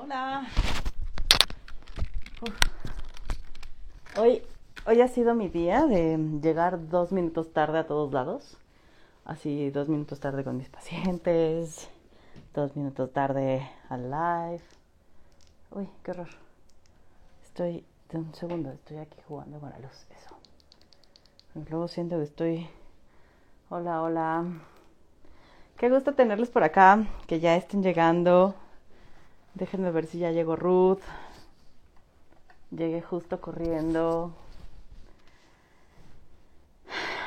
Hola. 0.00 0.46
Hoy, 4.16 4.42
hoy 4.86 5.00
ha 5.00 5.08
sido 5.08 5.34
mi 5.34 5.48
día 5.48 5.86
de 5.86 6.16
llegar 6.40 6.88
dos 6.88 7.10
minutos 7.10 7.52
tarde 7.52 7.80
a 7.80 7.86
todos 7.88 8.12
lados. 8.12 8.56
Así, 9.24 9.70
dos 9.70 9.88
minutos 9.88 10.20
tarde 10.20 10.44
con 10.44 10.56
mis 10.56 10.68
pacientes, 10.68 11.90
dos 12.54 12.76
minutos 12.76 13.12
tarde 13.12 13.68
al 13.88 14.08
live. 14.08 14.62
Uy, 15.72 15.88
qué 16.04 16.12
horror. 16.12 16.28
Estoy, 17.42 17.84
un 18.12 18.32
segundo, 18.36 18.70
estoy 18.70 18.98
aquí 18.98 19.18
jugando 19.26 19.58
con 19.58 19.70
la 19.70 19.80
luz. 19.80 20.06
Eso. 20.16 20.36
luego 21.68 21.88
siento 21.88 22.18
que 22.18 22.22
estoy... 22.22 22.68
Hola, 23.68 24.00
hola. 24.02 24.44
Qué 25.76 25.90
gusto 25.90 26.14
tenerlos 26.14 26.50
por 26.50 26.62
acá, 26.62 27.04
que 27.26 27.40
ya 27.40 27.56
estén 27.56 27.82
llegando. 27.82 28.54
Déjenme 29.58 29.90
ver 29.90 30.06
si 30.06 30.20
ya 30.20 30.30
llegó 30.30 30.54
Ruth. 30.54 31.00
Llegué 32.70 33.02
justo 33.02 33.40
corriendo. 33.40 34.30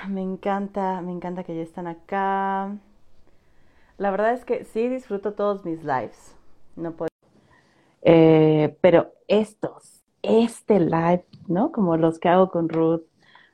Me 0.07 0.21
encanta, 0.21 1.01
me 1.01 1.11
encanta 1.11 1.43
que 1.43 1.55
ya 1.55 1.61
están 1.61 1.87
acá. 1.87 2.73
La 3.97 4.11
verdad 4.11 4.31
es 4.33 4.45
que 4.45 4.63
sí 4.63 4.87
disfruto 4.87 5.33
todos 5.33 5.65
mis 5.65 5.83
lives. 5.83 6.33
No 6.77 6.93
puedo. 6.93 7.09
Eh, 8.01 8.77
pero 8.79 9.11
estos, 9.27 10.01
este 10.21 10.79
live, 10.79 11.25
¿no? 11.47 11.73
Como 11.73 11.97
los 11.97 12.17
que 12.17 12.29
hago 12.29 12.49
con 12.49 12.69
Ruth 12.69 13.03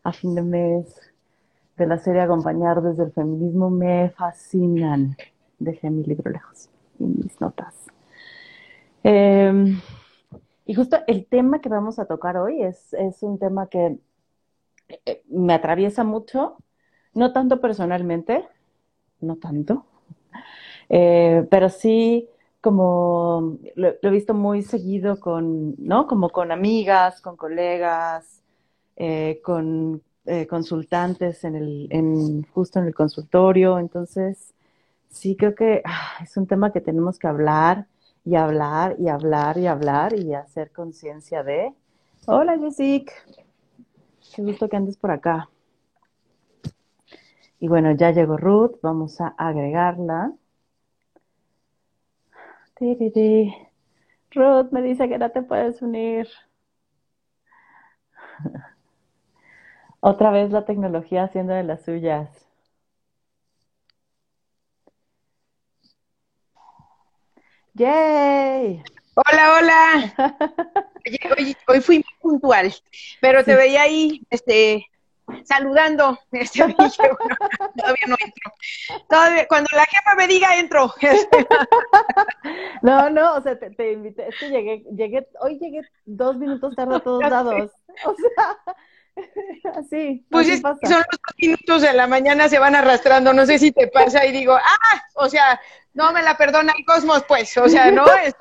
a 0.04 0.14
fin 0.14 0.36
de 0.36 0.44
mes, 0.44 1.02
de 1.78 1.88
la 1.88 1.98
serie 1.98 2.22
Acompañar 2.22 2.84
desde 2.84 3.06
el 3.06 3.12
feminismo, 3.12 3.72
me 3.72 4.12
fascinan. 4.12 5.18
Dejé 5.58 5.90
mi 5.90 6.04
libro 6.04 6.30
lejos 6.30 6.70
y 7.00 7.06
mis 7.06 7.42
notas. 7.42 7.87
Em, 9.10 9.80
y 10.66 10.74
justo 10.74 10.98
el 11.08 11.28
tema 11.28 11.62
que 11.62 11.70
vamos 11.70 11.98
a 11.98 12.08
tocar 12.08 12.36
hoy 12.36 12.62
es, 12.62 12.94
un 13.22 13.40
tema 13.40 13.68
que 13.70 14.00
eh, 15.06 15.24
me 15.30 15.54
atraviesa 15.54 16.04
mucho, 16.04 16.58
no 17.14 17.32
tanto 17.32 17.62
personalmente, 17.62 18.46
no 19.22 19.38
tanto, 19.38 19.86
eh, 20.90 21.48
pero 21.50 21.70
sí 21.70 22.28
como 22.60 23.58
lo, 23.76 23.96
he 24.02 24.10
visto 24.10 24.34
muy 24.34 24.62
seguido 24.62 25.22
con, 25.22 25.76
¿no? 25.78 26.06
Como 26.06 26.30
con 26.30 26.52
amigas, 26.52 27.22
con 27.22 27.38
colegas, 27.38 28.44
eh, 28.98 29.40
con 29.42 30.02
consultantes 30.50 31.46
en 31.46 31.56
el, 31.56 31.88
en, 31.92 32.44
justo 32.54 32.80
en 32.80 32.88
el 32.88 32.94
consultorio. 32.94 33.80
Entonces, 33.80 34.54
sí 35.08 35.38
creo 35.38 35.56
que 35.56 35.82
ah, 35.86 36.18
es 36.22 36.36
un 36.36 36.46
tema 36.46 36.74
que 36.74 36.82
tenemos 36.82 37.18
que 37.18 37.28
hablar 37.28 37.88
y 38.28 38.36
hablar 38.36 38.98
y 39.00 39.08
hablar 39.08 39.58
y 39.58 39.68
hablar 39.68 40.14
y 40.14 40.34
hacer 40.34 40.74
conciencia 40.74 41.44
de. 41.44 41.74
Hola, 42.26 42.60
Jessica. 42.60 43.14
Qué 44.36 44.42
gusto 44.42 44.68
que 44.68 44.76
andes 44.76 44.98
por 44.98 45.12
acá. 45.12 45.50
Y 47.62 47.70
bueno, 47.70 47.94
ya 47.94 48.12
llegó 48.12 48.36
Ruth, 48.36 48.80
vamos 48.82 49.22
a 49.22 49.28
agregarla. 49.38 50.34
Ruth 54.32 54.72
me 54.72 54.82
dice 54.82 55.08
que 55.08 55.18
no 55.18 55.32
te 55.32 55.42
puedes 55.42 55.82
unir. 55.82 56.28
Otra 60.02 60.32
vez 60.32 60.52
la 60.52 60.66
tecnología 60.66 61.24
haciendo 61.24 61.54
de 61.54 61.64
las 61.64 61.84
suyas. 61.84 62.47
¡Yay! 67.78 68.82
Hola, 69.14 69.54
hola. 69.54 70.14
hoy, 71.68 71.82
fui 71.82 71.98
muy 71.98 72.06
puntual, 72.20 72.74
pero 73.22 73.44
te 73.44 73.56
veía 73.56 73.84
ahí, 73.84 74.26
este, 74.32 74.88
saludando. 75.44 76.18
Este, 76.32 76.60
todavía 77.78 78.08
no 78.08 78.16
entro. 78.20 79.48
cuando 79.48 79.70
la 79.74 79.86
jefa 79.86 80.16
me 80.16 80.28
diga, 80.28 80.58
entro. 80.58 80.92
no, 82.82 83.12
no, 83.12 83.36
o 83.36 83.42
sea, 83.42 83.60
te, 83.60 83.92
invité, 83.92 84.28
es 84.30 84.36
que 84.40 84.50
llegué, 84.50 84.84
llegué, 84.96 85.28
hoy 85.40 85.60
llegué 85.60 85.82
dos 86.06 86.36
minutos 86.38 86.76
tarde 86.76 86.96
a 86.96 87.00
todos 87.00 87.30
lados. 87.30 87.72
O 88.06 88.16
sea, 88.16 88.58
así. 89.76 90.26
Pues 90.30 90.48
son 90.48 90.62
los 90.62 90.82
dos 90.82 91.36
minutos 91.38 91.82
de 91.82 91.94
la 91.94 92.08
mañana, 92.08 92.50
se 92.50 92.60
van 92.60 92.76
arrastrando, 92.76 93.34
no 93.34 93.46
sé 93.46 93.60
si 93.60 93.72
te 93.72 93.88
pasa 93.88 94.26
y 94.26 94.32
digo, 94.32 94.54
ah, 94.54 95.02
o 95.16 95.30
sea, 95.30 95.60
no 95.94 96.12
me 96.12 96.22
la 96.22 96.38
perdona 96.38 96.74
el 96.78 96.86
cosmos, 96.86 97.24
pues, 97.28 97.56
o 97.58 97.68
sea, 97.68 97.92
no 97.92 98.06
es, 98.24 98.36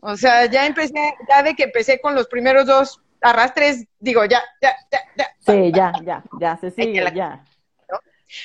o 0.00 0.16
sea, 0.16 0.46
ya 0.46 0.66
empecé, 0.66 1.14
ya 1.28 1.42
de 1.42 1.54
que 1.54 1.64
empecé 1.64 2.00
con 2.00 2.14
los 2.14 2.28
primeros 2.28 2.66
dos 2.66 3.00
arrastres, 3.20 3.84
digo, 3.98 4.24
ya, 4.24 4.42
ya, 4.62 4.74
ya, 4.90 5.00
ya. 5.16 5.26
Sí, 5.40 5.72
ya, 5.72 5.92
ya, 6.04 6.24
ya, 6.40 6.56
se 6.56 6.70
sigue, 6.70 7.04
ya. 7.14 7.44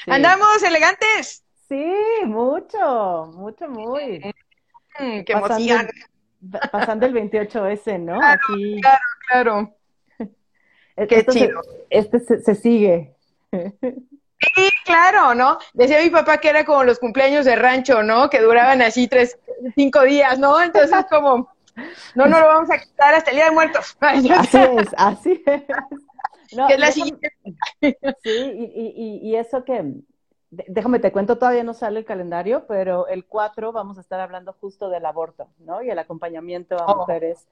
¿Andamos 0.08 0.64
elegantes? 0.64 1.44
Sí, 1.68 1.94
mucho, 2.26 3.32
mucho, 3.36 3.68
muy. 3.68 4.20
Mm, 5.00 5.24
qué 5.24 5.34
emoción. 5.34 5.88
pasando 6.72 7.06
el 7.06 7.14
28S, 7.14 8.00
¿no? 8.00 8.20
Aquí. 8.24 8.80
Claro, 8.82 9.00
claro. 9.28 9.76
Qué 10.96 11.26
chido. 11.26 11.62
este 11.90 12.20
se, 12.20 12.42
se 12.42 12.56
sigue. 12.56 13.16
Sí, 14.56 14.70
claro, 14.86 15.34
¿no? 15.36 15.58
Decía 15.74 16.02
mi 16.02 16.10
papá 16.10 16.38
que 16.38 16.50
era 16.50 16.66
como 16.66 16.84
los 16.84 17.00
cumpleaños 17.00 17.46
de 17.46 17.56
rancho, 17.56 18.04
¿no? 18.04 18.30
Que 18.30 18.42
duraban 18.42 18.82
así 18.82 19.08
tres, 19.08 19.40
cinco 19.76 20.02
días, 20.02 20.38
¿no? 20.38 20.62
Entonces 20.62 21.06
como, 21.10 21.50
no, 22.16 22.26
no 22.26 22.40
lo 22.40 22.46
vamos 22.46 22.70
a 22.70 22.78
quitar 22.78 23.16
hasta 23.16 23.32
el 23.32 23.38
Día 23.38 23.46
de 23.46 23.52
Muertos. 23.52 23.98
Así 24.02 24.30
es, 24.30 24.90
así 24.98 25.44
es. 25.46 25.64
que 26.68 26.74
es 26.74 26.80
la 26.80 26.92
siguiente. 26.92 27.34
Sí, 28.22 28.30
y, 28.30 28.94
y, 28.96 29.30
y 29.30 29.36
eso 29.36 29.64
que, 29.64 29.94
déjame 30.52 31.00
te 31.00 31.12
cuento, 31.12 31.38
todavía 31.38 31.64
no 31.64 31.74
sale 31.74 32.00
el 32.00 32.06
calendario, 32.06 32.66
pero 32.68 33.08
el 33.08 33.26
4 33.26 33.72
vamos 33.72 33.98
a 33.98 34.02
estar 34.02 34.20
hablando 34.20 34.54
justo 34.54 34.90
del 34.90 35.06
aborto, 35.06 35.48
¿no? 35.60 35.82
Y 35.82 35.90
el 35.90 35.98
acompañamiento 36.00 36.78
a 36.78 36.86
oh. 36.86 36.98
mujeres 36.98 37.48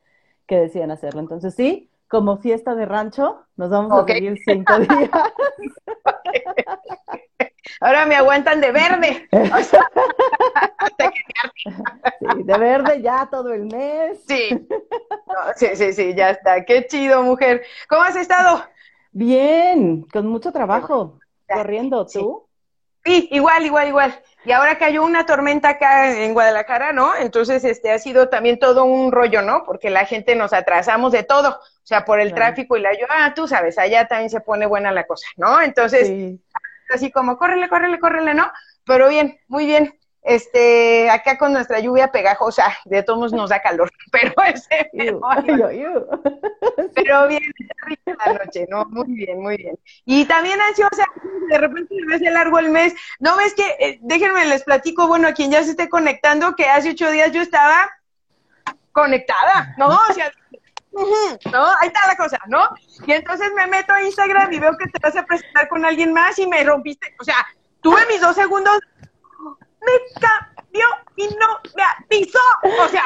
que 0.46 0.60
deciden 0.60 0.92
hacerlo. 0.92 1.22
Entonces, 1.22 1.56
sí, 1.56 1.90
como 2.12 2.38
fiesta 2.40 2.76
de 2.76 2.86
rancho, 2.86 3.46
nos 3.56 3.70
vamos 3.70 4.04
a 4.04 4.06
seguir 4.06 4.38
cinco 4.44 4.80
días. 4.80 5.10
Ahora 7.80 8.06
me 8.06 8.16
aguantan 8.16 8.60
de 8.60 8.72
verde. 8.74 9.30
sí, 12.20 12.44
de 12.44 12.58
verde 12.58 13.02
ya 13.02 13.30
todo 13.32 13.54
el 13.54 13.66
mes. 13.66 14.22
Sí. 14.28 14.50
sí, 15.56 15.68
sí, 15.74 15.94
sí, 15.94 16.14
ya 16.14 16.32
está. 16.32 16.66
Qué 16.66 16.86
chido, 16.86 17.24
mujer. 17.24 17.64
¿Cómo 17.88 18.02
has 18.02 18.18
estado? 18.18 18.62
Bien, 19.14 20.02
con 20.12 20.28
mucho 20.28 20.52
trabajo. 20.52 21.18
Corriendo, 21.48 22.06
¿tú? 22.06 22.46
Sí, 23.06 23.30
igual, 23.32 23.66
igual, 23.66 23.88
igual. 23.88 24.22
Y 24.44 24.52
ahora 24.52 24.78
cayó 24.78 25.04
una 25.04 25.26
tormenta 25.26 25.70
acá 25.70 26.12
en 26.18 26.34
Guadalajara, 26.34 26.94
¿no? 26.94 27.16
Entonces, 27.16 27.64
este 27.64 27.92
ha 27.92 28.00
sido 28.00 28.30
también 28.30 28.58
todo 28.58 28.86
un 28.86 29.12
rollo, 29.12 29.42
¿no? 29.42 29.64
Porque 29.64 29.90
la 29.90 30.06
gente 30.06 30.36
nos 30.36 30.52
atrasamos 30.52 31.12
de 31.12 31.24
todo, 31.24 31.50
o 31.50 31.86
sea, 31.86 32.06
por 32.06 32.20
el 32.20 32.34
tráfico 32.34 32.76
y 32.76 32.82
la 32.82 32.94
yo, 32.94 33.06
ah, 33.10 33.34
tú 33.36 33.48
sabes, 33.48 33.78
allá 33.78 34.08
también 34.08 34.32
se 34.32 34.42
pone 34.42 34.66
buena 34.66 34.92
la 34.92 35.06
cosa, 35.06 35.28
¿no? 35.38 35.62
Entonces, 35.62 36.40
así 36.90 37.12
como, 37.12 37.38
córrele, 37.38 37.70
córrele, 37.70 38.00
córrele, 38.00 38.34
¿no? 38.34 38.52
Pero 38.84 39.10
bien, 39.10 39.40
muy 39.48 39.68
bien 39.68 39.94
este, 40.24 41.10
acá 41.10 41.38
con 41.38 41.54
nuestra 41.54 41.80
lluvia 41.80 42.12
pegajosa, 42.12 42.78
de 42.86 43.04
todos 43.04 43.34
nos 43.34 43.50
da 43.50 43.62
calor, 43.62 43.92
pero 44.12 44.34
ese, 44.46 44.90
pero, 46.96 47.28
bien, 47.28 47.44
está 47.58 47.86
rica 47.86 48.18
la 48.26 48.34
noche, 48.34 48.68
¿no? 48.70 48.86
Muy 48.86 49.08
bien, 49.08 49.42
muy 49.42 49.58
bien. 49.58 49.80
Y 50.06 50.26
también 50.26 50.60
ansiosa, 50.62 51.06
de 51.50 51.58
repente 51.58 51.96
se 51.96 52.20
ve 52.20 52.32
largo 52.32 52.60
el 52.60 52.70
mes, 52.70 52.94
¿no 53.20 53.36
ves 53.38 53.54
que, 53.54 53.68
eh, 53.80 54.00
déjenme 54.02 54.46
les 54.46 54.64
platico, 54.64 55.08
bueno, 55.08 55.28
a 55.28 55.34
quien 55.34 55.52
ya 55.52 55.64
se 55.64 55.72
esté 55.72 55.90
conectando, 55.90 56.56
que 56.56 56.66
hace 56.66 56.92
ocho 56.92 57.10
días 57.12 57.32
yo 57.32 57.42
estaba 57.42 57.90
conectada, 58.92 59.74
¿no? 59.78 59.88
O 59.88 60.14
sea, 60.14 60.32
¿no? 61.52 61.66
Ahí 61.80 61.88
está 61.88 62.08
la 62.08 62.16
cosa, 62.16 62.38
¿no? 62.48 62.70
Y 63.08 63.14
entonces 63.14 63.52
me 63.56 63.66
meto 63.68 63.94
a 63.94 64.04
Instagram 64.04 64.52
y 64.52 64.60
veo 64.60 64.78
que 64.78 64.90
te 64.90 65.00
vas 65.02 65.16
a 65.16 65.26
presentar 65.26 65.68
con 65.70 65.86
alguien 65.86 66.14
más 66.14 66.38
y 66.38 66.48
me 66.48 66.64
rompiste, 66.64 67.16
o 67.20 67.24
sea, 67.24 67.36
tuve 67.82 68.06
mis 68.08 68.22
dos 68.22 68.36
segundos 68.36 68.80
me 69.82 70.20
cambió 70.20 70.86
y 71.16 71.28
no 71.36 71.60
me 71.76 71.84
avisó. 71.84 72.40
O 72.64 72.88
sea, 72.88 73.04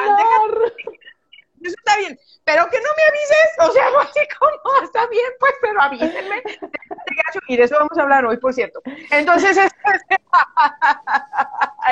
eso 1.62 1.76
está 1.78 1.98
bien, 1.98 2.20
pero 2.44 2.70
que 2.70 2.78
no 2.78 2.90
me 2.96 3.04
avises, 3.10 3.50
o 3.60 3.72
sea, 3.72 3.86
así 4.02 4.20
como, 4.40 4.84
está 4.84 5.08
bien, 5.08 5.32
pues, 5.40 5.54
pero 5.62 5.82
avísenme. 5.82 6.44
Y 7.48 7.58
de 7.58 7.64
eso 7.64 7.76
vamos 7.76 7.98
a 7.98 8.04
hablar 8.04 8.26
hoy, 8.26 8.38
por 8.38 8.54
cierto. 8.54 8.82
Entonces, 9.12 9.58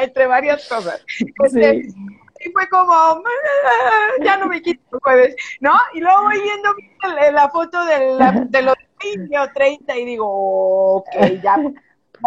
entre 0.01 0.27
varias 0.27 0.67
cosas. 0.67 1.03
Este, 1.43 1.87
y 2.45 2.51
fue 2.51 2.67
como, 2.69 3.23
ya 4.21 4.37
no 4.37 4.47
me 4.47 4.61
quito 4.61 4.81
el 4.91 4.99
jueves, 4.99 5.35
¿no? 5.59 5.73
Y 5.93 6.01
luego 6.01 6.23
voy 6.23 6.41
viendo 6.41 6.75
la, 7.31 7.49
foto 7.49 7.83
de, 7.85 8.15
la, 8.15 8.31
de 8.47 8.61
los 8.61 8.75
20 9.01 9.39
o 9.39 9.51
30 9.53 9.97
y 9.97 10.05
digo, 10.05 10.95
ok, 10.97 11.15
ya 11.41 11.57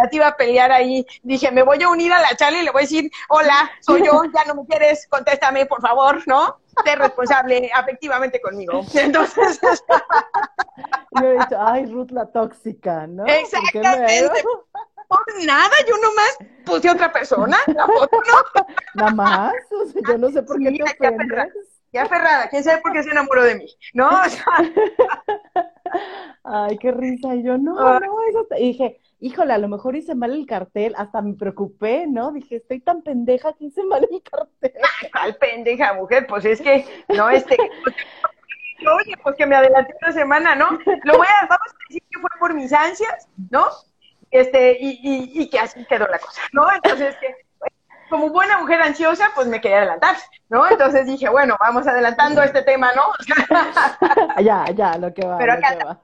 te 0.09 0.17
iba 0.17 0.27
a 0.27 0.37
pelear 0.37 0.71
ahí. 0.71 1.05
Dije, 1.23 1.51
me 1.51 1.63
voy 1.63 1.81
a 1.81 1.89
unir 1.89 2.13
a 2.13 2.21
la 2.21 2.35
charla 2.35 2.59
y 2.59 2.65
le 2.65 2.71
voy 2.71 2.81
a 2.81 2.83
decir, 2.83 3.11
hola, 3.29 3.71
soy 3.81 4.05
yo, 4.05 4.23
ya 4.33 4.45
no 4.45 4.55
me 4.55 4.65
quieres, 4.67 5.07
contéstame, 5.09 5.65
por 5.65 5.81
favor, 5.81 6.21
¿no? 6.27 6.59
Sé 6.85 6.95
responsable 6.95 7.71
afectivamente 7.73 8.39
conmigo. 8.39 8.81
Entonces... 8.93 9.59
yo 11.21 11.27
he 11.27 11.33
dicho, 11.33 11.57
ay, 11.59 11.85
Ruth 11.87 12.11
la 12.11 12.27
tóxica, 12.27 13.07
¿no? 13.07 13.25
Exactamente. 13.25 14.43
Por 15.07 15.45
nada, 15.45 15.71
yo 15.87 15.95
nomás 15.97 16.37
puse 16.65 16.89
a 16.89 16.91
otra 16.91 17.11
persona, 17.11 17.57
la 17.67 17.85
foto, 17.85 18.17
¿no? 18.27 18.65
Nada 18.95 19.11
más, 19.11 19.53
yo 20.05 20.17
no 20.17 20.29
sé 20.29 20.43
por 20.43 20.59
qué 20.59 20.71
te 20.71 20.83
ofendes 20.83 21.77
ya 21.93 22.03
aferrada, 22.03 22.49
quién 22.49 22.63
sabe 22.63 22.81
por 22.81 22.93
qué 22.93 23.03
se 23.03 23.11
enamoró 23.11 23.43
de 23.43 23.55
mí, 23.55 23.67
¿no? 23.93 24.09
Ay, 26.43 26.77
qué 26.77 26.91
risa. 26.91 27.35
Y 27.35 27.43
yo, 27.43 27.57
no, 27.57 27.79
ah. 27.79 27.99
no, 27.99 28.15
eso. 28.29 28.45
Y 28.57 28.73
dije, 28.73 28.99
híjole, 29.19 29.53
a 29.53 29.57
lo 29.57 29.67
mejor 29.67 29.95
hice 29.95 30.15
mal 30.15 30.33
el 30.33 30.45
cartel, 30.45 30.93
hasta 30.97 31.21
me 31.21 31.33
preocupé, 31.33 32.05
¿no? 32.07 32.31
Dije, 32.31 32.57
estoy 32.57 32.79
tan 32.79 33.01
pendeja 33.01 33.53
que 33.53 33.65
hice 33.65 33.83
mal 33.83 34.07
el 34.09 34.21
cartel. 34.21 34.73
Ay, 35.13 35.33
pendeja, 35.39 35.93
mujer? 35.93 36.27
Pues 36.27 36.45
es 36.45 36.61
que, 36.61 36.85
no, 37.09 37.29
este. 37.29 37.57
Oye, 38.79 39.15
pues 39.23 39.35
que 39.35 39.45
me 39.47 39.55
adelanté 39.55 39.95
una 40.01 40.11
semana, 40.11 40.55
¿no? 40.55 40.69
Lo 41.03 41.17
voy 41.17 41.27
a, 41.27 41.47
vamos 41.47 41.67
a 41.67 41.77
decir 41.89 42.03
que 42.11 42.19
fue 42.19 42.29
por 42.39 42.53
mis 42.53 42.71
ansias, 42.71 43.27
¿no? 43.49 43.65
Este, 44.29 44.77
y, 44.79 44.99
y, 45.01 45.41
y 45.41 45.49
que 45.49 45.59
así 45.59 45.83
quedó 45.85 46.05
la 46.07 46.19
cosa, 46.19 46.41
¿no? 46.53 46.67
Entonces, 46.71 47.15
que 47.19 47.47
como 48.09 48.29
buena 48.29 48.59
mujer 48.59 48.81
ansiosa, 48.81 49.31
pues 49.35 49.47
me 49.47 49.59
quería 49.61 49.79
adelantar, 49.79 50.15
¿no? 50.49 50.69
Entonces 50.69 51.05
dije, 51.05 51.29
bueno, 51.29 51.57
vamos 51.59 51.87
adelantando 51.87 52.41
este 52.41 52.61
tema, 52.61 52.91
¿no? 52.93 53.03
ya, 54.43 54.65
ya, 54.71 54.97
lo 54.97 55.13
que 55.13 55.25
va. 55.25 55.37
Pero 55.37 55.53
acá, 55.53 55.99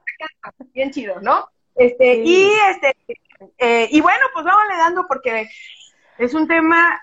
bien 0.72 0.90
chido, 0.90 1.20
¿no? 1.20 1.48
Este, 1.74 2.16
y 2.16 2.52
este, 2.70 2.96
eh, 3.58 3.88
y 3.90 4.00
bueno, 4.00 4.24
pues 4.32 4.44
vamos 4.44 4.62
le 4.70 4.76
dando 4.76 5.06
porque 5.06 5.48
es 6.18 6.34
un 6.34 6.46
tema, 6.46 7.00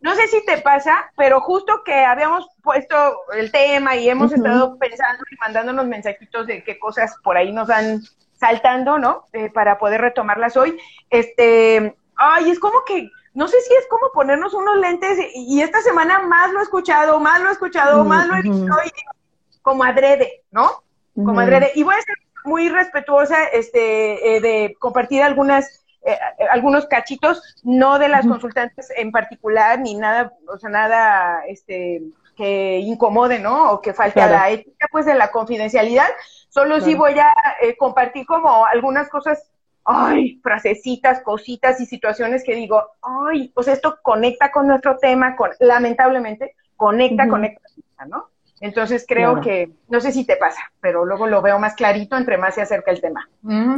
no 0.00 0.14
sé 0.14 0.28
si 0.28 0.44
te 0.44 0.58
pasa, 0.58 1.10
pero 1.16 1.40
justo 1.40 1.82
que 1.84 2.04
habíamos 2.04 2.46
puesto 2.62 2.94
el 3.32 3.50
tema 3.50 3.96
y 3.96 4.08
hemos 4.08 4.32
estado 4.32 4.78
pensando 4.78 5.24
y 5.30 5.36
mandándonos 5.36 5.86
mensajitos 5.86 6.46
de 6.46 6.62
qué 6.64 6.78
cosas 6.78 7.14
por 7.22 7.36
ahí 7.36 7.52
nos 7.52 7.68
van 7.68 8.02
saltando, 8.34 8.98
¿no? 8.98 9.26
Eh, 9.32 9.50
para 9.50 9.78
poder 9.78 10.02
retomarlas 10.02 10.56
hoy. 10.56 10.78
Este, 11.08 11.96
ay, 12.16 12.50
es 12.50 12.60
como 12.60 12.84
que 12.84 13.10
no 13.32 13.48
sé 13.48 13.60
si 13.60 13.74
es 13.74 13.86
como 13.88 14.12
ponernos 14.12 14.54
unos 14.54 14.78
lentes 14.78 15.18
y 15.34 15.60
esta 15.60 15.80
semana 15.82 16.20
más 16.20 16.52
lo 16.52 16.60
he 16.60 16.62
escuchado, 16.62 17.20
más 17.20 17.40
lo 17.40 17.50
he 17.50 17.52
escuchado, 17.52 18.04
más 18.04 18.26
lo 18.26 18.36
he 18.36 18.42
visto 18.42 18.74
y 18.84 19.60
como 19.60 19.84
adrede, 19.84 20.44
¿no? 20.50 20.82
Como 21.14 21.40
adrede. 21.40 21.72
Y 21.74 21.82
voy 21.82 21.94
a 21.94 22.00
ser 22.00 22.16
muy 22.46 22.68
respetuosa 22.68 23.44
este, 23.52 24.36
eh, 24.36 24.40
de 24.40 24.76
compartir 24.78 25.22
algunas, 25.22 25.84
eh, 26.04 26.18
algunos 26.50 26.86
cachitos, 26.86 27.42
no 27.62 27.98
de 27.98 28.08
las 28.08 28.26
consultantes 28.26 28.92
en 28.96 29.10
particular, 29.12 29.78
ni 29.80 29.94
nada, 29.94 30.32
o 30.48 30.58
sea, 30.58 30.70
nada 30.70 31.44
este, 31.46 32.02
que 32.36 32.78
incomode, 32.78 33.38
¿no? 33.38 33.72
O 33.72 33.80
que 33.80 33.92
falte 33.92 34.20
a 34.20 34.28
la 34.28 34.50
ética, 34.50 34.88
pues, 34.90 35.06
de 35.06 35.14
la 35.14 35.30
confidencialidad. 35.30 36.08
Solo 36.48 36.80
sí 36.80 36.94
voy 36.94 37.18
a 37.18 37.34
eh, 37.60 37.76
compartir 37.76 38.24
como 38.26 38.64
algunas 38.64 39.08
cosas 39.08 39.50
ay, 39.86 40.40
frasecitas, 40.42 41.20
cositas 41.22 41.80
y 41.80 41.86
situaciones 41.86 42.42
que 42.44 42.54
digo, 42.54 42.82
ay, 43.02 43.52
pues 43.54 43.68
esto 43.68 43.98
conecta 44.02 44.50
con 44.50 44.66
nuestro 44.66 44.98
tema, 44.98 45.36
con, 45.36 45.50
lamentablemente, 45.60 46.56
conecta, 46.76 47.28
conecta, 47.28 47.62
¿no? 48.06 48.28
Entonces 48.60 49.04
creo 49.06 49.40
que, 49.42 49.70
no 49.88 50.00
sé 50.00 50.12
si 50.12 50.24
te 50.24 50.36
pasa, 50.36 50.60
pero 50.80 51.04
luego 51.04 51.26
lo 51.26 51.42
veo 51.42 51.58
más 51.58 51.74
clarito 51.74 52.16
entre 52.16 52.38
más 52.38 52.54
se 52.54 52.62
acerca 52.62 52.90
el 52.90 53.00
tema. 53.00 53.28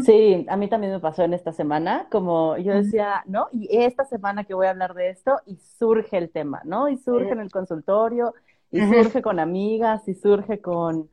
Sí, 0.04 0.46
a 0.48 0.56
mí 0.56 0.68
también 0.68 0.92
me 0.92 1.00
pasó 1.00 1.24
en 1.24 1.34
esta 1.34 1.52
semana, 1.52 2.06
como 2.10 2.56
yo 2.58 2.74
decía, 2.74 3.24
¿no? 3.26 3.48
Y 3.52 3.68
esta 3.76 4.04
semana 4.04 4.44
que 4.44 4.54
voy 4.54 4.66
a 4.66 4.70
hablar 4.70 4.94
de 4.94 5.10
esto 5.10 5.40
y 5.46 5.56
surge 5.56 6.16
el 6.16 6.30
tema, 6.30 6.60
¿no? 6.64 6.88
Y 6.88 6.96
surge 6.96 7.30
en 7.30 7.40
el 7.40 7.50
consultorio, 7.50 8.34
y 8.70 8.80
surge 8.80 9.20
con 9.20 9.40
amigas, 9.40 10.06
y 10.06 10.14
surge 10.14 10.60
con, 10.60 11.08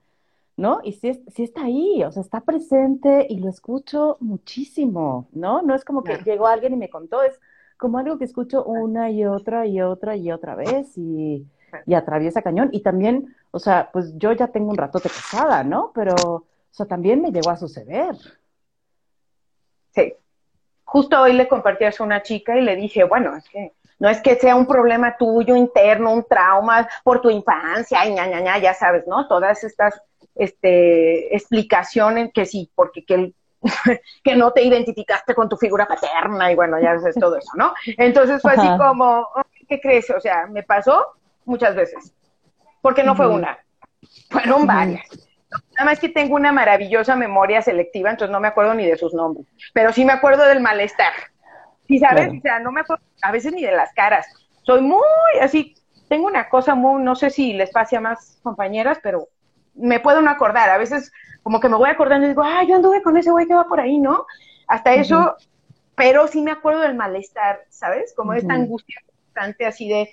¿no? 0.57 0.81
Y 0.83 0.93
sí, 0.93 1.23
sí, 1.33 1.43
está 1.43 1.63
ahí, 1.63 2.03
o 2.03 2.11
sea, 2.11 2.21
está 2.21 2.41
presente 2.41 3.25
y 3.27 3.39
lo 3.39 3.49
escucho 3.49 4.17
muchísimo, 4.19 5.27
¿no? 5.31 5.63
No 5.63 5.73
es 5.73 5.83
como 5.83 6.03
que 6.03 6.17
llegó 6.23 6.45
alguien 6.45 6.73
y 6.73 6.77
me 6.77 6.89
contó, 6.89 7.23
es 7.23 7.39
como 7.77 7.97
algo 7.97 8.19
que 8.19 8.25
escucho 8.25 8.63
una 8.63 9.09
y 9.09 9.25
otra 9.25 9.65
y 9.65 9.81
otra 9.81 10.15
y 10.15 10.31
otra 10.31 10.55
vez 10.55 10.95
y, 10.97 11.47
y 11.85 11.93
atraviesa 11.93 12.41
cañón. 12.41 12.69
Y 12.71 12.81
también, 12.81 13.35
o 13.51 13.59
sea, 13.59 13.89
pues 13.91 14.17
yo 14.17 14.31
ya 14.31 14.47
tengo 14.47 14.69
un 14.69 14.77
ratote 14.77 15.09
casada, 15.09 15.63
¿no? 15.63 15.91
Pero, 15.93 16.15
o 16.15 16.45
sea, 16.71 16.85
también 16.85 17.21
me 17.21 17.31
llegó 17.31 17.49
a 17.49 17.57
suceder. 17.57 18.15
Sí. 19.93 20.13
Justo 20.83 21.21
hoy 21.21 21.33
le 21.33 21.47
compartí 21.47 21.85
a 21.85 21.91
una 21.99 22.21
chica 22.21 22.57
y 22.57 22.61
le 22.61 22.75
dije, 22.75 23.03
bueno, 23.03 23.35
es 23.35 23.49
que 23.49 23.73
no 23.99 24.09
es 24.09 24.21
que 24.21 24.35
sea 24.35 24.55
un 24.55 24.67
problema 24.67 25.15
tuyo 25.17 25.55
interno, 25.55 26.13
un 26.13 26.25
trauma 26.25 26.87
por 27.03 27.21
tu 27.21 27.29
infancia, 27.29 28.05
y 28.05 28.13
ña, 28.13 28.27
ña, 28.27 28.41
ña, 28.41 28.57
ya 28.57 28.73
sabes, 28.73 29.07
¿no? 29.07 29.27
Todas 29.27 29.63
estas 29.63 30.01
este, 30.35 31.33
explicaciones 31.33 32.31
que 32.33 32.45
sí, 32.45 32.69
porque 32.75 33.05
que, 33.05 33.33
que 34.23 34.35
no 34.35 34.51
te 34.51 34.63
identificaste 34.63 35.33
con 35.33 35.47
tu 35.47 35.57
figura 35.57 35.87
paterna 35.87 36.51
y 36.51 36.55
bueno, 36.55 36.79
ya 36.79 36.93
es 36.93 37.15
todo 37.15 37.37
eso, 37.37 37.51
¿no? 37.55 37.73
Entonces 37.97 38.41
fue 38.41 38.53
así 38.53 38.67
como, 38.77 39.27
¿qué 39.67 39.79
crees? 39.79 40.09
O 40.09 40.19
sea, 40.19 40.47
me 40.47 40.63
pasó 40.63 41.05
muchas 41.45 41.75
veces, 41.75 42.13
porque 42.81 43.03
no 43.03 43.15
fue 43.15 43.27
una, 43.27 43.57
fueron 44.29 44.65
varias. 44.67 45.05
Nada 45.77 45.91
más 45.91 45.99
que 45.99 46.09
tengo 46.09 46.35
una 46.35 46.51
maravillosa 46.51 47.15
memoria 47.15 47.61
selectiva, 47.61 48.09
entonces 48.09 48.31
no 48.31 48.39
me 48.39 48.47
acuerdo 48.47 48.73
ni 48.73 48.85
de 48.85 48.97
sus 48.97 49.13
nombres, 49.13 49.47
pero 49.73 49.93
sí 49.93 50.03
me 50.03 50.13
acuerdo 50.13 50.45
del 50.45 50.59
malestar. 50.59 51.13
¿Sí 51.87 51.99
sabes? 51.99 52.29
O 52.29 52.41
sea, 52.41 52.59
no 52.59 52.71
me 52.71 52.81
acuerdo 52.81 53.03
a 53.21 53.31
veces 53.31 53.53
ni 53.53 53.63
de 53.63 53.71
las 53.71 53.93
caras. 53.93 54.25
Soy 54.63 54.81
muy 54.81 54.99
así, 55.39 55.75
tengo 56.09 56.27
una 56.27 56.49
cosa 56.49 56.75
muy, 56.75 57.03
no 57.03 57.15
sé 57.15 57.29
si 57.29 57.53
les 57.53 57.69
pase 57.69 57.95
a 57.95 58.01
más 58.01 58.39
compañeras, 58.41 58.99
pero 59.03 59.27
me 59.75 59.99
puedo 59.99 60.21
no 60.21 60.31
acordar. 60.31 60.69
A 60.69 60.77
veces 60.77 61.11
como 61.43 61.59
que 61.59 61.69
me 61.69 61.77
voy 61.77 61.89
acordando 61.89 62.25
y 62.25 62.29
digo, 62.29 62.43
ah, 62.43 62.63
yo 62.67 62.75
anduve 62.75 63.03
con 63.03 63.17
ese 63.17 63.31
güey 63.31 63.45
que 63.45 63.53
va 63.53 63.67
por 63.67 63.79
ahí, 63.79 63.99
¿no? 63.99 64.25
Hasta 64.67 64.95
eso, 64.95 65.35
pero 65.95 66.27
sí 66.27 66.41
me 66.41 66.51
acuerdo 66.51 66.81
del 66.81 66.95
malestar, 66.95 67.61
¿sabes? 67.69 68.13
Como 68.15 68.33
esta 68.33 68.55
angustia 68.55 68.95
constante 69.05 69.65
así 69.67 69.87
de 69.87 70.09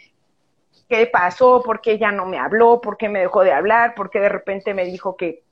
qué 0.89 1.07
pasó, 1.07 1.63
por 1.63 1.81
qué 1.81 1.99
ya 1.99 2.13
no 2.13 2.27
me 2.27 2.39
habló, 2.39 2.81
por 2.81 2.97
qué 2.97 3.09
me 3.09 3.21
dejó 3.21 3.43
de 3.43 3.53
hablar, 3.53 3.95
por 3.95 4.11
qué 4.11 4.21
de 4.21 4.29
repente 4.29 4.75
me 4.75 4.85
dijo 4.85 5.17
que, 5.17 5.43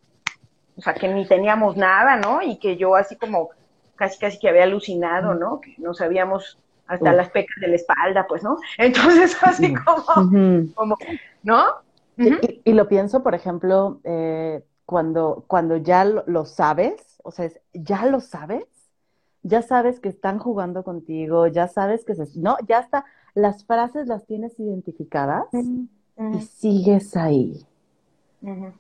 o 0.76 0.82
sea, 0.82 0.94
que 0.94 1.08
ni 1.08 1.26
teníamos 1.26 1.76
nada, 1.76 2.16
¿no? 2.16 2.42
Y 2.42 2.58
que 2.58 2.76
yo 2.76 2.96
así 2.96 3.16
como 3.16 3.50
casi 3.96 4.18
casi 4.18 4.38
que 4.38 4.48
había 4.48 4.64
alucinado, 4.64 5.34
¿no? 5.34 5.60
Que 5.60 5.74
no 5.78 5.92
sabíamos 5.92 6.58
hasta 6.86 7.12
las 7.12 7.30
pecas 7.30 7.54
de 7.60 7.68
la 7.68 7.76
espalda, 7.76 8.26
pues, 8.28 8.42
¿no? 8.42 8.56
Entonces, 8.78 9.36
así 9.42 9.72
como, 9.74 10.72
como 10.74 10.96
¿no? 11.42 11.64
y, 12.16 12.72
lo 12.72 12.88
pienso, 12.88 13.22
por 13.22 13.34
ejemplo, 13.34 14.00
eh, 14.04 14.62
cuando, 14.84 15.44
cuando 15.46 15.76
ya 15.76 16.04
lo, 16.04 16.44
sabes, 16.44 17.20
o 17.22 17.30
sea, 17.30 17.48
ya 17.72 18.06
lo 18.06 18.20
sabes, 18.20 18.66
ya 19.42 19.62
sabes 19.62 20.00
que 20.00 20.08
están 20.08 20.38
jugando 20.38 20.82
contigo, 20.82 21.46
ya 21.46 21.68
sabes 21.68 22.04
que 22.04 22.14
se, 22.14 22.26
no, 22.38 22.56
ya 22.66 22.80
está, 22.80 23.04
las 23.34 23.64
frases 23.64 24.06
las 24.06 24.26
tienes 24.26 24.58
identificadas 24.58 25.46
y 25.54 26.40
sigues 26.40 27.16
ahí. 27.16 27.66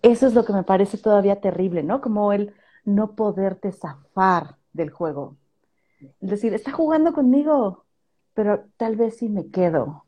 Eso 0.02 0.26
es 0.26 0.34
lo 0.34 0.44
que 0.44 0.52
me 0.52 0.62
parece 0.62 0.98
todavía 0.98 1.40
terrible, 1.40 1.82
¿no? 1.82 2.00
Como 2.00 2.32
el 2.32 2.54
no 2.84 3.12
poderte 3.12 3.72
zafar 3.72 4.56
del 4.72 4.90
juego. 4.90 5.36
Es 6.20 6.30
decir, 6.30 6.54
está 6.54 6.72
jugando 6.72 7.12
conmigo, 7.12 7.84
pero 8.34 8.64
tal 8.76 8.96
vez 8.96 9.18
sí 9.18 9.28
me 9.28 9.50
quedo. 9.50 10.04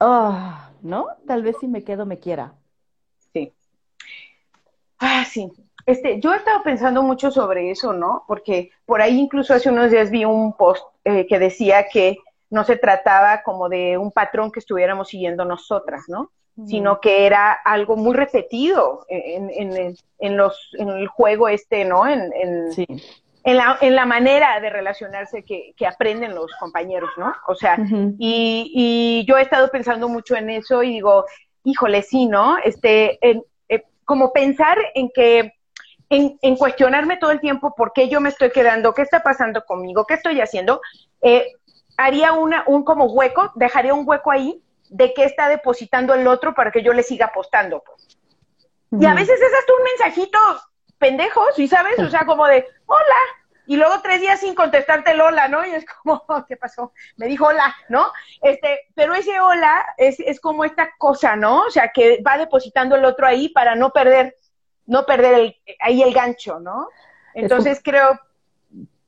Ah, 0.00 0.70
¿no? 0.82 1.08
Tal 1.26 1.42
vez 1.42 1.56
si 1.60 1.68
me 1.68 1.84
quedo 1.84 2.06
me 2.06 2.18
quiera. 2.18 2.54
Sí. 3.32 3.52
Ah, 4.98 5.24
sí. 5.28 5.52
Este, 5.86 6.20
yo 6.20 6.32
he 6.32 6.36
estado 6.36 6.62
pensando 6.62 7.02
mucho 7.02 7.30
sobre 7.30 7.70
eso, 7.70 7.92
¿no? 7.92 8.24
Porque 8.26 8.70
por 8.84 9.00
ahí 9.00 9.18
incluso 9.18 9.54
hace 9.54 9.70
unos 9.70 9.90
días 9.90 10.10
vi 10.10 10.24
un 10.24 10.52
post 10.52 10.84
eh, 11.04 11.26
que 11.26 11.38
decía 11.38 11.86
que 11.90 12.18
no 12.50 12.64
se 12.64 12.76
trataba 12.76 13.42
como 13.42 13.68
de 13.68 13.98
un 13.98 14.10
patrón 14.10 14.50
que 14.50 14.60
estuviéramos 14.60 15.08
siguiendo 15.08 15.44
nosotras, 15.44 16.04
¿no? 16.08 16.30
Sino 16.66 17.00
que 17.00 17.24
era 17.24 17.52
algo 17.52 17.96
muy 17.96 18.16
repetido 18.16 19.06
en, 19.08 19.48
en, 19.48 19.96
en, 20.18 20.36
los, 20.36 20.70
en 20.76 20.88
el 20.88 21.06
juego 21.06 21.48
este, 21.48 21.84
¿no? 21.84 22.04
En, 22.04 22.72
sí 22.72 22.84
en 23.44 23.56
la, 23.56 23.78
en 23.80 23.94
la 23.94 24.04
manera 24.04 24.60
de 24.60 24.68
relacionarse 24.68 25.42
que, 25.42 25.72
que, 25.76 25.86
aprenden 25.86 26.34
los 26.34 26.50
compañeros, 26.60 27.10
¿no? 27.16 27.34
O 27.46 27.54
sea, 27.54 27.78
y, 28.18 28.70
y, 28.74 29.24
yo 29.26 29.38
he 29.38 29.42
estado 29.42 29.70
pensando 29.70 30.06
mucho 30.08 30.36
en 30.36 30.50
eso 30.50 30.82
y 30.82 30.90
digo, 30.90 31.24
híjole, 31.64 32.02
sí, 32.02 32.26
¿no? 32.26 32.58
Este, 32.58 33.18
en, 33.26 33.42
eh, 33.70 33.84
como 34.04 34.32
pensar 34.32 34.76
en 34.94 35.10
que, 35.14 35.54
en, 36.10 36.38
en, 36.42 36.56
cuestionarme 36.56 37.16
todo 37.16 37.30
el 37.30 37.40
tiempo 37.40 37.74
por 37.74 37.92
qué 37.94 38.08
yo 38.08 38.20
me 38.20 38.28
estoy 38.28 38.50
quedando, 38.50 38.92
qué 38.92 39.02
está 39.02 39.22
pasando 39.22 39.64
conmigo, 39.64 40.04
qué 40.06 40.14
estoy 40.14 40.40
haciendo, 40.40 40.80
eh, 41.22 41.46
haría 41.98 42.32
una, 42.32 42.64
un 42.66 42.84
como 42.84 43.06
hueco, 43.06 43.52
dejaría 43.56 43.92
un 43.92 44.08
hueco 44.08 44.30
ahí 44.30 44.62
de 44.88 45.12
qué 45.12 45.24
está 45.24 45.48
depositando 45.48 46.14
el 46.14 46.26
otro 46.26 46.54
para 46.54 46.70
que 46.70 46.82
yo 46.82 46.94
le 46.94 47.02
siga 47.02 47.26
apostando. 47.26 47.82
Pues. 47.84 48.18
Y 49.02 49.04
a 49.04 49.12
veces 49.12 49.38
es 49.38 49.52
hasta 49.52 49.72
un 49.74 49.84
mensajito 49.84 50.38
pendejo, 50.96 51.42
¿sí 51.54 51.68
sabes? 51.68 51.98
O 51.98 52.08
sea, 52.08 52.24
como 52.24 52.46
de, 52.46 52.66
hola, 52.86 53.16
y 53.66 53.76
luego 53.76 54.00
tres 54.00 54.20
días 54.20 54.40
sin 54.40 54.54
contestarte 54.54 55.10
el 55.10 55.20
hola, 55.20 55.48
¿no? 55.48 55.66
Y 55.66 55.70
es 55.70 55.84
como, 55.84 56.24
¿qué 56.48 56.56
pasó? 56.56 56.92
Me 57.16 57.26
dijo 57.26 57.46
hola, 57.46 57.76
¿no? 57.88 58.10
Este, 58.42 58.86
pero 58.94 59.14
ese 59.14 59.40
hola 59.40 59.84
es, 59.98 60.20
es 60.20 60.40
como 60.40 60.64
esta 60.64 60.90
cosa, 60.98 61.36
¿no? 61.36 61.64
O 61.64 61.70
sea, 61.70 61.88
que 61.88 62.22
va 62.26 62.38
depositando 62.38 62.96
el 62.96 63.04
otro 63.04 63.26
ahí 63.26 63.48
para 63.48 63.74
no 63.74 63.90
perder, 63.90 64.36
no 64.86 65.04
perder 65.04 65.34
el, 65.34 65.56
ahí 65.80 66.02
el 66.02 66.14
gancho, 66.14 66.60
¿no? 66.60 66.88
Entonces 67.34 67.80
creo 67.84 68.18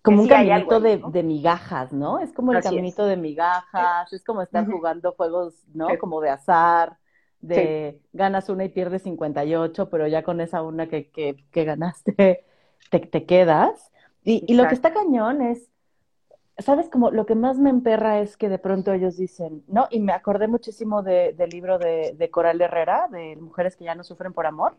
como 0.02 0.22
un 0.22 0.28
caminito 0.28 0.80
de, 0.80 1.02
de, 1.12 1.22
migajas, 1.22 1.92
¿no? 1.92 2.20
Es 2.20 2.32
como 2.32 2.52
el 2.52 2.62
caminito 2.62 3.04
de 3.04 3.16
migajas, 3.16 4.12
es 4.12 4.24
como 4.24 4.42
estar 4.42 4.66
jugando 4.66 5.12
juegos, 5.12 5.54
¿no? 5.74 5.88
Como 5.98 6.20
de 6.20 6.30
azar, 6.30 6.96
de 7.40 8.00
ganas 8.12 8.48
una 8.48 8.64
y 8.64 8.68
pierdes 8.68 9.02
58, 9.02 9.90
pero 9.90 10.06
ya 10.06 10.22
con 10.22 10.40
esa 10.40 10.62
una 10.62 10.88
que, 10.88 11.10
que, 11.10 11.44
que 11.50 11.64
ganaste 11.64 12.44
te, 12.90 13.00
te 13.00 13.24
quedas. 13.26 13.90
Y, 14.24 14.44
y, 14.46 14.54
lo 14.54 14.68
que 14.68 14.74
está 14.74 14.92
cañón 14.92 15.40
es, 15.40 15.70
¿sabes? 16.58 16.88
Como 16.90 17.10
lo 17.10 17.24
que 17.24 17.34
más 17.34 17.58
me 17.58 17.70
emperra 17.70 18.20
es 18.20 18.36
que 18.36 18.48
de 18.48 18.58
pronto 18.58 18.92
ellos 18.92 19.16
dicen, 19.16 19.64
¿no? 19.66 19.88
Y 19.90 20.00
me 20.00 20.12
acordé 20.12 20.46
muchísimo 20.48 21.02
de, 21.02 21.32
del 21.32 21.50
libro 21.50 21.78
de, 21.78 22.14
de, 22.16 22.30
Coral 22.30 22.60
Herrera, 22.60 23.08
de 23.10 23.36
Mujeres 23.36 23.76
que 23.76 23.84
ya 23.84 23.94
no 23.94 24.04
sufren 24.04 24.34
por 24.34 24.46
amor, 24.46 24.76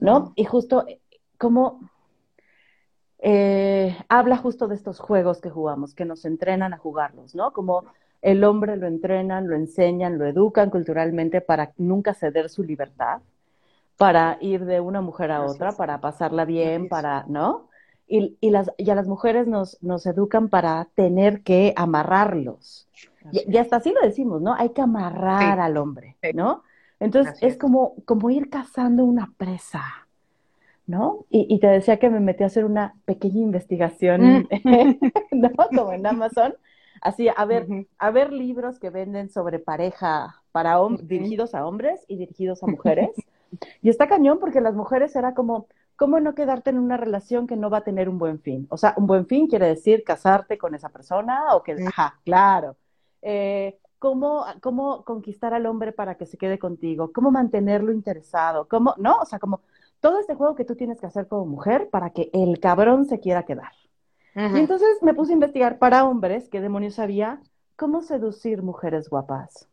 ¿no? 0.00 0.32
Y 0.34 0.44
justo 0.44 0.84
eh, 0.88 1.00
como 1.38 1.80
eh, 3.24 3.96
habla 4.08 4.36
justo 4.36 4.66
de 4.66 4.74
estos 4.74 4.98
juegos 4.98 5.40
que 5.40 5.48
jugamos, 5.48 5.94
que 5.94 6.04
nos 6.04 6.24
entrenan 6.24 6.74
a 6.74 6.78
jugarlos, 6.78 7.36
¿no? 7.36 7.52
Como 7.52 7.84
el 8.20 8.42
hombre 8.42 8.76
lo 8.76 8.88
entrenan, 8.88 9.48
lo 9.48 9.54
enseñan, 9.54 10.18
lo 10.18 10.26
educan 10.26 10.70
culturalmente 10.70 11.40
para 11.40 11.72
nunca 11.76 12.14
ceder 12.14 12.48
su 12.48 12.64
libertad, 12.64 13.20
para 13.96 14.38
ir 14.40 14.64
de 14.64 14.80
una 14.80 15.00
mujer 15.00 15.30
a 15.30 15.44
otra, 15.44 15.70
para 15.70 16.00
pasarla 16.00 16.44
bien, 16.44 16.88
para, 16.88 17.24
¿no? 17.28 17.68
Y, 18.08 18.36
y, 18.40 18.50
las, 18.50 18.72
y 18.76 18.90
a 18.90 18.96
las 18.96 19.06
mujeres 19.06 19.46
nos, 19.46 19.80
nos 19.82 20.04
educan 20.06 20.48
para 20.48 20.88
tener 20.96 21.42
que 21.42 21.72
amarrarlos. 21.76 22.88
Y, 23.30 23.56
hasta 23.56 23.76
así 23.76 23.92
lo 23.92 24.00
decimos, 24.00 24.42
¿no? 24.42 24.54
Hay 24.54 24.70
que 24.70 24.82
amarrar 24.82 25.60
al 25.60 25.76
hombre, 25.76 26.16
¿no? 26.34 26.64
Entonces 26.98 27.36
es, 27.40 27.56
como, 27.56 27.94
como 28.04 28.30
ir 28.30 28.50
cazando 28.50 29.04
una 29.04 29.32
presa, 29.36 30.01
¿no? 30.86 31.26
Y, 31.30 31.58
te 31.60 31.68
decía 31.68 31.98
que 31.98 32.10
me 32.10 32.20
metí 32.20 32.42
a 32.42 32.46
hacer 32.46 32.64
una 32.64 32.94
pequeña 33.04 33.40
investigación, 33.40 34.20
mm. 34.22 34.48
¿no? 35.32 35.50
Como 35.74 35.92
en 35.92 36.06
Amazon, 36.06 36.54
así, 37.00 37.28
a 37.34 37.44
ver, 37.44 37.66
a 37.98 38.10
ver 38.10 38.32
libros 38.32 38.78
que 38.78 38.90
venden 38.90 39.30
sobre 39.30 39.58
pareja 39.58 40.42
para 40.50 40.78
dirigidos 41.02 41.54
a 41.54 41.66
hombres 41.66 42.04
y 42.08 42.16
dirigidos 42.16 42.62
a 42.62 42.66
mujeres. 42.66 43.10
y 43.82 43.90
está 43.90 44.08
cañón 44.08 44.38
porque 44.38 44.60
las 44.60 44.74
mujeres 44.74 45.14
era 45.16 45.34
como, 45.34 45.66
¿cómo 45.96 46.20
no 46.20 46.34
quedarte 46.34 46.70
en 46.70 46.78
una 46.78 46.96
relación 46.96 47.46
que 47.46 47.56
no 47.56 47.70
va 47.70 47.78
a 47.78 47.84
tener 47.84 48.08
un 48.08 48.18
buen 48.18 48.40
fin? 48.40 48.66
O 48.70 48.76
sea, 48.76 48.94
un 48.96 49.06
buen 49.06 49.26
fin 49.26 49.46
quiere 49.46 49.66
decir 49.66 50.02
casarte 50.04 50.58
con 50.58 50.74
esa 50.74 50.88
persona 50.88 51.54
o 51.54 51.62
que, 51.62 51.76
ajá, 51.86 52.18
claro. 52.24 52.76
Eh, 53.22 53.78
¿Cómo, 53.98 54.44
cómo 54.60 55.04
conquistar 55.04 55.54
al 55.54 55.64
hombre 55.64 55.92
para 55.92 56.16
que 56.16 56.26
se 56.26 56.36
quede 56.36 56.58
contigo, 56.58 57.12
cómo 57.12 57.30
mantenerlo 57.30 57.92
interesado, 57.92 58.66
cómo, 58.66 58.94
¿no? 58.98 59.18
O 59.18 59.24
sea, 59.24 59.38
como 59.38 59.60
todo 60.02 60.18
este 60.18 60.34
juego 60.34 60.56
que 60.56 60.64
tú 60.64 60.74
tienes 60.74 61.00
que 61.00 61.06
hacer 61.06 61.28
como 61.28 61.46
mujer 61.46 61.88
para 61.88 62.10
que 62.10 62.28
el 62.34 62.58
cabrón 62.58 63.06
se 63.06 63.20
quiera 63.20 63.44
quedar. 63.44 63.72
Y 64.34 64.58
entonces 64.58 64.88
me 65.02 65.14
puse 65.14 65.32
a 65.32 65.34
investigar 65.34 65.78
para 65.78 66.04
hombres, 66.04 66.48
qué 66.48 66.60
demonios 66.60 66.94
sabía, 66.94 67.40
cómo 67.76 68.02
seducir 68.02 68.62
mujeres 68.62 69.08
guapas. 69.08 69.68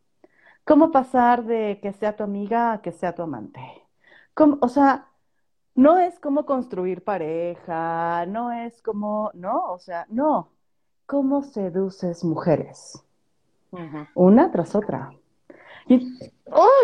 Cómo 0.66 0.92
pasar 0.92 1.46
de 1.46 1.80
que 1.82 1.94
sea 1.94 2.16
tu 2.16 2.24
amiga 2.24 2.74
a 2.74 2.82
que 2.82 2.92
sea 2.92 3.16
tu 3.16 3.24
amante. 3.24 3.62
o 4.36 4.68
sea, 4.68 5.08
no 5.74 5.98
es 5.98 6.20
cómo 6.20 6.46
construir 6.46 7.04
pareja, 7.04 8.26
no 8.28 8.52
es 8.52 8.82
como, 8.84 9.32
no, 9.34 9.72
o 9.72 9.80
sea, 9.80 10.06
no. 10.10 10.52
¿Cómo 11.08 11.42
seduces 11.42 12.24
mujeres? 12.24 13.04
Una 14.14 14.52
tras 14.52 14.76
otra. 14.76 15.12
Y, 15.88 16.20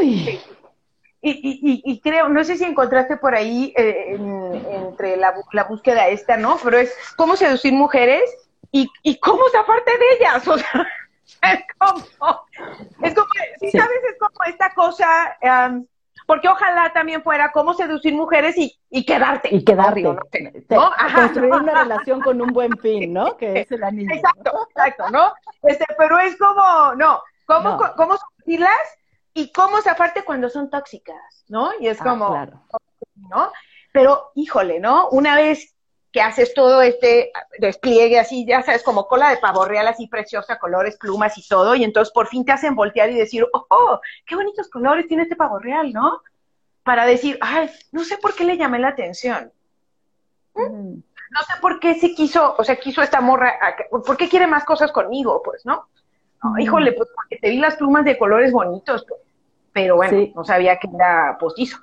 ¡Uy! 0.01 0.39
Y, 1.27 2.00
creo, 2.01 2.29
no 2.29 2.44
sé 2.44 2.55
si 2.55 2.65
encontraste 2.65 3.17
por 3.17 3.34
ahí 3.34 3.74
eh, 3.75 4.15
entre 4.15 5.17
la, 5.17 5.34
búsqueda 5.67 6.08
esta, 6.08 6.38
¿no? 6.38 6.58
Pero 6.63 6.77
es 6.77 6.96
cómo 7.17 7.36
seducir 7.36 7.74
mujeres 7.74 8.22
y, 8.72 8.88
y 9.01 9.20
cómo 9.20 9.41
zafarte 9.51 9.91
de 9.91 10.05
ellas. 10.17 10.48
O 11.27 11.48
sea, 11.48 11.53
es 11.53 11.65
como, 11.79 12.46
es 13.01 13.13
como, 13.15 13.27
si 13.60 13.72
sabes, 13.72 13.98
es 14.12 14.20
como 14.20 14.44
esta 14.48 14.74
cosa, 14.74 15.05
porque 16.27 16.48
ojalá 16.48 16.94
también 16.94 17.24
fuera 17.24 17.51
cómo 17.51 17.74
seducir 17.74 18.13
mujeres 18.13 18.58
y, 18.58 18.77
y 18.89 19.05
quedarte. 19.05 19.53
Y 19.53 19.63
quedarte. 19.63 20.03
¿no? 20.03 20.20
construir 21.13 21.51
una 21.51 21.84
relación 21.84 22.22
con 22.22 22.41
un 22.41 22.50
buen 22.53 22.77
fin, 22.77 23.13
¿no? 23.13 23.36
Que 23.38 23.62
es 23.62 23.72
el 23.72 23.84
anillo. 23.84 24.13
Exacto, 24.13 24.67
exacto, 24.70 25.10
¿no? 25.10 25.34
Este, 25.63 25.86
pero 25.98 26.20
es 26.20 26.38
como, 26.38 26.94
no, 26.96 27.22
¿cómo, 27.46 27.79
cómo 27.96 28.17
seducirlas? 28.17 28.98
Y 29.36 29.51
cómo 29.51 29.82
zafarte 29.82 30.24
cuando 30.24 30.50
son 30.50 30.70
tóxicas, 30.70 31.44
¿no? 31.50 31.72
Y 31.80 31.88
es 31.88 32.00
ah, 32.01 32.06
como, 32.06 32.30
claro. 32.32 32.62
¿no? 33.15 33.51
Pero, 33.92 34.32
híjole, 34.34 34.80
¿no? 34.80 35.10
Una 35.10 35.36
vez 35.36 35.75
que 36.13 36.22
haces 36.22 36.54
todo 36.54 36.82
este 36.82 37.34
despliegue 37.60 38.18
así, 38.18 38.46
ya 38.46 38.63
sabes, 38.63 38.82
como 38.82 39.10
cola 39.10 39.30
de 39.30 39.38
pavo 39.38 39.65
real 39.65 39.89
así 39.89 40.08
preciosa, 40.08 40.58
colores, 40.58 40.96
plumas 40.98 41.38
y 41.38 41.46
todo, 41.46 41.75
y 41.75 41.84
entonces 41.84 42.13
por 42.13 42.27
fin 42.27 42.46
te 42.46 42.54
hacen 42.54 42.75
voltear 42.75 43.10
y 43.10 43.15
decir, 43.15 43.46
oh, 43.51 44.00
qué 44.25 44.36
bonitos 44.36 44.70
colores 44.70 45.06
tiene 45.08 45.24
este 45.24 45.36
pavo 45.36 45.60
real, 45.60 45.92
¿no? 45.92 46.22
Para 46.84 47.06
decir, 47.06 47.38
ay, 47.42 47.70
no 47.92 48.06
sé 48.06 48.18
por 48.18 48.34
qué 48.36 48.46
le 48.46 48.58
llamé 48.58 48.80
la 48.80 48.89
atención. 48.89 49.51
¿Mm? 50.54 50.94
No 51.32 51.42
sé 51.42 51.60
por 51.60 51.82
qué 51.82 51.96
se 51.96 52.15
quiso, 52.15 52.56
o 52.58 52.63
sea, 52.63 52.77
quiso 52.77 53.01
esta 53.01 53.20
morra, 53.20 53.54
¿por 53.92 54.15
qué 54.15 54.30
quiere 54.30 54.48
más 54.48 54.63
cosas 54.63 54.94
conmigo? 54.94 55.42
Pues, 55.44 55.65
¿no? 55.65 55.89
híjole, 56.60 56.94
pues 56.94 57.10
porque 57.13 57.38
te 57.38 57.50
vi 57.50 57.58
las 57.58 57.75
plumas 57.75 58.06
de 58.06 58.18
colores 58.18 58.51
bonitos, 58.51 59.06
pues 59.08 59.25
pero 59.75 59.98
bueno, 59.98 60.32
no 60.34 60.46
sabía 60.46 60.79
que 60.79 60.88
era 60.88 61.38
postizo. 61.38 61.77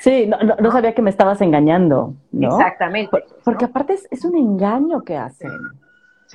Sí, 0.00 0.26
no, 0.26 0.36
no, 0.36 0.70
sabía 0.72 0.94
que 0.94 1.00
me 1.00 1.10
estabas 1.10 1.40
engañando, 1.40 2.14
¿no? 2.32 2.58
Exactamente. 2.58 3.24
porque 3.42 3.64
aparte 3.64 3.96
es, 4.10 4.24
un 4.24 4.36
engaño 4.36 5.02
que 5.02 5.16
hacen, 5.16 5.50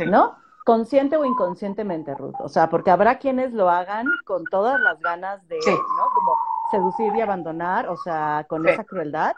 ¿no? 0.08 0.36
Consciente 0.66 1.18
o 1.18 1.26
inconscientemente, 1.26 2.16
Ruth. 2.16 2.36
O 2.40 2.48
sea, 2.48 2.70
porque 2.70 2.92
habrá 2.92 3.20
quienes 3.20 3.54
lo 3.54 3.70
hagan 3.70 4.08
con 4.26 4.46
todas 4.46 4.80
las 4.80 5.00
ganas 5.02 5.46
de, 5.48 5.58
¿no? 5.58 6.10
Como 6.16 6.34
seducir 6.72 7.14
y 7.16 7.22
abandonar, 7.22 7.90
o 7.90 7.98
sea, 7.98 8.46
con 8.50 8.68
esa 8.68 8.86
crueldad. 8.86 9.36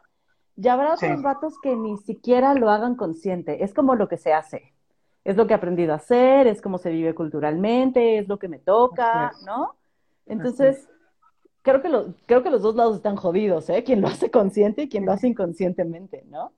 Y 0.55 0.67
habrá 0.67 0.93
otros 0.93 1.21
vatos 1.23 1.55
que 1.61 1.75
ni 1.75 1.97
siquiera 1.97 2.53
lo 2.53 2.69
hagan 2.69 2.95
consciente. 2.95 3.63
Es 3.63 3.73
como 3.73 3.95
lo 3.95 4.07
que 4.07 4.17
se 4.17 4.31
hace 4.31 4.73
es 5.23 5.37
lo 5.37 5.45
que 5.47 5.53
he 5.53 5.55
aprendido 5.55 5.93
a 5.93 5.97
hacer, 5.97 6.47
es 6.47 6.61
como 6.61 6.77
se 6.77 6.89
vive 6.89 7.13
culturalmente, 7.13 8.19
es 8.19 8.27
lo 8.27 8.39
que 8.39 8.47
me 8.47 8.59
toca, 8.59 9.31
¿no? 9.45 9.75
Entonces, 10.25 10.87
creo 11.61 11.81
que, 11.81 11.89
lo, 11.89 12.13
creo 12.25 12.43
que 12.43 12.49
los 12.49 12.61
dos 12.61 12.75
lados 12.75 12.95
están 12.97 13.15
jodidos, 13.15 13.69
¿eh? 13.69 13.83
Quien 13.83 14.01
lo 14.01 14.07
hace 14.07 14.31
consciente 14.31 14.83
y 14.83 14.89
quien 14.89 15.05
lo 15.05 15.11
hace 15.11 15.27
inconscientemente, 15.27 16.23
¿no? 16.27 16.51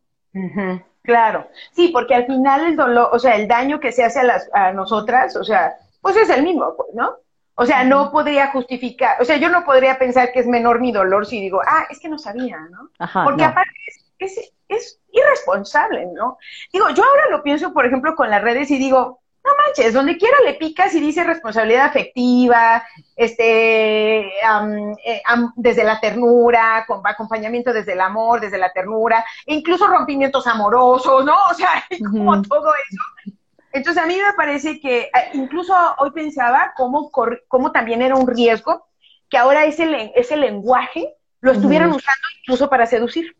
Claro, 1.03 1.47
sí, 1.73 1.89
porque 1.89 2.15
al 2.15 2.25
final 2.25 2.65
el 2.65 2.75
dolor, 2.75 3.09
o 3.11 3.19
sea, 3.19 3.35
el 3.35 3.47
daño 3.47 3.79
que 3.79 3.91
se 3.91 4.03
hace 4.03 4.21
a, 4.21 4.23
las, 4.23 4.49
a 4.53 4.71
nosotras, 4.71 5.35
o 5.35 5.43
sea, 5.43 5.75
pues 6.01 6.15
es 6.15 6.29
el 6.29 6.43
mismo, 6.43 6.75
pues, 6.77 6.89
¿no? 6.93 7.17
O 7.55 7.65
sea, 7.65 7.83
no 7.83 8.11
podría 8.11 8.51
justificar, 8.51 9.21
o 9.21 9.25
sea, 9.25 9.37
yo 9.37 9.49
no 9.49 9.63
podría 9.63 9.99
pensar 9.99 10.31
que 10.31 10.39
es 10.39 10.47
menor 10.47 10.79
mi 10.79 10.91
dolor 10.91 11.25
si 11.25 11.39
digo, 11.39 11.61
ah, 11.67 11.85
es 11.89 11.99
que 11.99 12.09
no 12.09 12.17
sabía, 12.17 12.57
¿no? 12.71 12.89
Porque 13.25 13.43
aparte 13.43 13.71
es, 13.87 14.02
es 14.23 14.99
irresponsable, 15.11 16.07
¿no? 16.07 16.37
Digo, 16.71 16.89
yo 16.89 17.03
ahora 17.03 17.29
lo 17.29 17.43
pienso, 17.43 17.73
por 17.73 17.85
ejemplo, 17.85 18.15
con 18.15 18.29
las 18.29 18.41
redes 18.41 18.71
y 18.71 18.77
digo, 18.77 19.21
no 19.43 19.51
manches, 19.65 19.93
donde 19.93 20.17
quiera 20.17 20.37
le 20.45 20.53
picas 20.53 20.95
y 20.95 21.01
dice 21.01 21.23
responsabilidad 21.23 21.85
afectiva, 21.85 22.81
este, 23.15 24.27
eh, 24.27 25.21
desde 25.55 25.83
la 25.83 25.99
ternura, 25.99 26.85
con 26.87 27.05
acompañamiento 27.05 27.73
desde 27.73 27.93
el 27.93 28.01
amor, 28.01 28.39
desde 28.39 28.57
la 28.57 28.71
ternura, 28.71 29.23
e 29.45 29.55
incluso 29.55 29.87
rompimientos 29.87 30.47
amorosos, 30.47 31.25
¿no? 31.25 31.35
O 31.51 31.53
sea, 31.53 31.83
como 32.11 32.41
todo 32.41 32.71
eso. 32.89 33.33
Entonces 33.73 34.01
a 34.01 34.05
mí 34.05 34.15
me 34.15 34.33
parece 34.33 34.79
que 34.79 35.01
eh, 35.01 35.09
incluso 35.33 35.75
hoy 35.97 36.11
pensaba 36.11 36.73
cómo, 36.77 37.11
cómo 37.47 37.71
también 37.71 38.01
era 38.01 38.15
un 38.15 38.27
riesgo 38.27 38.87
que 39.29 39.37
ahora 39.37 39.65
ese, 39.65 40.13
ese 40.15 40.37
lenguaje 40.37 41.15
lo 41.41 41.51
estuvieran 41.51 41.89
usando 41.89 42.21
incluso 42.41 42.69
para 42.69 42.85
seducir. 42.85 43.35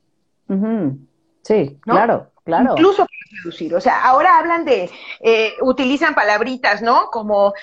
Sí, 1.44 1.78
claro, 1.82 2.32
claro. 2.46 2.72
Incluso 2.72 3.06
para 3.06 3.42
seducir. 3.42 3.76
O 3.76 3.82
sea, 3.82 4.04
ahora 4.06 4.40
hablan 4.40 4.64
de, 4.64 4.90
eh, 5.20 5.54
utilizan 5.62 6.16
palabritas, 6.16 6.82
¿no? 6.82 7.10
Como 7.12 7.54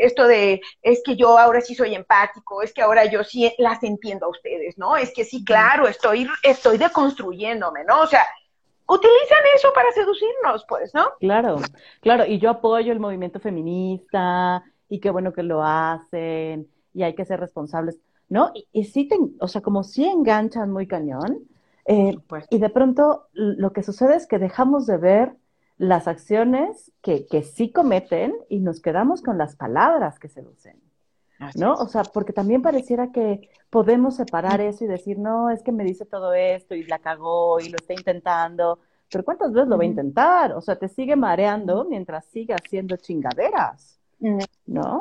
esto 0.00 0.26
de, 0.26 0.60
es 0.82 1.02
que 1.04 1.16
yo 1.16 1.38
ahora 1.38 1.60
sí 1.60 1.74
soy 1.74 1.94
empático, 1.94 2.62
es 2.62 2.72
que 2.72 2.82
ahora 2.82 3.04
yo 3.06 3.24
sí 3.24 3.52
las 3.58 3.82
entiendo 3.82 4.26
a 4.26 4.30
ustedes, 4.30 4.78
¿no? 4.78 4.96
Es 4.96 5.12
que 5.12 5.24
sí, 5.24 5.44
claro, 5.44 5.88
estoy, 5.88 6.28
estoy 6.42 6.78
deconstruyéndome, 6.78 7.84
¿no? 7.84 8.02
O 8.02 8.06
sea, 8.06 8.24
utilizan 8.86 9.38
eso 9.56 9.72
para 9.74 9.90
seducirnos, 9.92 10.64
pues, 10.68 10.94
¿no? 10.94 11.10
Claro, 11.18 11.56
claro, 12.00 12.24
y 12.26 12.38
yo 12.38 12.50
apoyo 12.50 12.92
el 12.92 13.00
movimiento 13.00 13.40
feminista, 13.40 14.62
y 14.88 15.00
qué 15.00 15.10
bueno 15.10 15.32
que 15.32 15.42
lo 15.42 15.64
hacen, 15.64 16.68
y 16.92 17.02
hay 17.02 17.14
que 17.14 17.24
ser 17.24 17.40
responsables, 17.40 17.98
¿no? 18.28 18.52
Y, 18.54 18.68
y 18.72 18.84
sí, 18.84 19.08
te, 19.08 19.16
o 19.40 19.48
sea, 19.48 19.62
como 19.62 19.82
sí 19.82 20.04
enganchan 20.04 20.70
muy 20.70 20.86
cañón, 20.86 21.48
Eh, 21.92 22.16
y 22.50 22.58
de 22.58 22.70
pronto 22.70 23.26
lo 23.32 23.72
que 23.72 23.82
sucede 23.82 24.14
es 24.14 24.28
que 24.28 24.38
dejamos 24.38 24.86
de 24.86 24.96
ver 24.96 25.34
las 25.76 26.06
acciones 26.06 26.92
que, 27.02 27.26
que 27.26 27.42
sí 27.42 27.72
cometen 27.72 28.32
y 28.48 28.60
nos 28.60 28.80
quedamos 28.80 29.22
con 29.22 29.38
las 29.38 29.56
palabras 29.56 30.20
que 30.20 30.28
se 30.28 30.40
usen. 30.40 30.80
¿No? 31.56 31.72
O 31.72 31.88
sea, 31.88 32.04
porque 32.04 32.32
también 32.32 32.62
pareciera 32.62 33.10
que 33.10 33.48
podemos 33.70 34.14
separar 34.14 34.60
eso 34.60 34.84
y 34.84 34.88
decir, 34.88 35.18
no, 35.18 35.50
es 35.50 35.62
que 35.64 35.72
me 35.72 35.82
dice 35.82 36.04
todo 36.04 36.32
esto 36.32 36.76
y 36.76 36.84
la 36.84 37.00
cagó 37.00 37.58
y 37.58 37.70
lo 37.70 37.76
está 37.76 37.94
intentando. 37.94 38.78
Pero 39.10 39.24
¿cuántas 39.24 39.52
veces 39.52 39.68
lo 39.68 39.76
va 39.76 39.82
a 39.82 39.86
intentar? 39.86 40.52
O 40.52 40.60
sea, 40.60 40.76
te 40.76 40.86
sigue 40.86 41.16
mareando 41.16 41.86
mientras 41.86 42.24
siga 42.26 42.54
haciendo 42.62 42.96
chingaderas. 42.98 43.98
¿No? 44.66 45.00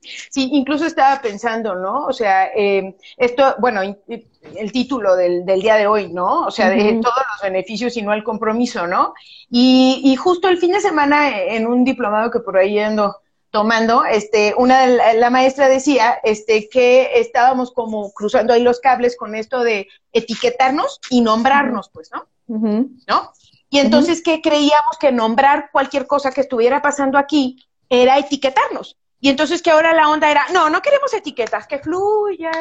Sí, 0.00 0.50
incluso 0.52 0.86
estaba 0.86 1.20
pensando, 1.20 1.74
¿no? 1.74 2.06
O 2.06 2.12
sea, 2.12 2.50
eh, 2.54 2.96
esto, 3.16 3.56
bueno, 3.58 3.82
el 3.82 4.72
título 4.72 5.16
del, 5.16 5.44
día 5.44 5.76
de 5.76 5.86
hoy, 5.86 6.12
¿no? 6.12 6.46
O 6.46 6.50
sea, 6.50 6.70
de 6.70 7.00
todos 7.02 7.22
los 7.32 7.42
beneficios 7.42 7.96
y 7.96 8.02
no 8.02 8.12
el 8.12 8.24
compromiso, 8.24 8.86
¿no? 8.86 9.14
Y, 9.50 10.00
y, 10.04 10.16
justo 10.16 10.48
el 10.48 10.58
fin 10.58 10.72
de 10.72 10.80
semana 10.80 11.40
en 11.40 11.66
un 11.66 11.84
diplomado 11.84 12.30
que 12.30 12.40
por 12.40 12.56
ahí 12.56 12.78
ando 12.78 13.16
tomando, 13.50 14.04
este, 14.04 14.54
una 14.56 14.86
de 14.86 15.18
la, 15.18 15.30
maestra 15.30 15.68
decía, 15.68 16.18
este, 16.22 16.68
que 16.68 17.18
estábamos 17.18 17.72
como 17.72 18.12
cruzando 18.12 18.52
ahí 18.52 18.62
los 18.62 18.80
cables 18.80 19.16
con 19.16 19.34
esto 19.34 19.60
de 19.60 19.88
etiquetarnos 20.12 21.00
y 21.10 21.22
nombrarnos, 21.22 21.88
pues, 21.88 22.10
¿no? 22.12 22.26
¿No? 22.46 23.32
Y 23.70 23.78
entonces, 23.78 24.22
¿qué 24.22 24.40
creíamos 24.40 24.96
que 24.98 25.12
nombrar 25.12 25.70
cualquier 25.72 26.06
cosa 26.06 26.30
que 26.30 26.40
estuviera 26.40 26.80
pasando 26.82 27.18
aquí 27.18 27.66
era 27.88 28.18
etiquetarnos? 28.18 28.97
Y 29.20 29.30
entonces 29.30 29.62
que 29.62 29.70
ahora 29.70 29.92
la 29.92 30.10
onda 30.10 30.30
era, 30.30 30.46
no, 30.52 30.70
no 30.70 30.80
queremos 30.80 31.12
etiquetas, 31.12 31.66
que 31.66 31.78
fluya, 31.78 32.52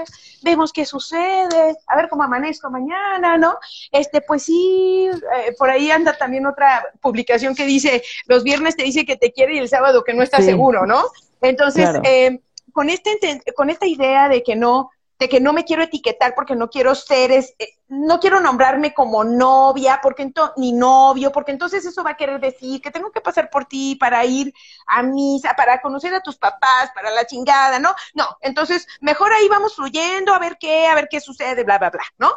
vemos 0.42 0.74
qué 0.74 0.86
sucede, 0.86 1.78
a 1.86 1.96
ver 1.96 2.10
cómo 2.10 2.24
amanezco 2.24 2.72
mañana, 2.72 3.38
¿no? 3.38 3.58
Este, 3.92 4.22
pues 4.22 4.44
sí, 4.44 5.08
eh, 5.08 5.56
por 5.58 5.70
ahí 5.70 5.92
anda 5.92 6.18
también 6.18 6.48
otra 6.48 6.84
publicación 7.00 7.56
que 7.56 7.66
dice, 7.66 8.04
los 8.26 8.44
viernes 8.44 8.76
te 8.76 8.84
dice 8.84 9.06
que 9.06 9.18
te 9.18 9.32
quiere 9.32 9.56
y 9.56 9.60
el 9.60 9.70
sábado 9.70 10.04
que 10.04 10.16
no 10.16 10.24
está 10.24 10.42
seguro, 10.42 10.88
¿no? 10.88 11.04
Entonces, 11.42 11.90
eh, 12.04 12.40
con, 12.74 12.90
este, 12.90 13.20
con 13.56 13.70
esta 13.70 13.86
idea 13.86 14.28
de 14.28 14.42
que 14.42 14.56
no, 14.56 14.90
de 15.20 15.30
que 15.30 15.40
no 15.40 15.54
me 15.54 15.64
quiero 15.64 15.84
etiquetar 15.84 16.34
porque 16.36 16.56
no 16.56 16.70
quiero 16.70 16.96
ser, 16.96 17.32
eh, 17.32 17.46
no 17.90 18.20
quiero 18.20 18.40
nombrarme 18.42 18.94
como 18.94 19.24
novia, 19.24 20.00
porque 20.04 20.32
ni 20.58 20.74
novio, 20.74 21.32
porque 21.32 21.52
entonces 21.52 21.86
eso 21.86 22.04
va 22.04 22.12
a 22.12 22.18
querer 22.18 22.40
decir 22.40 22.82
que 22.82 22.92
tengo 22.92 23.12
que 23.12 23.22
pasar 23.22 23.50
por 23.50 23.66
ti 23.66 23.96
para 23.96 24.26
ir 24.26 24.54
a 24.86 25.04
misa, 25.04 25.54
para 25.56 25.80
conocer 25.82 26.14
a 26.14 26.22
tus 26.22 26.38
papás, 26.38 26.92
para 26.94 27.12
la 27.12 27.26
chingada, 27.26 27.80
¿no? 27.80 27.94
No, 28.14 28.26
entonces 28.42 28.88
mejor 29.00 29.32
ahí 29.32 29.48
vamos 29.48 29.76
fluyendo 29.76 30.34
a 30.34 30.40
ver 30.40 30.58
qué, 30.60 30.88
a 30.88 30.96
ver 30.96 31.08
qué 31.10 31.22
sucede, 31.22 31.64
bla, 31.64 31.78
bla, 31.78 31.90
bla, 31.90 32.04
¿no? 32.18 32.32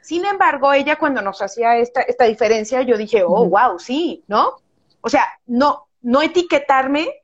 Sin 0.00 0.24
embargo, 0.24 0.72
ella 0.72 0.96
cuando 0.96 1.22
nos 1.22 1.40
hacía 1.42 1.76
esta, 1.76 2.00
esta 2.00 2.24
diferencia, 2.24 2.82
yo 2.82 2.96
dije, 2.96 3.24
oh, 3.24 3.48
wow, 3.48 3.78
sí, 3.78 4.24
¿no? 4.28 4.56
O 5.00 5.08
sea, 5.08 5.26
no, 5.46 5.88
no 6.02 6.22
etiquetarme, 6.22 7.22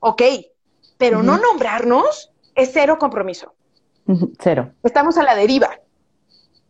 ok, 0.00 0.22
pero 0.98 1.22
no 1.22 1.38
nombrarnos 1.38 2.32
es 2.54 2.70
cero 2.72 2.98
compromiso. 2.98 3.54
Cero. 4.38 4.72
Estamos 4.82 5.16
a 5.18 5.22
la 5.22 5.34
deriva. 5.34 5.78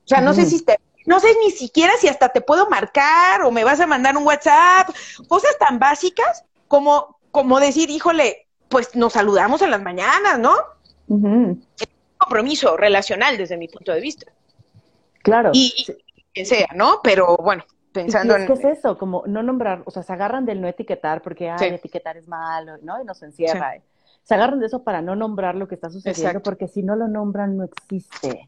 O 0.09 0.15
sea, 0.15 0.23
no 0.23 0.33
sé 0.33 0.47
si 0.47 0.65
te, 0.65 0.81
no 1.05 1.21
sé 1.21 1.29
ni 1.45 1.50
siquiera 1.50 1.93
si 2.00 2.09
hasta 2.09 2.31
te 2.31 2.41
puedo 2.41 2.67
marcar 2.71 3.43
o 3.43 3.50
me 3.50 3.62
vas 3.62 3.79
a 3.79 3.87
mandar 3.87 4.17
un 4.17 4.27
WhatsApp, 4.27 4.88
cosas 5.29 5.55
tan 5.59 5.79
básicas 5.79 6.47
como, 6.67 7.19
como 7.31 7.61
decir, 7.61 7.91
híjole, 7.91 8.47
pues 8.71 8.97
nos 8.97 9.12
saludamos 9.12 9.61
en 9.61 9.71
las 9.71 9.83
mañanas, 9.83 10.38
¿no? 10.38 10.55
Es 11.11 11.23
un 11.23 11.67
compromiso 12.17 12.75
relacional 12.79 13.37
desde 13.37 13.59
mi 13.59 13.69
punto 13.69 13.93
de 13.93 14.00
vista. 14.00 14.33
Claro. 15.23 15.50
Y, 15.53 15.75
que 16.33 16.47
sea, 16.47 16.69
¿no? 16.75 17.00
Pero 17.05 17.37
bueno, 17.37 17.65
pensando 17.93 18.35
en... 18.35 18.47
¿Qué 18.47 18.55
es 18.55 18.65
eso? 18.79 18.97
Como 18.97 19.25
no 19.27 19.43
nombrar, 19.43 19.83
o 19.85 19.91
sea, 19.91 20.03
se 20.03 20.15
agarran 20.15 20.47
del 20.47 20.62
no 20.62 20.69
etiquetar 20.69 21.21
porque, 21.21 21.50
ay, 21.50 21.75
etiquetar 21.75 22.17
es 22.17 22.27
malo, 22.29 22.79
¿no? 22.81 22.99
Y 23.03 23.05
nos 23.05 23.23
encierra 23.23 23.75
se 24.23 24.35
agarran 24.35 24.61
de 24.61 24.67
eso 24.67 24.83
para 24.85 25.00
no 25.00 25.17
nombrar 25.17 25.55
lo 25.55 25.69
que 25.69 25.75
está 25.75 25.88
sucediendo, 25.88 26.43
porque 26.43 26.69
si 26.69 26.83
no 26.83 26.97
lo 26.97 27.09
nombran 27.09 27.57
no 27.57 27.65
existe. 27.65 28.47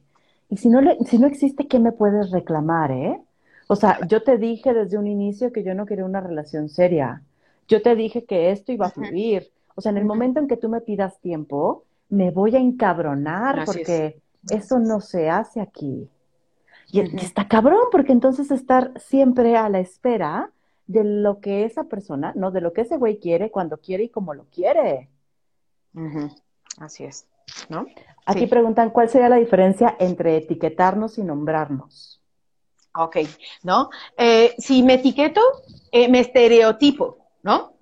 Y 0.51 0.57
si 0.57 0.69
no, 0.69 0.81
si 1.07 1.19
no 1.19 1.27
existe, 1.27 1.67
¿qué 1.69 1.79
me 1.79 1.93
puedes 1.93 2.31
reclamar, 2.31 2.91
eh? 2.91 3.21
O 3.69 3.77
sea, 3.77 4.05
yo 4.09 4.23
te 4.23 4.37
dije 4.37 4.75
desde 4.75 4.99
un 4.99 5.07
inicio 5.07 5.53
que 5.53 5.63
yo 5.63 5.75
no 5.75 5.87
quería 5.87 6.05
una 6.05 6.21
relación 6.21 6.69
seria. 6.69 7.23
Yo 7.69 7.81
te 7.83 7.95
dije 7.95 8.25
que 8.25 8.51
esto 8.51 8.73
iba 8.73 8.87
a 8.87 8.91
fluir. 8.91 9.53
O 9.77 9.81
sea, 9.81 9.91
en 9.91 9.99
el 9.99 10.05
momento 10.05 10.41
en 10.41 10.49
que 10.49 10.57
tú 10.57 10.69
me 10.69 10.81
pidas 10.81 11.21
tiempo, 11.21 11.85
me 12.09 12.33
voy 12.33 12.57
a 12.57 12.59
encabronar 12.59 13.65
porque 13.65 14.21
eso 14.51 14.81
no 14.81 15.01
se 15.01 15.31
hace 15.31 15.61
aquí. 15.61 16.11
Y, 16.91 17.01
y 17.01 17.25
está 17.25 17.47
cabrón, 17.47 17.85
porque 17.93 18.11
entonces 18.11 18.51
estar 18.51 18.93
siempre 19.01 19.57
a 19.57 19.69
la 19.69 19.79
espera 19.79 20.51
de 20.89 21.05
lo 21.05 21.39
que 21.39 21.65
esa 21.65 21.85
persona, 21.85 22.33
no, 22.35 22.51
de 22.51 22.61
lo 22.61 22.73
que 22.73 22.81
ese 22.81 22.97
güey 22.97 23.21
quiere, 23.21 23.53
cuando 23.53 23.77
quiere 23.77 24.03
y 24.03 24.09
como 24.09 24.35
lo 24.35 24.47
quiere. 24.47 25.09
Así 26.79 27.05
es, 27.05 27.29
¿no? 27.69 27.87
Aquí 28.27 28.47
preguntan 28.47 28.91
cuál 28.91 29.09
sería 29.09 29.29
la 29.29 29.37
diferencia 29.37 29.97
entre 29.99 30.37
etiquetarnos 30.37 31.19
y 31.19 31.23
nombrarnos. 31.23 32.21
Ok, 32.95 33.19
¿no? 33.63 33.91
Eh, 34.17 34.55
si 34.59 34.83
me 34.83 34.95
etiqueto, 34.95 35.41
eh, 35.93 36.09
me 36.09 36.21
estereotipo, 36.21 37.19
¿no? 37.43 37.75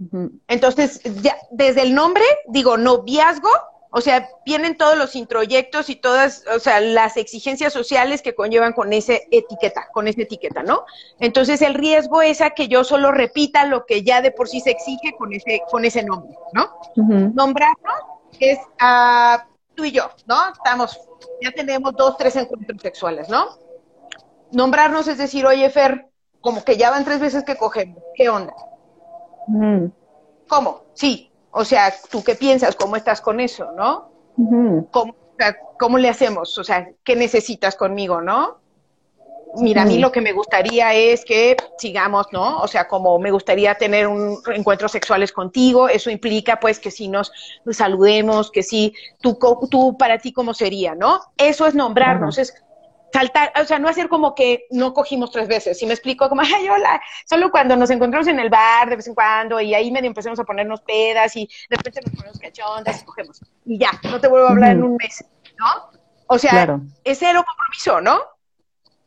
Entonces, 0.46 1.02
ya 1.22 1.36
desde 1.50 1.82
el 1.82 1.94
nombre, 1.94 2.24
digo, 2.46 2.76
noviazgo, 2.76 3.50
o 3.90 4.02
sea, 4.02 4.28
vienen 4.44 4.76
todos 4.76 4.98
los 4.98 5.16
introyectos 5.16 5.88
y 5.88 5.96
todas, 5.96 6.44
o 6.54 6.58
sea, 6.58 6.80
las 6.80 7.16
exigencias 7.16 7.72
sociales 7.72 8.20
que 8.20 8.34
conllevan 8.34 8.74
con 8.74 8.92
esa 8.92 9.14
etiqueta, 9.30 9.88
con 9.92 10.08
esa 10.08 10.22
etiqueta, 10.22 10.62
¿no? 10.62 10.84
Entonces, 11.20 11.62
el 11.62 11.72
riesgo 11.72 12.20
es 12.20 12.42
a 12.42 12.50
que 12.50 12.68
yo 12.68 12.84
solo 12.84 13.10
repita 13.10 13.64
lo 13.64 13.86
que 13.86 14.02
ya 14.02 14.20
de 14.20 14.30
por 14.30 14.48
sí 14.48 14.60
se 14.60 14.70
exige 14.70 15.14
con 15.16 15.32
ese, 15.32 15.62
con 15.70 15.86
ese 15.86 16.02
nombre, 16.02 16.36
¿no? 16.52 16.70
Nombrarnos 17.34 17.94
es 18.40 18.58
uh, 18.80 19.38
tú 19.78 19.84
y 19.84 19.92
yo, 19.92 20.10
¿no? 20.26 20.52
Estamos, 20.52 21.00
ya 21.40 21.52
tenemos 21.52 21.94
dos, 21.94 22.16
tres 22.16 22.34
encuentros 22.34 22.82
sexuales, 22.82 23.28
¿no? 23.28 23.46
Nombrarnos 24.50 25.06
es 25.06 25.18
decir, 25.18 25.46
oye, 25.46 25.70
Fer, 25.70 26.08
como 26.40 26.64
que 26.64 26.76
ya 26.76 26.90
van 26.90 27.04
tres 27.04 27.20
veces 27.20 27.44
que 27.44 27.56
cogemos, 27.56 28.02
¿qué 28.16 28.28
onda? 28.28 28.52
¿Cómo? 30.48 30.82
Sí, 30.94 31.30
o 31.52 31.64
sea, 31.64 31.94
¿tú 32.10 32.24
qué 32.24 32.34
piensas? 32.34 32.74
¿Cómo 32.74 32.96
estás 32.96 33.20
con 33.20 33.38
eso, 33.38 33.70
no? 33.76 34.10
¿Cómo, 34.90 35.98
le 35.98 36.08
hacemos? 36.08 36.58
O 36.58 36.64
sea, 36.64 36.90
¿qué 37.04 37.14
necesitas 37.14 37.76
conmigo, 37.76 38.20
no? 38.20 38.58
Mira, 39.60 39.82
a 39.82 39.84
mí 39.84 39.98
lo 39.98 40.12
que 40.12 40.20
me 40.20 40.32
gustaría 40.32 40.94
es 40.94 41.24
que 41.24 41.56
sigamos, 41.78 42.26
¿no? 42.32 42.58
O 42.58 42.68
sea, 42.68 42.88
como 42.88 43.18
me 43.18 43.30
gustaría 43.30 43.74
tener 43.74 44.06
un 44.06 44.38
encuentros 44.54 44.92
sexuales 44.92 45.32
contigo, 45.32 45.88
eso 45.88 46.10
implica 46.10 46.60
pues 46.60 46.78
que 46.78 46.90
si 46.90 47.08
nos, 47.08 47.32
saludemos, 47.70 48.50
que 48.50 48.62
si 48.62 48.94
tú, 49.20 49.38
tú 49.70 49.96
para 49.96 50.18
ti 50.18 50.32
cómo 50.32 50.54
sería, 50.54 50.94
¿no? 50.94 51.20
Eso 51.36 51.66
es 51.66 51.74
nombrarnos, 51.74 52.38
es 52.38 52.54
saltar, 53.12 53.52
o 53.60 53.64
sea, 53.64 53.78
no 53.78 53.88
hacer 53.88 54.08
como 54.08 54.34
que 54.34 54.66
no 54.70 54.92
cogimos 54.92 55.30
tres 55.30 55.48
veces, 55.48 55.78
si 55.78 55.86
me 55.86 55.94
explico, 55.94 56.28
como, 56.28 56.42
ay, 56.42 56.68
hola, 56.68 57.00
solo 57.26 57.50
cuando 57.50 57.76
nos 57.76 57.90
encontramos 57.90 58.28
en 58.28 58.38
el 58.38 58.50
bar 58.50 58.88
de 58.88 58.96
vez 58.96 59.06
en 59.06 59.14
cuando 59.14 59.60
y 59.60 59.74
ahí 59.74 59.90
medio 59.90 60.08
empezamos 60.08 60.38
a 60.38 60.44
ponernos 60.44 60.80
pedas 60.82 61.34
y 61.36 61.48
de 61.68 61.76
repente 61.76 62.00
nos 62.04 62.14
ponemos 62.14 62.38
cachondas 62.38 63.02
y 63.02 63.04
cogemos 63.04 63.40
y 63.64 63.78
ya, 63.78 63.90
no 64.04 64.20
te 64.20 64.28
vuelvo 64.28 64.48
a 64.48 64.50
hablar 64.50 64.72
en 64.72 64.84
un 64.84 64.96
mes, 64.96 65.24
¿no? 65.58 65.98
O 66.26 66.38
sea, 66.38 66.78
es 67.04 67.18
cero 67.18 67.42
compromiso, 67.46 68.00
¿no? 68.00 68.20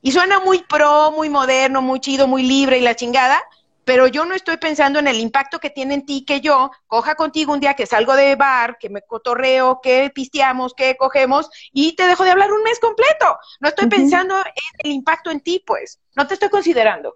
Y 0.02 0.12
suena 0.12 0.40
muy 0.40 0.64
pro, 0.64 1.12
muy 1.12 1.30
moderno, 1.30 1.82
muy 1.82 2.00
chido, 2.00 2.28
muy 2.28 2.44
libre 2.44 2.78
y 2.78 2.82
la 2.82 2.96
chingada, 2.96 3.42
pero 3.86 4.08
yo 4.08 4.26
no 4.26 4.36
estoy 4.36 4.58
pensando 4.58 5.00
en 5.00 5.08
el 5.08 5.20
impacto 5.20 5.60
que 5.60 5.70
tiene 5.70 5.96
en 5.96 6.06
ti 6.06 6.24
que 6.24 6.40
yo 6.40 6.72
coja 6.88 7.16
contigo 7.16 7.54
un 7.54 7.60
día 7.60 7.74
que 7.74 7.86
salgo 7.86 8.16
de 8.16 8.36
bar, 8.36 8.78
que 8.80 8.90
me 8.90 9.02
cotorreo, 9.02 9.80
que 9.82 10.12
pisteamos, 10.14 10.74
que 10.74 10.96
cogemos 10.98 11.50
y 11.74 11.96
te 11.96 12.08
dejo 12.08 12.24
de 12.24 12.32
hablar 12.32 12.52
un 12.52 12.64
mes 12.64 12.80
completo. 12.80 13.38
No 13.60 13.70
estoy 13.70 13.88
pensando 13.88 14.38
en 14.38 14.86
el 14.86 14.92
impacto 14.92 15.32
en 15.32 15.42
ti, 15.42 15.64
pues. 15.66 16.00
No 16.16 16.28
te 16.28 16.36
estoy 16.36 16.50
considerando. 16.50 17.16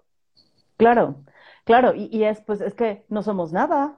Claro, 0.76 1.16
claro. 1.64 1.94
Y, 1.94 2.08
y, 2.10 2.24
es, 2.24 2.40
pues, 2.40 2.60
es 2.60 2.74
que 2.74 3.04
no 3.08 3.22
somos 3.22 3.52
nada. 3.52 3.96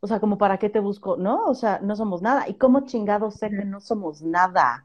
O 0.00 0.06
sea, 0.06 0.20
como 0.20 0.38
para 0.38 0.58
qué 0.58 0.70
te 0.70 0.80
busco, 0.80 1.16
¿no? 1.16 1.44
O 1.44 1.54
sea, 1.54 1.80
no 1.82 1.96
somos 1.96 2.22
nada. 2.22 2.48
¿Y 2.48 2.54
cómo 2.54 2.86
chingados 2.86 3.34
sé 3.34 3.50
que 3.50 3.64
no 3.64 3.80
somos 3.80 4.22
nada? 4.22 4.84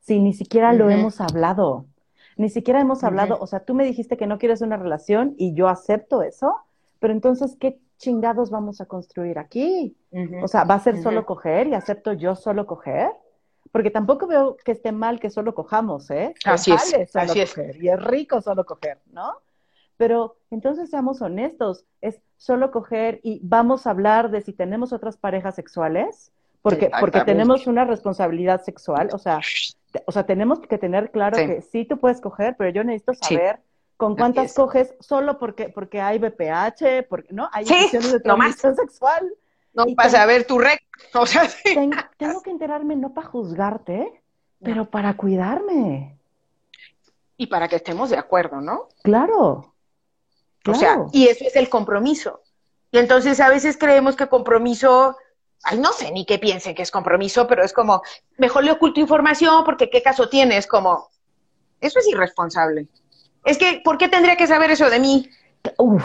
Si 0.00 0.18
ni 0.18 0.34
siquiera 0.34 0.72
lo 0.72 0.90
hemos 0.90 1.20
hablado. 1.20 1.86
Ni 2.36 2.48
siquiera 2.48 2.80
hemos 2.80 3.04
hablado, 3.04 3.38
o 3.40 3.46
sea, 3.46 3.60
tú 3.60 3.74
me 3.74 3.84
dijiste 3.84 4.16
que 4.16 4.26
no 4.26 4.38
quieres 4.38 4.60
una 4.60 4.76
relación 4.76 5.34
y 5.36 5.54
yo 5.54 5.68
acepto 5.68 6.22
eso, 6.22 6.56
pero 6.98 7.12
entonces, 7.12 7.56
¿qué 7.58 7.78
chingados 7.98 8.50
vamos 8.50 8.80
a 8.80 8.86
construir 8.86 9.38
aquí? 9.38 9.96
O 10.42 10.48
sea, 10.48 10.64
¿va 10.64 10.74
a 10.74 10.80
ser 10.80 11.02
solo 11.02 11.24
coger 11.26 11.68
y 11.68 11.74
acepto 11.74 12.12
yo 12.12 12.34
solo 12.34 12.66
coger? 12.66 13.10
Porque 13.70 13.90
tampoco 13.90 14.26
veo 14.26 14.56
que 14.56 14.72
esté 14.72 14.92
mal 14.92 15.20
que 15.20 15.30
solo 15.30 15.54
cojamos, 15.54 16.10
¿eh? 16.10 16.34
Así 16.44 16.72
es, 16.72 17.14
así 17.14 17.40
es. 17.40 17.56
Y 17.80 17.88
es 17.88 18.02
rico 18.02 18.40
solo 18.40 18.64
coger, 18.64 18.98
¿no? 19.12 19.34
Pero 19.96 20.36
entonces 20.50 20.90
seamos 20.90 21.22
honestos, 21.22 21.84
es 22.00 22.20
solo 22.36 22.70
coger 22.70 23.20
y 23.22 23.40
vamos 23.44 23.86
a 23.86 23.90
hablar 23.90 24.30
de 24.30 24.40
si 24.40 24.52
tenemos 24.52 24.92
otras 24.92 25.16
parejas 25.16 25.54
sexuales, 25.54 26.32
porque, 26.60 26.90
porque 26.98 27.20
tenemos 27.20 27.66
una 27.66 27.84
responsabilidad 27.84 28.62
sexual, 28.62 29.10
o 29.12 29.18
sea, 29.18 29.40
o 30.06 30.12
sea, 30.12 30.24
tenemos 30.24 30.60
que 30.60 30.78
tener 30.78 31.10
claro 31.10 31.36
que 31.36 31.62
sí 31.62 31.84
tú 31.84 31.98
puedes 31.98 32.20
coger, 32.20 32.56
pero 32.56 32.70
yo 32.70 32.84
necesito 32.84 33.14
saber 33.14 33.60
con 33.96 34.16
cuántas 34.16 34.54
coges 34.54 34.94
solo 35.00 35.38
porque, 35.38 35.68
porque 35.68 36.00
hay 36.00 36.18
BPH, 36.18 37.06
porque, 37.08 37.32
¿no? 37.32 37.48
Hay 37.52 37.62
infecciones 37.62 38.12
de 38.12 38.20
transmisión 38.20 38.74
sexual. 38.74 39.32
No 39.74 39.86
pasa 39.96 40.22
a 40.22 40.26
ver 40.26 40.44
tu 40.44 40.58
récord. 40.58 40.80
O 41.14 41.26
sea, 41.26 41.48
tengo, 42.18 42.42
que 42.42 42.50
enterarme 42.50 42.96
no 42.96 43.12
para 43.12 43.26
juzgarte, 43.26 44.22
pero 44.62 44.88
para 44.88 45.16
cuidarme. 45.16 46.18
Y 47.36 47.46
para 47.46 47.68
que 47.68 47.76
estemos 47.76 48.10
de 48.10 48.18
acuerdo, 48.18 48.60
¿no? 48.60 48.88
Claro. 49.02 49.74
O 50.66 50.74
sea, 50.74 51.06
y 51.12 51.26
eso 51.26 51.44
es 51.44 51.56
el 51.56 51.68
compromiso. 51.68 52.40
Y 52.92 52.98
entonces 52.98 53.40
a 53.40 53.48
veces 53.48 53.76
creemos 53.76 54.16
que 54.16 54.28
compromiso, 54.28 55.16
ay, 55.62 55.78
no 55.78 55.92
sé 55.92 56.10
ni 56.10 56.24
qué 56.24 56.38
piensen 56.38 56.74
que 56.74 56.82
es 56.82 56.90
compromiso, 56.90 57.46
pero 57.46 57.64
es 57.64 57.72
como, 57.72 58.02
mejor 58.38 58.64
le 58.64 58.72
oculto 58.72 59.00
información 59.00 59.64
porque 59.64 59.90
qué 59.90 60.02
caso 60.02 60.28
tienes, 60.28 60.66
como, 60.66 61.10
eso 61.80 61.98
es 61.98 62.08
irresponsable. 62.08 62.88
Es 63.44 63.58
que, 63.58 63.80
¿por 63.84 63.98
qué 63.98 64.08
tendría 64.08 64.36
que 64.36 64.46
saber 64.46 64.70
eso 64.70 64.88
de 64.88 65.00
mí? 65.00 65.28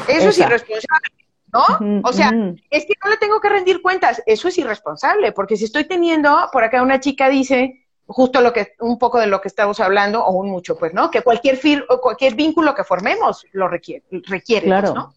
eso 0.08 0.30
es 0.30 0.38
irresponsable. 0.38 1.08
¿no? 1.54 2.02
o 2.04 2.13
sea, 2.13 2.32
es 2.70 2.86
que 2.86 2.93
no 3.04 3.10
le 3.10 3.17
tengo 3.17 3.39
que 3.39 3.50
rendir 3.50 3.82
cuentas, 3.82 4.22
eso 4.26 4.48
es 4.48 4.58
irresponsable, 4.58 5.32
porque 5.32 5.56
si 5.56 5.65
estoy 5.65 5.86
teniendo, 5.86 6.50
por 6.52 6.63
acá 6.63 6.82
una 6.82 7.00
chica 7.00 7.30
dice, 7.30 7.88
justo 8.06 8.41
lo 8.41 8.54
que, 8.54 8.74
un 8.80 8.98
poco 8.98 9.20
de 9.20 9.28
lo 9.28 9.41
que 9.41 9.48
estamos 9.48 9.80
hablando, 9.80 10.24
o 10.24 10.32
un 10.32 10.50
mucho, 10.50 10.78
pues, 10.78 10.93
¿no? 10.93 11.10
Que 11.10 11.22
cualquier 11.22 11.58
fir, 11.58 11.86
o 11.89 12.00
cualquier 12.00 12.36
vínculo 12.36 12.76
que 12.76 12.84
formemos 12.84 13.46
lo 13.52 13.67
requiere, 13.67 14.04
requiere, 14.12 14.67
pues, 14.67 14.93
¿no? 14.93 15.13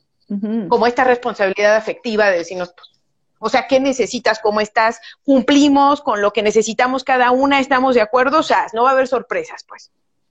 Como 0.68 0.87
esta 0.87 1.03
responsabilidad 1.03 1.74
afectiva 1.74 2.31
de 2.31 2.38
decirnos, 2.38 2.72
pues, 2.76 2.99
o 3.40 3.48
sea, 3.48 3.66
¿qué 3.66 3.81
necesitas? 3.81 4.38
¿Cómo 4.38 4.61
estás? 4.61 5.00
¿Cumplimos 5.24 6.03
con 6.03 6.20
lo 6.20 6.33
que 6.33 6.42
necesitamos 6.42 7.05
cada 7.05 7.31
una? 7.31 7.59
¿Estamos 7.59 7.94
de 7.94 8.03
acuerdo? 8.03 8.38
O 8.38 8.42
sea, 8.42 8.66
no 8.74 8.85
va 8.85 8.90
a 8.90 8.92
haber 8.92 9.09
sorpresas, 9.09 9.64
pues. 9.66 9.90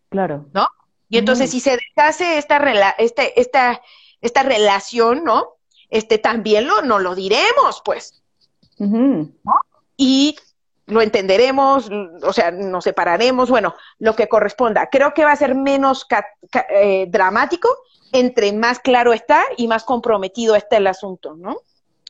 Claro. 0.10 0.45
¿No? 0.54 0.67
Y 1.10 1.17
entonces, 1.17 1.50
si 1.50 1.60
se 1.60 1.78
deshace 1.78 2.38
esta, 2.38 2.58
este, 3.00 3.41
esta, 3.41 3.82
esta 4.22 4.43
relación, 4.43 5.24
¿no? 5.24 5.56
Este, 5.89 6.19
también 6.19 6.67
lo, 6.67 6.84
no 6.84 7.00
lo 7.00 7.15
diremos, 7.15 7.82
pues. 7.84 8.22
¿no? 8.78 9.34
Y 9.98 10.38
lo 10.86 11.02
entenderemos, 11.02 11.89
o 12.22 12.32
sea, 12.32 12.52
nos 12.52 12.84
separaremos, 12.84 13.50
bueno, 13.50 13.76
lo 13.98 14.15
que 14.15 14.30
corresponda. 14.30 14.88
Creo 14.91 15.15
que 15.15 15.26
va 15.26 15.32
a 15.32 15.36
ser 15.36 15.56
menos 15.56 16.06
eh, 16.69 17.08
dramático 17.10 17.69
entre 18.12 18.54
más 18.54 18.80
claro 18.80 19.13
está 19.13 19.43
y 19.58 19.67
más 19.67 19.84
comprometido 19.84 20.56
está 20.56 20.78
el 20.78 20.88
asunto, 20.88 21.36
¿no? 21.36 21.58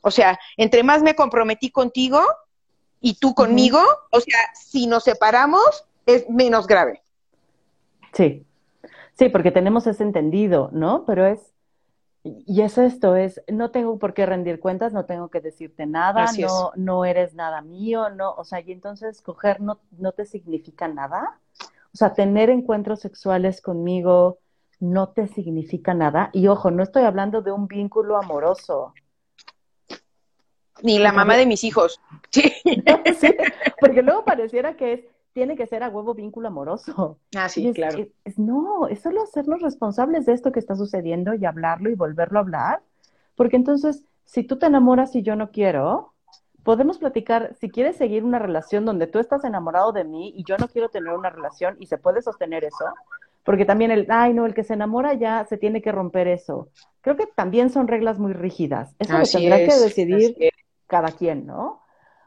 O 0.02 0.12
sea, 0.12 0.40
entre 0.58 0.84
más 0.84 1.02
me 1.02 1.16
comprometí 1.16 1.72
contigo 1.72 2.22
y 3.02 3.16
tú 3.16 3.34
conmigo, 3.34 3.82
o 4.12 4.20
sea, 4.20 4.40
si 4.54 4.88
nos 4.88 5.04
separamos 5.04 5.86
es 6.06 6.30
menos 6.30 6.68
grave. 6.68 7.02
Sí, 8.14 8.46
sí, 9.14 9.30
porque 9.30 9.52
tenemos 9.52 9.88
ese 9.88 10.04
entendido, 10.04 10.70
¿no? 10.74 11.06
Pero 11.06 11.26
es, 11.26 11.54
y 12.24 12.62
es 12.62 12.78
esto, 12.78 13.16
es, 13.16 13.42
no 13.48 13.72
tengo 13.72 13.98
por 13.98 14.14
qué 14.14 14.26
rendir 14.26 14.60
cuentas, 14.60 14.92
no 14.92 15.06
tengo 15.06 15.30
que 15.30 15.40
decirte 15.40 15.86
nada, 15.86 16.26
no, 16.40 16.72
no 16.76 17.06
eres 17.06 17.34
nada 17.34 17.62
mío, 17.62 18.10
no, 18.10 18.34
o 18.34 18.44
sea, 18.44 18.60
y 18.60 18.72
entonces 18.72 19.22
coger 19.22 19.62
no, 19.62 19.80
no 19.98 20.12
te 20.12 20.26
significa 20.26 20.88
nada. 20.88 21.40
O 21.94 21.98
sea, 21.98 22.14
tener 22.14 22.50
encuentros 22.50 23.00
sexuales 23.00 23.62
conmigo 23.62 24.40
no 24.80 25.10
te 25.10 25.28
significa 25.28 25.94
nada. 25.94 26.30
Y 26.34 26.48
ojo, 26.48 26.72
no 26.72 26.84
estoy 26.84 27.04
hablando 27.04 27.42
de 27.42 27.52
un 27.52 27.68
vínculo 27.68 28.18
amoroso. 28.18 28.94
Ni 30.84 31.00
la 31.00 31.12
mamá 31.12 31.38
de 31.38 31.46
mis 31.46 31.64
hijos. 31.64 32.00
Sí. 32.32 33.36
porque 33.80 34.04
luego 34.04 34.24
pareciera 34.24 34.78
que 34.78 34.94
es, 34.94 35.02
tiene 35.34 35.56
que 35.56 35.66
ser 35.66 35.82
a 35.84 35.90
huevo 35.90 36.14
vínculo 36.14 36.48
amoroso. 36.48 37.18
Ah, 37.36 37.50
sí, 37.50 37.72
claro. 37.74 38.06
no, 38.38 38.88
es 38.88 39.02
solo 39.02 39.24
hacernos 39.24 39.62
responsables 39.62 40.26
de 40.26 40.34
esto 40.34 40.52
que 40.52 40.60
está 40.60 40.76
sucediendo 40.76 41.34
y 41.34 41.46
hablarlo 41.46 41.90
y 41.90 41.96
volverlo 41.96 42.40
a 42.40 42.42
hablar. 42.42 42.82
Porque 43.36 43.56
entonces, 43.56 44.04
si 44.26 44.44
tú 44.44 44.60
te 44.60 44.68
enamoras 44.68 45.16
y 45.16 45.24
yo 45.24 45.36
no 45.36 45.50
quiero, 45.50 46.14
podemos 46.64 46.98
platicar, 46.98 47.56
si 47.60 47.70
quieres 47.70 47.98
seguir 47.98 48.24
una 48.24 48.38
relación 48.38 48.86
donde 48.86 49.08
tú 49.08 49.20
estás 49.20 49.44
enamorado 49.44 49.92
de 49.92 50.04
mí 50.04 50.34
y 50.36 50.44
yo 50.44 50.58
no 50.58 50.68
quiero 50.68 50.90
tener 50.90 51.14
una 51.14 51.30
relación 51.30 51.78
y 51.80 51.88
se 51.88 51.98
puede 51.98 52.22
sostener 52.22 52.64
eso, 52.64 52.86
porque 53.44 53.66
también 53.66 53.92
el, 53.92 54.06
ay, 54.10 54.34
no, 54.34 54.46
el 54.46 54.54
que 54.54 54.64
se 54.64 54.74
enamora 54.74 55.14
ya 55.14 55.46
se 55.46 55.58
tiene 55.58 55.82
que 55.82 55.92
romper 55.92 56.28
eso. 56.28 56.70
Creo 57.02 57.16
que 57.16 57.28
también 57.28 57.70
son 57.70 57.88
reglas 57.88 58.20
muy 58.20 58.34
rígidas. 58.34 58.94
Eso 59.00 59.18
lo 59.18 59.24
tendrá 59.24 59.58
que 59.58 59.76
decidir 59.76 60.49
cada 60.90 61.14
quien, 61.14 61.46
¿no? 61.46 61.82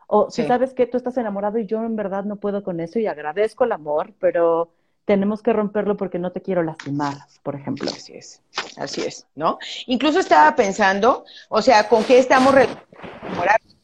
O 0.07 0.31
si 0.31 0.47
sabes 0.47 0.73
que 0.73 0.87
tú 0.87 0.97
estás 0.97 1.17
enamorado 1.17 1.59
y 1.59 1.67
yo 1.67 1.83
en 1.83 1.97
verdad 1.97 2.25
no 2.25 2.37
puedo 2.37 2.63
con 2.63 2.81
eso 2.81 2.99
y 2.99 3.07
agradezco 3.07 3.65
el 3.65 3.73
amor, 3.73 4.13
pero 4.19 4.71
tenemos 5.05 5.43
que 5.43 5.53
romperlo 5.53 5.97
porque 5.97 6.19
no 6.19 6.33
te 6.33 6.43
quiero 6.43 6.63
lastimar, 6.63 7.15
por 7.43 7.55
ejemplo. 7.55 7.91
Así 7.91 8.15
es, 8.15 8.43
así 8.77 9.03
es, 9.03 9.27
¿no? 9.35 9.59
Incluso 9.87 10.21
estaba 10.21 10.55
pensando, 10.55 11.25
o 11.49 11.61
sea, 11.61 11.89
¿con 11.89 12.05
qué 12.05 12.19
estamos 12.19 12.55
enamorados? 12.55 13.77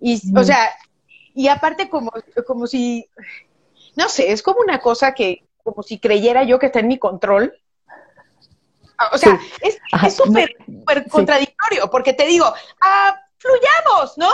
Y, 0.00 0.20
o 0.36 0.44
sea, 0.44 0.70
y 1.34 1.48
aparte 1.48 1.88
como, 1.88 2.12
como 2.46 2.66
si, 2.66 3.08
no 3.96 4.08
sé, 4.08 4.30
es 4.30 4.42
como 4.42 4.60
una 4.60 4.78
cosa 4.80 5.12
que, 5.12 5.44
como 5.64 5.82
si 5.82 5.98
creyera 5.98 6.44
yo 6.44 6.58
que 6.58 6.66
está 6.66 6.80
en 6.80 6.88
mi 6.88 6.98
control. 6.98 7.54
O 9.12 9.18
sea, 9.18 9.38
es 9.62 10.16
súper 10.16 10.56
contradictorio, 11.10 11.88
porque 11.90 12.12
te 12.12 12.26
digo, 12.26 12.52
ah, 12.82 13.16
fluyamos, 13.38 14.18
¿no? 14.18 14.30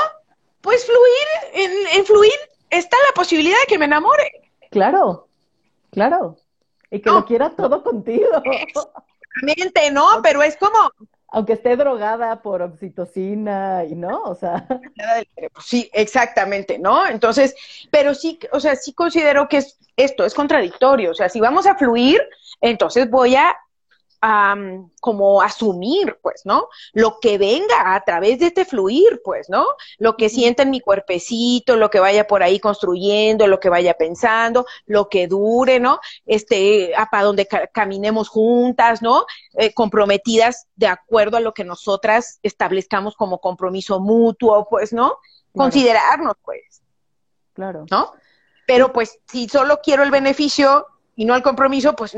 Pues 0.61 0.87
fluir, 0.87 1.87
en, 1.92 2.07
fluir 2.07 2.33
está 2.70 2.96
la 3.09 3.14
posibilidad 3.14 3.59
de 3.61 3.66
que 3.66 3.79
me 3.79 3.85
enamore. 3.85 4.50
Claro, 4.70 5.29
claro. 5.90 6.38
Y 6.90 7.00
que 7.00 7.11
lo 7.11 7.24
quiera 7.27 7.50
todo 7.50 7.83
contigo. 7.83 8.31
Exactamente, 8.44 9.90
¿no? 9.90 10.07
Pero 10.22 10.42
es 10.42 10.57
como... 10.57 10.79
Aunque 11.29 11.55
esté 11.55 11.77
drogada 11.77 12.40
por 12.42 12.62
oxitocina 12.62 13.85
y 13.85 13.96
no, 13.96 14.22
o 14.22 14.37
sea. 14.37 14.68
Sí, 15.61 15.90
exactamente, 15.92 16.79
¿no? 16.79 17.09
Entonces, 17.09 17.57
pero 17.90 18.14
sí, 18.14 18.38
o 18.53 18.61
sea, 18.61 18.77
sí 18.77 18.92
considero 18.92 19.48
que 19.48 19.57
es, 19.57 19.77
esto 19.96 20.24
es 20.24 20.33
contradictorio. 20.33 21.11
O 21.11 21.14
sea, 21.14 21.29
si 21.29 21.40
vamos 21.40 21.66
a 21.66 21.74
fluir, 21.74 22.22
entonces 22.61 23.11
voy 23.11 23.35
a 23.35 23.57
como 25.01 25.43
asumir, 25.43 26.19
pues, 26.23 26.43
¿no? 26.45 26.69
Lo 26.93 27.19
que 27.21 27.37
venga 27.37 27.95
a 27.95 28.05
través 28.05 28.39
de 28.39 28.47
este 28.47 28.65
fluir, 28.65 29.21
pues, 29.23 29.51
¿no? 29.51 29.67
Lo 29.99 30.17
que 30.17 30.29
sienta 30.29 30.63
en 30.63 30.71
mi 30.71 30.81
cuerpecito, 30.81 31.77
lo 31.77 31.91
que 31.91 32.01
vaya 32.01 32.27
por 32.27 32.43
ahí 32.43 32.59
construyendo, 32.59 33.47
lo 33.47 33.61
que 33.61 33.69
vaya 33.69 33.95
pensando, 33.95 34.67
lo 34.87 35.09
que 35.09 35.27
dure, 35.27 35.79
¿no? 35.79 36.01
Este, 36.25 36.93
para 37.11 37.25
donde 37.25 37.47
caminemos 37.73 38.29
juntas, 38.29 39.03
¿no? 39.03 39.27
Eh, 39.59 39.75
comprometidas 39.75 40.69
de 40.77 40.87
acuerdo 40.87 41.37
a 41.37 41.41
lo 41.41 41.53
que 41.53 41.65
nosotras 41.65 42.39
establezcamos 42.43 43.17
como 43.17 43.41
compromiso 43.41 44.01
mutuo, 44.01 44.67
pues, 44.71 44.93
¿no? 44.93 45.19
Considerarnos, 45.55 46.37
pues. 46.43 46.83
Claro. 47.53 47.85
¿No? 47.91 48.13
Pero 48.67 48.93
pues 48.93 49.19
si 49.29 49.49
solo 49.49 49.81
quiero 49.83 50.03
el 50.03 50.11
beneficio 50.11 50.87
y 51.15 51.25
no 51.25 51.37
el 51.37 51.43
compromiso, 51.43 51.95
pues 51.95 52.17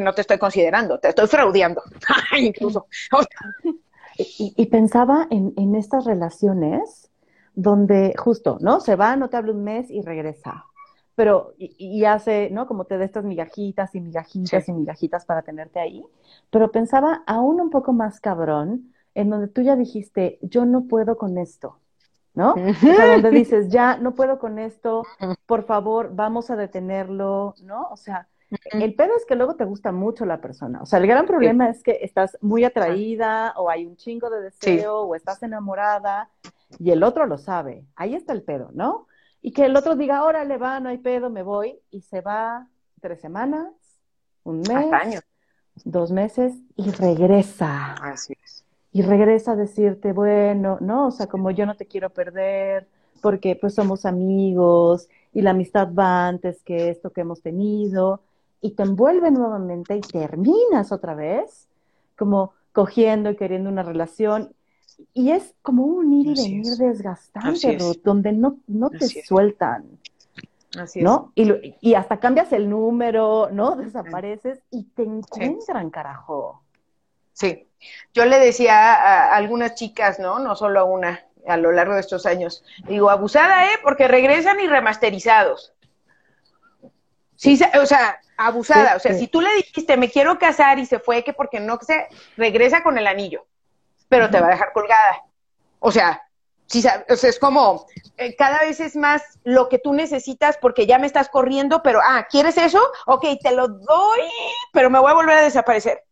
no 0.00 0.14
te 0.14 0.20
estoy 0.20 0.38
considerando, 0.38 0.98
te 0.98 1.08
estoy 1.08 1.26
fraudeando, 1.26 1.82
incluso. 2.38 2.86
y, 4.16 4.66
pensaba 4.66 5.26
en, 5.30 5.52
en, 5.56 5.74
estas 5.74 6.04
relaciones 6.04 7.10
donde 7.54 8.14
justo, 8.16 8.58
¿no? 8.60 8.80
Se 8.80 8.96
va, 8.96 9.16
no 9.16 9.28
te 9.28 9.36
habla 9.36 9.52
un 9.52 9.64
mes 9.64 9.90
y 9.90 10.02
regresa. 10.02 10.64
Pero, 11.14 11.52
y, 11.58 12.04
hace, 12.04 12.48
¿no? 12.50 12.66
Como 12.66 12.86
te 12.86 12.96
da 12.96 13.04
estas 13.04 13.24
migajitas 13.24 13.94
y 13.94 14.00
migajitas 14.00 14.68
y 14.68 14.72
migajitas 14.72 15.26
para 15.26 15.42
tenerte 15.42 15.78
ahí. 15.78 16.02
Pero 16.50 16.70
pensaba 16.72 17.22
aún 17.26 17.60
un 17.60 17.68
poco 17.68 17.92
más 17.92 18.18
cabrón, 18.18 18.94
en 19.14 19.28
donde 19.28 19.48
tú 19.48 19.60
ya 19.60 19.76
dijiste, 19.76 20.38
yo 20.40 20.64
no 20.64 20.84
puedo 20.84 21.18
con 21.18 21.36
esto. 21.36 21.78
¿no? 22.34 22.54
O 22.54 22.74
sea, 22.74 23.12
donde 23.12 23.30
dices, 23.30 23.68
ya 23.68 23.98
no 23.98 24.14
puedo 24.14 24.38
con 24.38 24.58
esto, 24.58 25.02
por 25.44 25.64
favor, 25.64 26.14
vamos 26.14 26.50
a 26.50 26.56
detenerlo, 26.56 27.54
¿no? 27.62 27.88
O 27.90 27.96
sea, 27.98 28.26
el 28.72 28.94
pedo 28.94 29.16
es 29.16 29.24
que 29.24 29.36
luego 29.36 29.56
te 29.56 29.64
gusta 29.64 29.92
mucho 29.92 30.24
la 30.24 30.40
persona. 30.40 30.80
O 30.82 30.86
sea, 30.86 30.98
el 30.98 31.06
gran 31.06 31.26
problema 31.26 31.70
es 31.70 31.82
que 31.82 31.98
estás 32.02 32.36
muy 32.40 32.64
atraída 32.64 33.54
o 33.56 33.70
hay 33.70 33.86
un 33.86 33.96
chingo 33.96 34.30
de 34.30 34.42
deseo 34.42 35.00
o 35.02 35.14
estás 35.14 35.42
enamorada 35.42 36.30
y 36.78 36.90
el 36.90 37.02
otro 37.02 37.26
lo 37.26 37.38
sabe. 37.38 37.84
Ahí 37.96 38.14
está 38.14 38.32
el 38.32 38.42
pedo, 38.42 38.70
¿no? 38.74 39.06
Y 39.40 39.52
que 39.52 39.64
el 39.64 39.76
otro 39.76 39.96
diga, 39.96 40.24
órale, 40.24 40.56
va, 40.56 40.80
no 40.80 40.88
hay 40.88 40.98
pedo, 40.98 41.30
me 41.30 41.42
voy 41.42 41.78
y 41.90 42.02
se 42.02 42.20
va 42.20 42.68
tres 43.00 43.20
semanas, 43.20 43.72
un 44.44 44.60
mes, 44.60 45.22
dos 45.84 46.12
meses 46.12 46.54
y 46.76 46.90
regresa. 46.90 47.94
Así 47.94 48.34
es. 48.42 48.64
Y 48.92 49.02
regresa 49.02 49.52
a 49.52 49.56
decirte, 49.56 50.12
bueno, 50.12 50.76
no, 50.80 51.08
o 51.08 51.10
sea, 51.10 51.26
como 51.26 51.50
yo 51.50 51.64
no 51.64 51.74
te 51.74 51.86
quiero 51.86 52.10
perder 52.10 52.86
porque 53.22 53.56
pues 53.56 53.74
somos 53.74 54.04
amigos 54.04 55.08
y 55.32 55.40
la 55.40 55.50
amistad 55.50 55.88
va 55.94 56.28
antes 56.28 56.62
que 56.62 56.90
esto 56.90 57.10
que 57.10 57.22
hemos 57.22 57.40
tenido 57.40 58.20
y 58.62 58.70
te 58.70 58.84
envuelve 58.84 59.30
nuevamente 59.30 59.96
y 59.96 60.00
terminas 60.00 60.92
otra 60.92 61.14
vez 61.14 61.68
como 62.16 62.54
cogiendo 62.72 63.28
y 63.30 63.36
queriendo 63.36 63.68
una 63.68 63.82
relación. 63.82 64.54
Y 65.12 65.32
es 65.32 65.54
como 65.62 65.84
un 65.84 66.12
ir 66.12 66.28
y 66.28 66.42
venir 66.42 66.76
desgastante, 66.76 67.76
Ruth, 67.76 68.02
donde 68.04 68.32
no, 68.32 68.58
no 68.68 68.88
te 68.88 69.08
sueltan. 69.08 69.98
Así 70.78 71.00
es. 71.00 71.04
¿no? 71.04 71.32
Y, 71.34 71.74
y, 71.80 71.94
hasta 71.94 72.18
cambias 72.18 72.52
el 72.52 72.70
número, 72.70 73.50
¿no? 73.52 73.74
Desapareces 73.74 74.60
y 74.70 74.84
te 74.84 75.02
encuentran, 75.02 75.90
carajo. 75.90 76.62
Sí. 77.32 77.68
Yo 78.14 78.24
le 78.24 78.38
decía 78.38 78.94
a, 78.94 79.34
algunas 79.34 79.74
chicas, 79.74 80.20
¿no? 80.20 80.38
No 80.38 80.54
solo 80.54 80.80
a 80.80 80.84
una, 80.84 81.20
a 81.48 81.56
lo 81.56 81.72
largo 81.72 81.94
de 81.94 82.00
estos 82.00 82.26
años. 82.26 82.64
Digo, 82.86 83.10
abusada, 83.10 83.66
¿eh? 83.66 83.78
Porque 83.82 84.06
regresan 84.06 84.60
y 84.60 84.68
remasterizados. 84.68 85.74
Sí, 87.34 87.58
o 87.80 87.86
sea, 87.86 88.20
abusada. 88.46 88.96
o 88.96 88.98
sea, 88.98 89.14
si 89.14 89.28
tú 89.28 89.40
le 89.40 89.52
dijiste, 89.54 89.96
me 89.96 90.10
quiero 90.10 90.38
casar 90.38 90.78
y 90.78 90.86
se 90.86 90.98
fue, 90.98 91.24
que 91.24 91.32
porque 91.32 91.60
no 91.60 91.78
se 91.80 92.08
regresa 92.36 92.82
con 92.82 92.98
el 92.98 93.06
anillo, 93.06 93.46
pero 94.08 94.30
te 94.30 94.40
va 94.40 94.48
a 94.48 94.50
dejar 94.50 94.72
colgada. 94.72 95.22
O 95.80 95.90
sea, 95.90 96.22
sí, 96.66 96.78
o 97.08 97.16
sea, 97.16 97.30
es 97.30 97.38
como, 97.38 97.86
eh, 98.16 98.36
cada 98.36 98.60
vez 98.60 98.80
es 98.80 98.96
más 98.96 99.22
lo 99.44 99.68
que 99.68 99.78
tú 99.78 99.92
necesitas 99.92 100.56
porque 100.58 100.86
ya 100.86 100.98
me 100.98 101.06
estás 101.06 101.28
corriendo, 101.28 101.82
pero, 101.82 102.00
ah, 102.02 102.26
¿quieres 102.30 102.56
eso? 102.56 102.80
Ok, 103.06 103.26
te 103.42 103.52
lo 103.52 103.68
doy, 103.68 104.20
pero 104.72 104.90
me 104.90 104.98
voy 104.98 105.10
a 105.10 105.14
volver 105.14 105.38
a 105.38 105.42
desaparecer. 105.42 106.02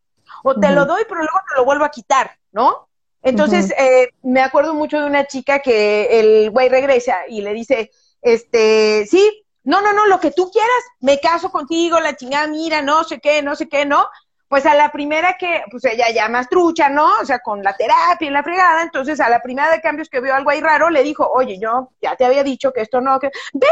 O 0.43 0.55
te 0.55 0.71
lo 0.71 0.87
doy, 0.87 1.03
pero 1.09 1.21
luego 1.21 1.39
te 1.49 1.57
lo 1.57 1.65
vuelvo 1.65 1.85
a 1.85 1.91
quitar, 1.91 2.39
¿no? 2.53 2.89
Entonces, 3.23 3.73
eh, 3.79 4.11
me 4.23 4.41
acuerdo 4.41 4.73
mucho 4.73 4.99
de 4.99 5.07
una 5.07 5.27
chica 5.27 5.59
que 5.59 6.21
el 6.21 6.51
güey 6.51 6.69
regresa 6.69 7.27
y 7.29 7.43
le 7.43 7.53
dice, 7.53 7.91
este, 8.23 9.07
sí, 9.07 9.45
no, 9.71 9.81
no, 9.81 9.93
no, 9.93 10.07
lo 10.07 10.19
que 10.19 10.33
tú 10.33 10.51
quieras, 10.51 10.83
me 10.99 11.21
caso 11.21 11.49
contigo, 11.49 12.01
la 12.01 12.17
chingada, 12.17 12.49
mira, 12.49 12.83
no 12.83 13.05
sé 13.05 13.21
qué, 13.21 13.41
no 13.41 13.55
sé 13.55 13.69
qué, 13.69 13.87
¿no? 13.87 14.05
Pues 14.49 14.67
a 14.67 14.75
la 14.75 14.91
primera 14.91 15.37
que, 15.39 15.63
pues 15.71 15.85
ella 15.85 16.07
ya 16.13 16.29
más 16.29 16.49
trucha, 16.49 16.89
¿no? 16.89 17.09
O 17.23 17.25
sea, 17.25 17.39
con 17.39 17.63
la 17.63 17.77
terapia 17.77 18.27
y 18.27 18.33
la 18.33 18.43
fregada, 18.43 18.83
entonces 18.83 19.21
a 19.21 19.29
la 19.29 19.41
primera 19.41 19.71
de 19.71 19.81
cambios 19.81 20.09
que 20.09 20.21
vio 20.21 20.35
algo 20.35 20.51
ahí 20.51 20.61
raro, 20.61 20.91
le 20.91 21.05
dijo, 21.05 21.25
oye, 21.33 21.57
yo 21.61 21.93
ya 22.03 22.17
te 22.17 22.25
había 22.25 22.43
dicho 22.43 22.73
que 22.73 22.81
esto 22.81 23.01
no, 23.01 23.21
que, 23.21 23.31
¿ves? 23.53 23.71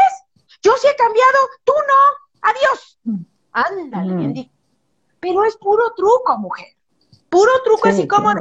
Yo 0.62 0.72
sí 0.76 0.86
he 0.86 0.94
cambiado, 0.94 1.38
tú 1.64 1.72
no, 1.72 2.48
adiós. 2.48 2.98
Mm. 3.02 3.22
Ándale, 3.50 4.14
bien 4.14 4.34
dicho. 4.34 4.52
Pero 5.18 5.44
es 5.44 5.56
puro 5.56 5.82
truco, 5.96 6.38
mujer. 6.38 6.68
Puro 7.28 7.50
truco 7.64 7.88
así 7.88 8.06
como, 8.06 8.32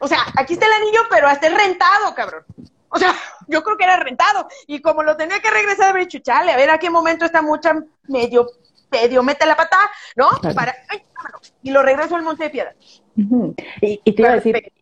o 0.00 0.08
sea, 0.08 0.26
aquí 0.36 0.54
está 0.54 0.66
el 0.66 0.72
anillo, 0.72 1.02
pero 1.08 1.28
hasta 1.28 1.46
el 1.46 1.54
rentado, 1.54 2.12
cabrón. 2.16 2.44
O 2.88 2.98
sea, 2.98 3.14
yo 3.50 3.62
creo 3.62 3.76
que 3.76 3.84
era 3.84 3.96
rentado. 3.98 4.48
Y 4.66 4.80
como 4.80 5.02
lo 5.02 5.16
tenía 5.16 5.40
que 5.40 5.50
regresar, 5.50 5.94
a 5.94 5.98
dicho, 5.98 6.18
chale, 6.18 6.52
a 6.52 6.56
ver 6.56 6.70
a 6.70 6.78
qué 6.78 6.90
momento 6.90 7.24
está 7.24 7.42
mucha 7.42 7.74
medio, 8.08 8.46
medio 8.90 9.22
mete 9.22 9.46
la 9.46 9.56
pata, 9.56 9.78
¿no? 10.16 10.28
Para, 10.54 10.74
y 11.62 11.70
lo 11.70 11.82
regreso 11.82 12.16
al 12.16 12.22
Monte 12.22 12.44
de 12.44 12.50
Piedra. 12.50 12.74
y, 13.80 13.98
te 13.98 14.22
iba 14.22 14.30
a 14.30 14.34
decir, 14.34 14.72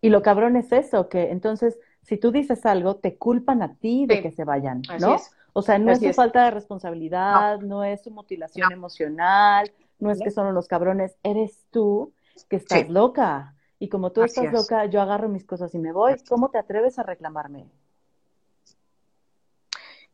y 0.00 0.10
lo 0.10 0.22
cabrón 0.22 0.56
es 0.56 0.72
eso, 0.72 1.08
que 1.08 1.30
entonces, 1.30 1.78
si 2.02 2.16
tú 2.16 2.30
dices 2.30 2.66
algo, 2.66 2.96
te 2.96 3.16
culpan 3.16 3.62
a 3.62 3.74
ti 3.74 4.06
de 4.06 4.22
que 4.22 4.30
se 4.30 4.44
vayan, 4.44 4.82
¿no? 5.00 5.16
O 5.54 5.62
sea, 5.62 5.78
no 5.78 5.90
es 5.90 5.98
su 5.98 6.12
falta 6.12 6.44
de 6.44 6.50
responsabilidad, 6.52 7.58
no, 7.60 7.82
es 7.82 8.02
su 8.02 8.10
mutilación 8.10 8.70
emocional, 8.70 9.72
no 9.98 10.10
es 10.10 10.20
que 10.20 10.30
son 10.30 10.54
los 10.54 10.68
cabrones, 10.68 11.16
eres 11.22 11.64
tú 11.70 12.12
que 12.48 12.56
estás 12.56 12.88
loca. 12.88 13.54
Y 13.80 13.88
como 13.88 14.10
tú 14.10 14.22
estás 14.22 14.52
loca, 14.52 14.86
yo 14.86 15.00
agarro 15.00 15.28
mis 15.28 15.44
cosas 15.44 15.74
y 15.74 15.78
me 15.78 15.92
voy. 15.92 16.14
¿Cómo 16.28 16.50
te 16.50 16.58
atreves 16.58 16.98
a 16.98 17.04
reclamarme? 17.04 17.66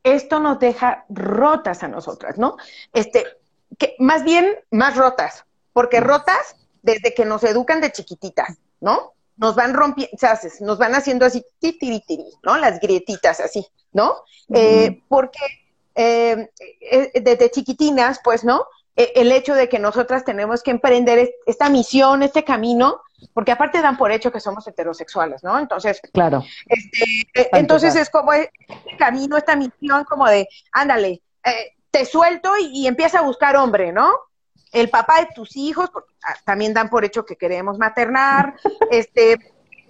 Esto 0.05 0.39
nos 0.39 0.61
deja 0.61 1.05
rotas 1.09 1.83
a 1.83 1.89
nosotras, 1.89 2.39
¿no? 2.39 2.57
Este, 2.93 3.25
que 3.79 3.97
más 3.99 4.23
bien 4.23 4.57
más 4.71 4.97
rotas, 4.97 5.45
porque 5.73 6.01
rotas 6.01 6.57
desde 6.83 7.15
que 7.15 7.25
nos 7.25 7.43
educan 7.43 7.81
de 7.81 7.91
chiquititas, 7.91 8.59
¿no? 8.81 9.15
Nos 9.37 9.57
van 9.57 9.75
rompiendo, 9.75 10.17
nos 10.61 10.79
van 10.79 10.95
haciendo 10.95 11.27
así, 11.27 11.45
titiritiri, 11.59 12.31
¿no? 12.43 12.57
Las 12.59 12.79
grietitas 12.79 13.41
así, 13.41 13.67
¿no? 13.93 14.23
Eh, 14.53 15.03
porque 15.09 15.41
eh, 15.95 16.51
eh, 16.81 17.21
desde 17.21 17.51
chiquitinas, 17.51 18.21
pues, 18.23 18.45
¿no? 18.45 18.67
E, 18.97 19.13
el 19.17 19.33
hecho 19.33 19.55
de 19.55 19.69
que 19.69 19.79
nosotras 19.79 20.25
tenemos 20.25 20.63
que 20.63 20.71
emprender 20.71 21.35
esta 21.47 21.69
misión, 21.69 22.23
este 22.23 22.45
camino, 22.45 23.01
porque 23.33 23.53
aparte 23.53 23.81
dan 23.81 23.97
por 23.97 24.13
hecho 24.13 24.33
que 24.33 24.41
somos 24.41 24.67
heterosexuales, 24.67 25.43
¿no? 25.43 25.59
Entonces, 25.59 26.01
claro. 26.13 26.45
Este, 26.67 27.05
e, 27.35 27.49
entonces 27.53 27.95
es 27.97 28.11
como 28.11 28.33
este 28.33 28.53
camino, 28.99 29.37
esta 29.37 29.57
misión 29.57 30.05
como 30.05 30.29
de, 30.29 30.49
ándale, 30.73 31.23
eh, 31.45 31.75
te 31.91 32.05
suelto 32.05 32.53
y, 32.59 32.87
empieza 32.87 33.21
a 33.21 33.23
buscar 33.23 33.57
hombre, 33.57 33.93
¿no? 33.93 34.13
El 34.73 34.91
papá 34.91 35.21
de 35.21 35.29
tus 35.35 35.57
hijos, 35.57 35.91
porque 35.91 36.13
ah, 36.25 36.35
también 36.45 36.75
dan 36.75 36.91
por 36.91 37.05
hecho 37.05 37.25
que 37.25 37.37
queremos 37.37 37.79
maternar, 37.79 38.55
este, 38.91 39.39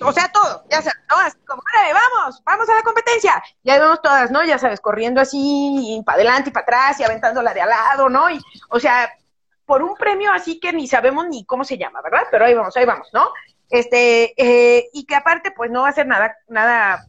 o 0.01 0.13
sea, 0.13 0.31
todo, 0.31 0.65
ya 0.71 0.83
sabes, 0.83 1.01
¿no? 1.09 1.17
Así 1.17 1.39
como, 1.47 1.63
vamos, 1.73 2.43
vamos 2.45 2.69
a 2.69 2.75
la 2.75 2.83
competencia. 2.83 3.43
Ya 3.63 3.79
vemos 3.79 4.03
todas, 4.03 4.31
¿no? 4.31 4.45
Ya 4.45 4.59
sabes, 4.59 4.81
corriendo 4.81 5.21
así, 5.21 6.03
para 6.05 6.17
adelante 6.17 6.51
y 6.51 6.53
para 6.53 6.65
atrás, 6.65 7.01
y 7.01 7.05
aventando 7.05 7.43
la 7.43 7.55
de 7.55 7.63
al 7.63 7.71
lado, 7.71 8.09
¿no? 8.09 8.29
Y, 8.31 8.41
o 8.69 8.79
sea, 8.79 9.09
por 9.67 9.83
un 9.83 9.95
premio 9.95 10.33
así 10.33 10.61
que 10.61 10.73
ni 10.73 10.87
sabemos 10.87 11.27
ni 11.29 11.45
cómo 11.45 11.65
se 11.65 11.79
llama, 11.79 12.01
¿verdad? 12.03 12.23
Pero 12.31 12.45
ahí 12.45 12.55
vamos, 12.55 12.77
ahí 12.77 12.85
vamos, 12.85 13.09
¿no? 13.13 13.31
Este, 13.71 14.35
eh, 14.37 14.89
y 14.93 15.05
que 15.05 15.15
aparte, 15.15 15.51
pues 15.51 15.71
no 15.71 15.83
va 15.83 15.89
a 15.89 15.93
ser 15.93 16.07
nada, 16.07 16.37
nada, 16.49 17.07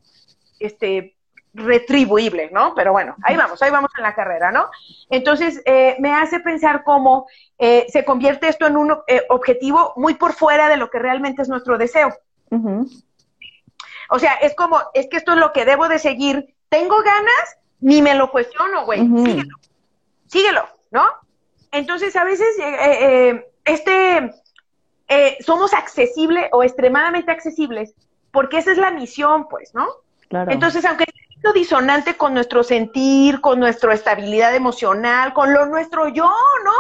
este, 0.60 1.16
retribuible, 1.54 2.50
¿no? 2.52 2.74
Pero 2.76 2.92
bueno, 2.92 3.16
ahí 3.24 3.38
vamos, 3.38 3.62
ahí 3.62 3.72
vamos 3.72 3.92
en 3.98 4.04
la 4.04 4.16
carrera, 4.16 4.52
¿no? 4.52 4.70
Entonces, 5.10 5.62
eh, 5.66 5.96
me 6.00 6.14
hace 6.14 6.40
pensar 6.40 6.84
cómo 6.84 7.28
eh, 7.58 7.86
se 7.90 8.04
convierte 8.04 8.48
esto 8.48 8.68
en 8.68 8.78
un 8.78 8.96
objetivo 9.30 9.94
muy 9.96 10.16
por 10.16 10.34
fuera 10.34 10.70
de 10.70 10.78
lo 10.78 10.90
que 10.90 11.00
realmente 11.00 11.42
es 11.42 11.50
nuestro 11.50 11.78
deseo. 11.78 12.14
O 14.10 14.20
sea, 14.20 14.34
es 14.36 14.56
como, 14.56 14.80
es 14.94 15.08
que 15.10 15.18
esto 15.18 15.34
es 15.34 15.38
lo 15.38 15.52
que 15.52 15.66
debo 15.66 15.88
de 15.88 16.00
seguir. 16.00 16.56
Tengo 16.70 16.98
ganas, 17.02 17.58
ni 17.80 18.02
me 18.02 18.16
lo 18.16 18.32
cuestiono, 18.32 18.86
güey. 18.86 19.00
Síguelo. 19.00 19.58
Síguelo, 20.28 20.70
¿no? 20.92 21.04
Entonces, 21.76 22.16
a 22.16 22.24
veces, 22.24 22.48
eh, 22.60 22.76
eh, 22.80 23.48
este, 23.66 24.32
eh, 25.08 25.38
somos 25.46 25.74
accesibles 25.74 26.48
o 26.52 26.64
extremadamente 26.64 27.32
accesibles, 27.32 27.94
porque 28.32 28.58
esa 28.58 28.72
es 28.72 28.78
la 28.78 28.92
misión, 28.92 29.48
pues, 29.50 29.74
¿no? 29.74 29.88
Claro. 30.30 30.52
Entonces, 30.52 30.86
aunque 30.86 31.04
es 31.04 31.54
disonante 31.54 32.16
con 32.16 32.34
nuestro 32.34 32.64
sentir, 32.64 33.42
con 33.42 33.60
nuestra 33.60 33.94
estabilidad 33.94 34.56
emocional, 34.56 35.34
con 35.34 35.54
lo 35.54 35.66
nuestro 35.66 36.08
yo, 36.08 36.34
¿no? 36.64 36.74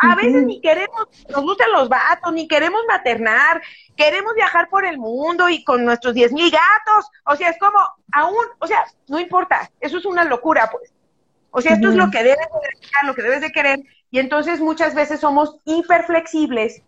A 0.00 0.14
veces 0.14 0.44
ni 0.44 0.60
queremos, 0.60 1.08
nos 1.28 1.42
gustan 1.42 1.72
los 1.72 1.88
vatos, 1.88 2.32
ni 2.32 2.46
queremos 2.46 2.80
maternar, 2.86 3.60
queremos 3.96 4.32
viajar 4.34 4.68
por 4.68 4.84
el 4.84 4.96
mundo 4.96 5.48
y 5.48 5.64
con 5.64 5.84
nuestros 5.84 6.14
diez 6.14 6.32
mil 6.32 6.52
gatos. 6.52 7.10
O 7.24 7.34
sea, 7.34 7.48
es 7.48 7.58
como, 7.58 7.80
aún, 8.12 8.46
o 8.60 8.66
sea, 8.68 8.84
no 9.08 9.18
importa, 9.18 9.68
eso 9.80 9.98
es 9.98 10.06
una 10.06 10.22
locura, 10.22 10.70
pues. 10.70 10.92
O 11.50 11.60
sea, 11.60 11.72
esto 11.72 11.88
es 11.88 11.96
lo 11.96 12.10
que 12.10 12.22
debes 12.22 12.36
de 12.36 13.06
lo 13.06 13.14
que 13.14 13.22
debes 13.22 13.40
de 13.40 13.50
querer. 13.50 13.80
Y 14.10 14.18
entonces 14.18 14.60
muchas 14.60 14.94
veces 14.94 15.20
somos 15.20 15.58
hiperflexibles 15.64 16.82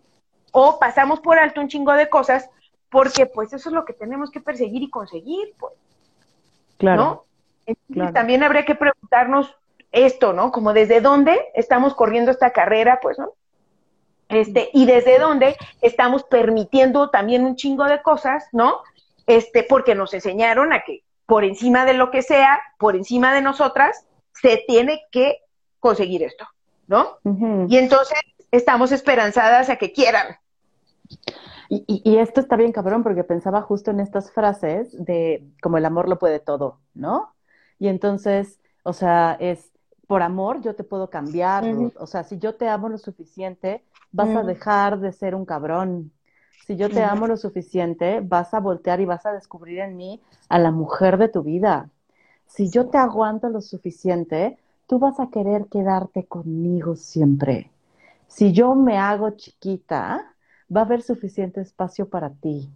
o 0.51 0.79
pasamos 0.79 1.19
por 1.19 1.39
alto 1.39 1.61
un 1.61 1.67
chingo 1.67 1.93
de 1.93 2.09
cosas 2.09 2.49
porque 2.89 3.25
pues 3.25 3.53
eso 3.53 3.69
es 3.69 3.73
lo 3.75 3.85
que 3.85 3.93
tenemos 3.93 4.31
que 4.31 4.41
perseguir 4.41 4.83
y 4.83 4.89
conseguir, 4.89 5.53
pues. 5.57 5.73
Claro. 6.77 7.25
¿no? 7.87 8.11
también 8.11 8.43
habría 8.43 8.65
que 8.65 8.75
preguntarnos 8.75 9.55
esto, 9.91 10.33
¿no? 10.33 10.51
Como 10.51 10.73
desde 10.73 10.99
dónde 10.99 11.39
estamos 11.53 11.93
corriendo 11.93 12.31
esta 12.31 12.51
carrera, 12.51 12.99
pues, 13.01 13.19
¿no? 13.19 13.33
Este, 14.29 14.69
y 14.73 14.85
desde 14.85 15.19
dónde 15.19 15.57
estamos 15.81 16.23
permitiendo 16.23 17.09
también 17.09 17.43
un 17.45 17.55
chingo 17.55 17.85
de 17.85 18.01
cosas, 18.01 18.47
¿no? 18.51 18.81
Este, 19.27 19.63
porque 19.63 19.93
nos 19.93 20.13
enseñaron 20.13 20.73
a 20.73 20.81
que 20.81 21.03
por 21.25 21.43
encima 21.43 21.85
de 21.85 21.93
lo 21.93 22.11
que 22.11 22.21
sea, 22.21 22.59
por 22.77 22.95
encima 22.95 23.33
de 23.33 23.41
nosotras, 23.41 24.07
se 24.33 24.63
tiene 24.67 25.03
que 25.11 25.39
conseguir 25.79 26.23
esto, 26.23 26.47
¿no? 26.91 27.17
Y 27.69 27.77
entonces 27.77 28.19
estamos 28.51 28.91
esperanzadas 28.91 29.69
a 29.69 29.77
que 29.77 29.93
quieran. 29.93 30.35
Y, 31.69 31.85
y, 31.87 32.17
esto 32.17 32.41
está 32.41 32.57
bien 32.57 32.73
cabrón 32.73 33.01
porque 33.01 33.23
pensaba 33.23 33.61
justo 33.61 33.91
en 33.91 34.01
estas 34.01 34.29
frases 34.31 34.93
de 35.05 35.47
como 35.61 35.77
el 35.77 35.85
amor 35.85 36.09
lo 36.09 36.19
puede 36.19 36.39
todo, 36.39 36.79
¿no? 36.93 37.33
Y 37.79 37.87
entonces, 37.87 38.59
o 38.83 38.91
sea, 38.91 39.37
es 39.39 39.71
por 40.05 40.21
amor 40.21 40.59
yo 40.61 40.75
te 40.75 40.83
puedo 40.83 41.09
cambiar, 41.09 41.63
o 41.97 42.05
sea, 42.05 42.25
si 42.25 42.37
yo 42.37 42.55
te 42.55 42.67
amo 42.67 42.89
lo 42.89 42.97
suficiente, 42.97 43.85
vas 44.11 44.35
a 44.35 44.43
dejar 44.43 44.99
de 44.99 45.13
ser 45.13 45.33
un 45.33 45.45
cabrón. 45.45 46.11
Si 46.67 46.75
yo 46.75 46.89
te 46.89 47.01
amo 47.01 47.25
lo 47.27 47.37
suficiente, 47.37 48.19
vas 48.21 48.53
a 48.53 48.59
voltear 48.59 48.99
y 48.99 49.05
vas 49.05 49.25
a 49.25 49.31
descubrir 49.31 49.79
en 49.79 49.95
mí 49.95 50.21
a 50.49 50.59
la 50.59 50.71
mujer 50.71 51.17
de 51.17 51.29
tu 51.29 51.41
vida. 51.41 51.89
Si 52.47 52.69
yo 52.69 52.89
te 52.89 52.97
aguanto 52.97 53.47
lo 53.47 53.61
suficiente, 53.61 54.57
tú 54.91 54.99
vas 54.99 55.21
a 55.21 55.29
querer 55.29 55.67
quedarte 55.67 56.25
conmigo 56.25 56.97
siempre. 56.97 57.71
Si 58.27 58.51
yo 58.51 58.75
me 58.75 58.97
hago 58.97 59.29
chiquita, 59.29 60.35
va 60.67 60.81
a 60.81 60.83
haber 60.83 61.01
suficiente 61.01 61.61
espacio 61.61 62.09
para 62.09 62.29
ti. 62.29 62.69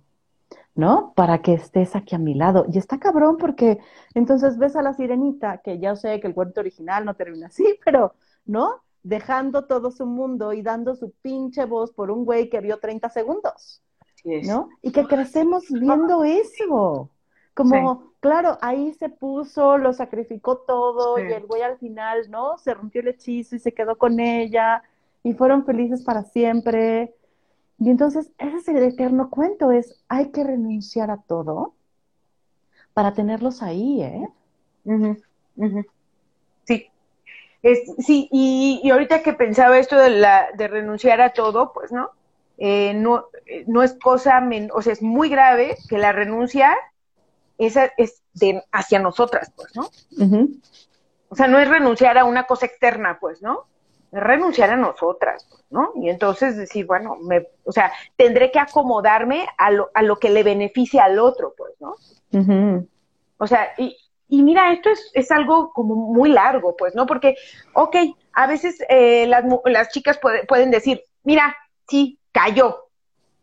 ¿no? 0.76 1.12
Para 1.14 1.42
que 1.42 1.56
estés 1.56 1.94
aquí 1.94 2.16
a 2.16 2.18
mi 2.18 2.34
lado. 2.34 2.68
Y 2.72 2.78
está 2.78 3.00
cabrón 3.00 3.36
porque 3.36 3.80
entonces 4.14 4.58
ves 4.58 4.78
a 4.78 4.82
la 4.82 4.94
sirenita, 4.94 5.58
que 5.58 5.78
ya 5.78 5.98
sé 5.98 6.22
que 6.22 6.28
el 6.28 6.34
cuento 6.34 6.62
original 6.62 7.04
no 7.04 7.16
termina 7.16 7.48
así, 7.48 7.66
pero, 7.84 8.14
¿no? 8.46 8.82
Dejando 9.04 9.66
todo 9.66 9.92
su 9.92 10.06
mundo 10.06 10.54
y 10.54 10.62
dando 10.62 10.96
su 10.96 11.12
pinche 11.22 11.66
voz 11.66 11.92
por 11.92 12.12
un 12.12 12.24
güey 12.24 12.50
que 12.50 12.62
vio 12.62 12.80
30 12.80 13.10
segundos. 13.10 13.84
¿no? 14.24 14.70
Y 14.82 14.94
que 14.94 15.06
crecemos 15.06 15.66
viendo 15.70 16.24
eso. 16.24 17.10
Como, 17.54 18.14
claro, 18.26 18.58
ahí 18.62 18.92
se 18.96 19.10
puso, 19.10 19.78
lo 19.78 19.94
sacrificó 19.94 20.58
todo 20.58 21.20
y 21.20 21.32
el 21.32 21.46
güey 21.46 21.62
al 21.62 21.78
final, 21.78 22.32
¿no? 22.32 22.58
Se 22.58 22.74
rompió 22.74 23.02
el 23.02 23.10
hechizo 23.10 23.56
y 23.56 23.60
se 23.60 23.72
quedó 23.72 24.00
con 24.00 24.20
ella 24.20 24.82
y 25.22 25.34
fueron 25.34 25.64
felices 25.64 26.02
para 26.02 26.24
siempre. 26.24 27.14
Y 27.78 27.92
entonces, 27.92 28.32
ese 28.40 28.58
es 28.58 28.68
el 28.68 28.82
eterno 28.82 29.30
cuento, 29.30 29.72
es, 29.72 30.04
hay 30.08 30.32
que 30.32 30.44
renunciar 30.44 31.12
a 31.12 31.18
todo 31.18 31.76
para 32.96 33.14
tenerlos 33.14 33.62
ahí, 33.62 34.02
¿eh? 34.02 34.28
Sí. 36.64 36.88
Es, 37.62 37.94
sí, 38.00 38.28
y, 38.32 38.82
y, 38.84 38.90
ahorita 38.90 39.22
que 39.22 39.34
pensaba 39.34 39.78
esto 39.78 39.98
de, 39.98 40.10
la, 40.10 40.48
de 40.58 40.68
renunciar 40.68 41.22
a 41.22 41.34
todo, 41.34 41.74
pues 41.74 41.92
no, 41.92 42.10
eh, 42.58 42.96
no, 42.96 43.26
eh, 43.46 43.66
no 43.68 43.84
es 43.84 43.94
cosa, 43.94 44.44
o 44.74 44.82
sea, 44.82 44.94
es 44.94 45.04
muy 45.04 45.30
grave 45.30 45.78
que 45.88 46.00
la 46.00 46.12
renuncia 46.12 46.76
esa 47.58 47.92
es 47.98 48.22
de, 48.34 48.64
hacia 48.72 49.00
nosotras, 49.00 49.52
pues, 49.56 49.76
¿no? 49.76 49.90
O 51.30 51.36
sea, 51.36 51.48
no 51.48 51.60
es 51.60 51.68
renunciar 51.68 52.18
a 52.18 52.26
una 52.26 52.44
cosa 52.44 52.66
externa, 52.66 53.18
pues, 53.20 53.42
¿no? 53.42 53.66
Es 54.12 54.22
renunciar 54.22 54.70
a 54.70 54.76
nosotras, 54.76 55.48
pues, 55.50 55.64
¿no? 55.70 55.92
Y 55.96 56.10
entonces 56.10 56.56
decir, 56.56 56.86
bueno, 56.86 57.16
me, 57.18 57.48
o 57.64 57.72
sea, 57.72 57.92
tendré 58.16 58.52
que 58.52 58.60
acomodarme 58.60 59.48
a 59.58 59.72
lo, 59.72 59.90
a 59.94 60.02
lo 60.02 60.18
que 60.18 60.30
le 60.30 60.44
beneficie 60.44 61.00
al 61.00 61.20
otro, 61.20 61.54
pues, 61.58 61.74
¿no? 61.80 61.96
O 63.38 63.48
sea, 63.48 63.74
y, 63.78 63.98
y 64.28 64.44
mira, 64.44 64.72
esto 64.74 64.90
es, 64.90 65.12
es, 65.14 65.32
algo 65.32 65.72
como 65.72 65.96
muy 65.96 66.30
largo, 66.30 66.76
pues, 66.76 66.96
¿no? 66.96 67.06
Porque, 67.06 67.36
ok, 67.74 67.96
a 68.34 68.48
veces 68.48 68.84
eh, 68.90 69.26
las, 69.28 69.44
las 69.66 69.90
chicas 69.90 70.20
pueden 70.48 70.72
decir, 70.72 71.04
mira, 71.24 71.56
sí, 71.88 72.20
cayó, 72.32 72.88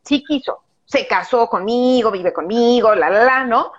sí 0.02 0.22
quiso, 0.24 0.62
se 0.84 1.06
casó 1.06 1.48
conmigo, 1.48 2.10
vive 2.10 2.32
conmigo, 2.32 2.94
la, 2.94 3.08
la, 3.08 3.24
la, 3.24 3.44
¿no? 3.44 3.72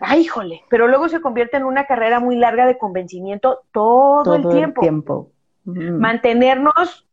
Ay, 0.00 0.22
híjole, 0.22 0.62
pero 0.68 0.88
luego 0.88 1.08
se 1.08 1.20
convierte 1.20 1.56
en 1.56 1.64
una 1.64 1.86
carrera 1.86 2.20
muy 2.20 2.36
larga 2.36 2.66
de 2.66 2.78
convencimiento 2.78 3.60
todo, 3.72 4.34
el 4.34 4.48
tiempo. 4.48 4.80
El 4.80 4.86
tiempo. 4.86 5.30
Mantenernos, 5.64 7.06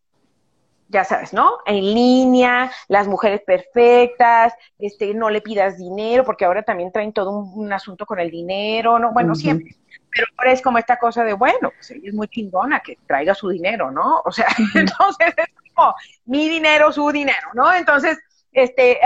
ya 0.90 1.04
sabes, 1.04 1.34
¿no? 1.34 1.58
En 1.66 1.82
línea, 1.82 2.72
las 2.88 3.08
mujeres 3.08 3.42
perfectas, 3.42 4.54
este, 4.78 5.14
no 5.14 5.30
le 5.30 5.42
pidas 5.42 5.78
dinero, 5.78 6.24
porque 6.24 6.46
ahora 6.46 6.62
también 6.62 6.92
traen 6.92 7.14
todo 7.14 7.32
un, 7.32 7.74
asunto 7.74 8.06
con 8.06 8.20
el 8.20 8.30
dinero, 8.30 9.00
¿no? 9.00 9.12
Bueno, 9.12 9.34
siempre. 9.34 9.76
Pero 10.12 10.28
ahora 10.38 10.52
es 10.52 10.62
como 10.62 10.78
esta 10.78 10.98
cosa 10.98 11.24
de, 11.24 11.34
bueno, 11.34 11.72
pues 11.76 11.90
ella 11.90 12.10
es 12.10 12.14
muy 12.14 12.28
chingona 12.28 12.80
que 12.82 13.00
traiga 13.08 13.34
su 13.34 13.50
dinero, 13.50 13.90
¿no? 13.90 14.22
O 14.24 14.32
sea, 14.32 14.48
entonces 14.76 15.34
es 15.36 15.74
como 15.74 15.96
mi 16.26 16.48
dinero, 16.48 16.92
su 16.92 17.12
dinero, 17.12 17.48
¿no? 17.56 17.74
Entonces, 17.74 18.20
este, 18.52 19.00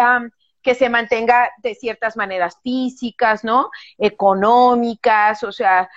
que 0.68 0.76
se 0.76 0.90
mantenga 0.90 1.50
de 1.60 1.76
ciertas 1.76 2.18
maneras 2.18 2.60
físicas, 2.62 3.46
¿no? 3.46 3.72
Económicas, 3.98 5.42
o 5.46 5.54
sea, 5.54 5.90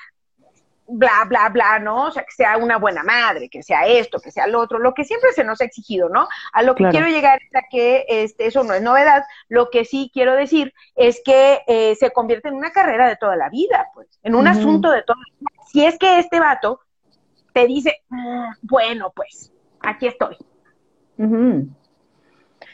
bla, 0.87 1.25
bla, 1.27 1.49
bla, 1.49 1.81
¿no? 1.81 2.05
O 2.07 2.11
sea, 2.13 2.23
que 2.23 2.31
sea 2.31 2.57
una 2.57 2.79
buena 2.79 3.03
madre, 3.03 3.49
que 3.49 3.65
sea 3.65 3.89
esto, 3.89 4.21
que 4.21 4.31
sea 4.31 4.47
lo 4.47 4.61
otro, 4.61 4.79
lo 4.79 4.95
que 4.95 5.03
siempre 5.05 5.33
se 5.33 5.43
nos 5.43 5.61
ha 5.61 5.65
exigido, 5.65 6.09
¿no? 6.09 6.29
A 6.53 6.63
lo 6.63 6.77
que 6.77 6.89
quiero 6.89 7.09
llegar 7.09 7.41
es 7.43 7.53
a 7.57 7.67
que 7.69 8.05
este, 8.07 8.47
eso 8.47 8.63
no 8.63 8.73
es 8.73 8.81
novedad, 8.81 9.25
lo 9.49 9.71
que 9.71 9.85
sí 9.85 10.09
quiero 10.15 10.37
decir 10.37 10.73
es 10.95 11.21
que 11.25 11.63
eh, 11.67 11.97
se 11.97 12.13
convierte 12.13 12.47
en 12.47 12.55
una 12.55 12.71
carrera 12.71 13.09
de 13.09 13.17
toda 13.17 13.35
la 13.35 13.49
vida, 13.49 13.89
pues, 13.93 14.21
en 14.23 14.37
un 14.37 14.47
asunto 14.47 14.93
de 14.93 15.03
toda 15.03 15.19
la 15.19 15.37
vida. 15.37 15.65
Si 15.73 15.85
es 15.85 15.99
que 15.99 16.21
este 16.21 16.39
vato 16.39 16.79
te 17.53 17.67
dice, 17.67 18.05
mm, 18.09 18.53
bueno, 18.63 19.13
pues, 19.17 19.53
aquí 19.81 20.07
estoy. 20.07 20.37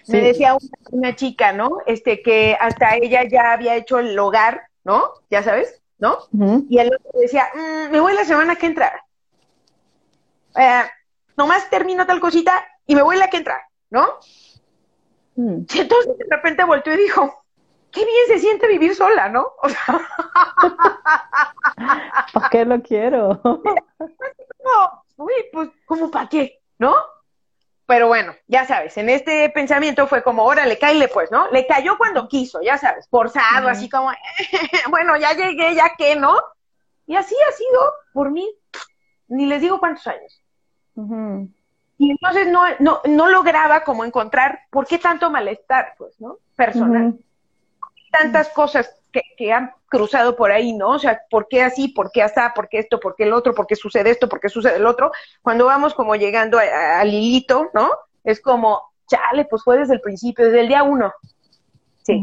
Me 0.08 0.20
decía 0.20 0.56
una, 0.90 1.16
chica, 1.16 1.52
¿no? 1.52 1.78
Este, 1.86 2.22
que 2.22 2.56
hasta 2.60 2.96
ella 2.96 3.24
ya 3.28 3.52
había 3.52 3.74
hecho 3.76 3.98
el 3.98 4.18
hogar, 4.18 4.68
¿no? 4.84 5.12
Ya 5.30 5.42
sabes, 5.42 5.82
¿no? 5.98 6.18
Y 6.68 6.78
el 6.78 6.94
otro 6.94 7.10
decía, 7.20 7.48
mm, 7.54 7.90
me 7.90 8.00
voy 8.00 8.14
la 8.14 8.24
semana 8.24 8.56
que 8.56 8.66
entra. 8.66 9.04
Eh, 10.56 10.82
nomás 11.36 11.68
termino 11.70 12.06
tal 12.06 12.20
cosita 12.20 12.64
y 12.86 12.94
me 12.94 13.02
voy 13.02 13.16
la 13.16 13.28
que 13.28 13.38
entra, 13.38 13.68
¿no? 13.90 14.06
Mm. 15.34 15.62
Y 15.72 15.78
entonces 15.78 16.18
de 16.18 16.26
repente 16.30 16.64
volteó 16.64 16.94
y 16.94 16.98
dijo, 16.98 17.44
qué 17.90 18.04
bien 18.04 18.26
se 18.28 18.38
siente 18.38 18.68
vivir 18.68 18.94
sola, 18.94 19.28
¿no? 19.28 19.46
O 19.62 19.68
sea, 19.68 20.00
¿Para 22.32 22.48
qué 22.50 22.64
lo 22.64 22.80
quiero? 22.82 23.40
no, 23.44 25.04
uy, 25.16 25.32
pues, 25.52 25.70
¿cómo 25.84 26.10
para 26.10 26.28
qué? 26.28 26.60
¿No? 26.78 26.94
Pero 27.86 28.08
bueno, 28.08 28.34
ya 28.48 28.66
sabes, 28.66 28.96
en 28.96 29.08
este 29.08 29.48
pensamiento 29.50 30.08
fue 30.08 30.22
como, 30.24 30.44
órale, 30.44 30.76
cáile 30.76 31.06
pues, 31.06 31.30
¿no? 31.30 31.48
Le 31.52 31.68
cayó 31.68 31.96
cuando 31.96 32.28
quiso, 32.28 32.60
ya 32.60 32.76
sabes, 32.78 33.08
forzado, 33.08 33.68
así 33.68 33.88
como, 33.88 34.10
bueno, 34.90 35.16
ya 35.16 35.32
llegué, 35.34 35.74
ya 35.76 35.94
que, 35.96 36.16
¿no? 36.16 36.36
Y 37.06 37.14
así 37.14 37.36
ha 37.48 37.52
sido 37.52 37.92
por 38.12 38.32
mí, 38.32 38.52
ni 39.28 39.46
les 39.46 39.60
digo 39.60 39.78
cuántos 39.78 40.04
años. 40.08 40.42
Y 41.98 42.10
entonces 42.10 42.48
no, 42.48 42.62
no, 42.80 43.00
no 43.04 43.28
lograba 43.28 43.84
como 43.84 44.04
encontrar 44.04 44.62
por 44.70 44.86
qué 44.86 44.98
tanto 44.98 45.30
malestar, 45.30 45.94
pues, 45.96 46.20
¿no? 46.20 46.38
Personal. 46.56 47.16
Tantas 48.10 48.48
cosas 48.48 48.92
que, 49.12 49.22
que, 49.36 49.52
han 49.52 49.72
cruzado 49.96 50.36
por 50.36 50.52
ahí, 50.52 50.72
¿no? 50.72 50.90
O 50.90 50.98
sea, 50.98 51.20
¿por 51.30 51.48
qué 51.48 51.62
así? 51.62 51.88
¿Por 51.88 52.10
qué 52.12 52.22
así? 52.22 52.40
¿Por 52.54 52.68
qué 52.68 52.78
esto? 52.78 53.00
¿Por 53.00 53.14
qué 53.14 53.24
el 53.24 53.32
otro? 53.32 53.54
¿Por 53.54 53.66
qué 53.66 53.76
sucede 53.76 54.10
esto? 54.10 54.28
¿Por 54.28 54.40
qué 54.40 54.48
sucede 54.48 54.76
el 54.76 54.86
otro? 54.86 55.10
Cuando 55.42 55.66
vamos 55.66 55.94
como 55.94 56.14
llegando 56.16 56.58
al 56.58 57.08
hilito, 57.08 57.70
¿no? 57.74 57.88
Es 58.24 58.40
como, 58.40 58.82
chale, 59.06 59.46
pues 59.46 59.62
fue 59.62 59.78
desde 59.78 59.94
el 59.94 60.00
principio, 60.00 60.44
desde 60.44 60.60
el 60.60 60.68
día 60.68 60.82
uno. 60.82 61.12
Sí. 62.02 62.22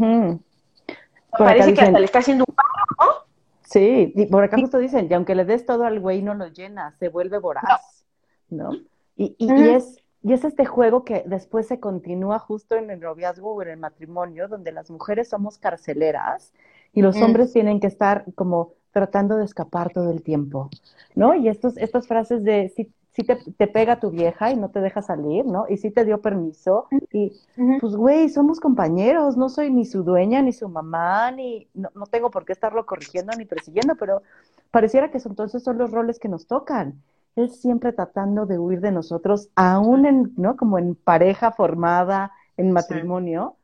Parece 1.37 1.73
que 1.73 1.81
hasta 1.81 1.99
le 1.99 2.05
está 2.05 2.19
haciendo 2.19 2.45
un 2.47 2.55
paro, 2.55 2.69
¿no? 2.99 3.33
Sí, 3.63 4.13
y 4.15 4.25
por 4.27 4.43
acá 4.43 4.57
justo 4.59 4.77
dicen, 4.77 5.07
y 5.09 5.13
aunque 5.15 5.33
le 5.33 5.45
des 5.45 5.65
todo 5.65 5.85
al 5.85 5.99
güey, 5.99 6.21
no 6.21 6.35
lo 6.35 6.47
llena, 6.47 6.95
se 6.99 7.09
vuelve 7.09 7.39
voraz, 7.39 8.05
¿no? 8.49 8.71
Y, 9.15 9.35
y, 9.39 9.51
y, 9.51 9.69
es, 9.69 9.97
y 10.21 10.33
es 10.33 10.43
este 10.43 10.65
juego 10.65 11.03
que 11.03 11.23
después 11.25 11.67
se 11.67 11.79
continúa 11.79 12.37
justo 12.37 12.75
en 12.75 12.91
el 12.91 12.99
noviazgo 12.99 13.53
o 13.53 13.61
en 13.63 13.69
el 13.69 13.77
matrimonio, 13.77 14.47
donde 14.47 14.71
las 14.71 14.91
mujeres 14.91 15.29
somos 15.29 15.57
carceleras 15.57 16.53
y 16.93 17.01
los 17.01 17.17
mm. 17.17 17.23
hombres 17.23 17.53
tienen 17.53 17.79
que 17.79 17.87
estar 17.87 18.25
como 18.35 18.73
tratando 18.91 19.37
de 19.37 19.45
escapar 19.45 19.91
todo 19.91 20.11
el 20.11 20.21
tiempo, 20.21 20.69
¿no? 21.15 21.33
Y 21.33 21.49
estos, 21.49 21.77
estas 21.77 22.07
frases 22.07 22.43
de 22.43 22.71
si, 22.75 22.93
si 23.11 23.23
te, 23.23 23.35
te, 23.35 23.67
pega 23.67 23.99
tu 23.99 24.11
vieja 24.11 24.51
y 24.51 24.55
no 24.55 24.69
te 24.69 24.81
deja 24.81 25.01
salir, 25.01 25.45
¿no? 25.45 25.65
Y 25.67 25.77
si 25.77 25.89
te 25.89 26.05
dio 26.05 26.21
permiso, 26.21 26.87
y 27.11 27.33
pues 27.79 27.95
güey, 27.95 28.29
somos 28.29 28.59
compañeros, 28.59 29.35
no 29.35 29.49
soy 29.49 29.71
ni 29.71 29.85
su 29.85 30.03
dueña, 30.03 30.41
ni 30.43 30.53
su 30.53 30.69
mamá, 30.69 31.31
ni, 31.31 31.67
no, 31.73 31.89
no 31.95 32.05
tengo 32.05 32.29
por 32.29 32.45
qué 32.45 32.53
estarlo 32.53 32.85
corrigiendo 32.85 33.33
ni 33.35 33.45
persiguiendo, 33.45 33.95
pero 33.95 34.21
pareciera 34.69 35.09
que 35.09 35.19
son, 35.19 35.31
entonces 35.31 35.63
son 35.63 35.79
los 35.79 35.91
roles 35.91 36.19
que 36.19 36.29
nos 36.29 36.45
tocan. 36.45 37.01
Él 37.35 37.49
siempre 37.49 37.93
tratando 37.93 38.45
de 38.45 38.59
huir 38.59 38.79
de 38.79 38.91
nosotros, 38.91 39.49
aún 39.55 40.05
en, 40.05 40.33
¿no? 40.37 40.55
Como 40.55 40.77
en 40.77 40.93
pareja 40.93 41.51
formada, 41.51 42.31
en 42.57 42.71
matrimonio, 42.71 43.55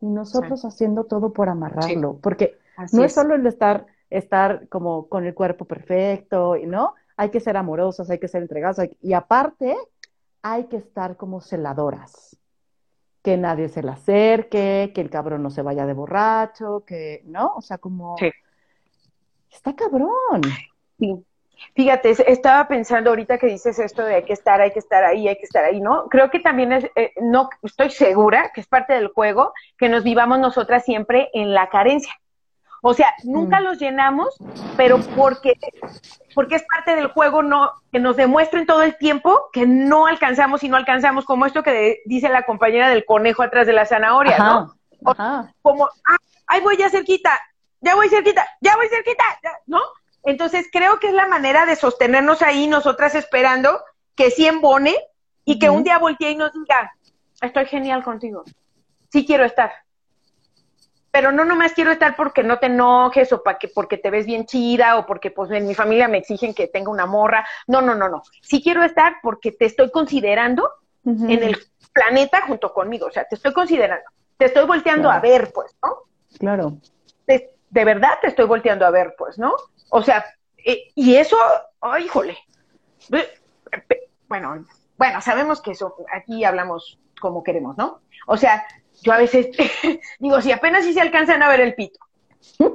y 0.00 0.06
nosotros 0.06 0.64
haciendo 0.64 1.04
todo 1.04 1.32
por 1.32 1.50
amarrarlo, 1.50 2.18
porque 2.22 2.56
no 2.92 3.04
es, 3.04 3.14
solo 3.14 3.34
el 3.34 3.46
estar, 3.46 3.86
estar 4.10 4.68
como 4.68 5.08
con 5.08 5.26
el 5.26 5.34
cuerpo 5.34 5.64
perfecto, 5.64 6.56
¿no? 6.66 6.94
Hay 7.16 7.30
que 7.30 7.40
ser 7.40 7.56
amorosas, 7.56 8.10
hay 8.10 8.18
que 8.18 8.28
ser 8.28 8.42
entregadas, 8.42 8.80
y 9.00 9.12
aparte 9.12 9.76
hay 10.42 10.64
que 10.64 10.76
estar 10.76 11.16
como 11.16 11.40
celadoras. 11.40 12.36
Que 13.22 13.36
nadie 13.36 13.68
se 13.68 13.82
le 13.82 13.90
acerque, 13.90 14.92
que 14.94 15.00
el 15.00 15.10
cabrón 15.10 15.42
no 15.42 15.50
se 15.50 15.62
vaya 15.62 15.84
de 15.86 15.92
borracho, 15.92 16.84
que, 16.86 17.22
¿no? 17.26 17.54
O 17.56 17.60
sea, 17.60 17.78
como... 17.78 18.16
Sí. 18.18 18.30
Está 19.50 19.74
cabrón. 19.74 20.42
Sí. 20.98 21.24
Fíjate, 21.74 22.10
estaba 22.30 22.68
pensando 22.68 23.10
ahorita 23.10 23.38
que 23.38 23.46
dices 23.46 23.78
esto 23.78 24.02
de 24.02 24.16
hay 24.16 24.24
que 24.24 24.32
estar, 24.32 24.60
hay 24.60 24.72
que 24.72 24.78
estar 24.78 25.04
ahí, 25.04 25.26
hay 25.26 25.36
que 25.36 25.44
estar 25.44 25.64
ahí, 25.64 25.80
¿no? 25.80 26.08
Creo 26.08 26.30
que 26.30 26.40
también 26.40 26.72
es, 26.72 26.84
eh, 26.94 27.12
no, 27.20 27.48
estoy 27.62 27.90
segura 27.90 28.52
que 28.54 28.60
es 28.60 28.68
parte 28.68 28.92
del 28.92 29.08
juego 29.08 29.52
que 29.76 29.88
nos 29.88 30.04
vivamos 30.04 30.38
nosotras 30.38 30.84
siempre 30.84 31.30
en 31.34 31.54
la 31.54 31.68
carencia. 31.68 32.12
O 32.82 32.94
sea, 32.94 33.12
nunca 33.24 33.60
mm. 33.60 33.64
los 33.64 33.78
llenamos, 33.78 34.36
pero 34.76 34.98
porque, 35.16 35.54
porque 36.34 36.56
es 36.56 36.62
parte 36.62 36.94
del 36.94 37.08
juego 37.08 37.42
no, 37.42 37.72
que 37.90 37.98
nos 37.98 38.16
demuestren 38.16 38.66
todo 38.66 38.82
el 38.82 38.96
tiempo 38.96 39.48
que 39.52 39.66
no 39.66 40.06
alcanzamos 40.06 40.62
y 40.62 40.68
no 40.68 40.76
alcanzamos, 40.76 41.24
como 41.24 41.46
esto 41.46 41.62
que 41.62 42.00
dice 42.04 42.28
la 42.28 42.44
compañera 42.44 42.88
del 42.88 43.04
conejo 43.04 43.42
atrás 43.42 43.66
de 43.66 43.72
la 43.72 43.86
zanahoria, 43.86 44.38
¿no? 44.38 44.74
Como, 45.62 45.86
ah, 45.86 46.16
ahí 46.46 46.60
voy 46.60 46.76
ya 46.76 46.88
cerquita, 46.88 47.38
ya 47.80 47.94
voy 47.94 48.08
cerquita, 48.08 48.46
ya 48.60 48.76
voy 48.76 48.88
cerquita, 48.88 49.24
¿no? 49.66 49.80
Entonces 50.24 50.68
creo 50.70 50.98
que 51.00 51.08
es 51.08 51.14
la 51.14 51.26
manera 51.26 51.66
de 51.66 51.76
sostenernos 51.76 52.42
ahí, 52.42 52.66
nosotras 52.66 53.14
esperando 53.14 53.80
que 54.14 54.30
sí 54.30 54.46
embone 54.46 54.94
y 55.44 55.58
que 55.58 55.70
un 55.70 55.82
día 55.82 55.98
voltee 55.98 56.32
y 56.32 56.36
nos 56.36 56.52
diga, 56.52 56.92
estoy 57.40 57.66
genial 57.66 58.04
contigo, 58.04 58.44
sí 59.10 59.24
quiero 59.24 59.44
estar 59.44 59.72
pero 61.18 61.32
no 61.32 61.44
nomás 61.44 61.72
quiero 61.72 61.90
estar 61.90 62.14
porque 62.14 62.44
no 62.44 62.60
te 62.60 62.66
enojes 62.66 63.32
o 63.32 63.42
para 63.42 63.58
que, 63.58 63.66
porque 63.66 63.98
te 63.98 64.08
ves 64.08 64.24
bien 64.24 64.46
chida 64.46 64.96
o 64.98 65.04
porque 65.04 65.32
pues 65.32 65.50
en 65.50 65.66
mi 65.66 65.74
familia 65.74 66.06
me 66.06 66.18
exigen 66.18 66.54
que 66.54 66.68
tenga 66.68 66.92
una 66.92 67.06
morra. 67.06 67.44
No, 67.66 67.80
no, 67.80 67.96
no, 67.96 68.08
no. 68.08 68.22
Sí 68.40 68.62
quiero 68.62 68.84
estar 68.84 69.16
porque 69.20 69.50
te 69.50 69.64
estoy 69.64 69.90
considerando 69.90 70.70
en 71.04 71.42
el 71.42 71.58
planeta 71.92 72.42
junto 72.42 72.72
conmigo. 72.72 73.06
O 73.06 73.10
sea, 73.10 73.24
te 73.24 73.34
estoy 73.34 73.52
considerando. 73.52 74.08
te 74.36 74.44
estoy 74.44 74.64
volteando 74.64 75.10
a 75.10 75.18
ver, 75.18 75.50
pues, 75.52 75.76
¿no? 75.82 76.04
Claro. 76.38 76.78
De, 77.26 77.50
de, 77.68 77.84
verdad 77.84 78.12
te 78.20 78.28
estoy 78.28 78.46
volteando 78.46 78.86
a 78.86 78.90
ver, 78.92 79.16
pues, 79.18 79.40
¿no? 79.40 79.56
O 79.90 80.04
sea, 80.04 80.24
eh, 80.64 80.92
y 80.94 81.16
eso, 81.16 81.36
ay, 81.80 82.04
híjole. 82.04 82.38
Bueno, 84.28 84.64
bueno, 84.96 85.20
sabemos 85.20 85.60
que 85.62 85.72
eso, 85.72 85.96
aquí 86.14 86.44
hablamos 86.44 87.00
como 87.20 87.42
queremos, 87.42 87.76
¿no? 87.76 88.02
O 88.28 88.36
sea, 88.36 88.64
yo 89.02 89.12
a 89.12 89.18
veces 89.18 89.48
digo, 90.18 90.40
si 90.40 90.52
apenas 90.52 90.84
si 90.84 90.92
se 90.92 91.00
alcanzan 91.00 91.42
a 91.42 91.48
ver 91.48 91.60
el 91.60 91.74
pito. 91.74 91.98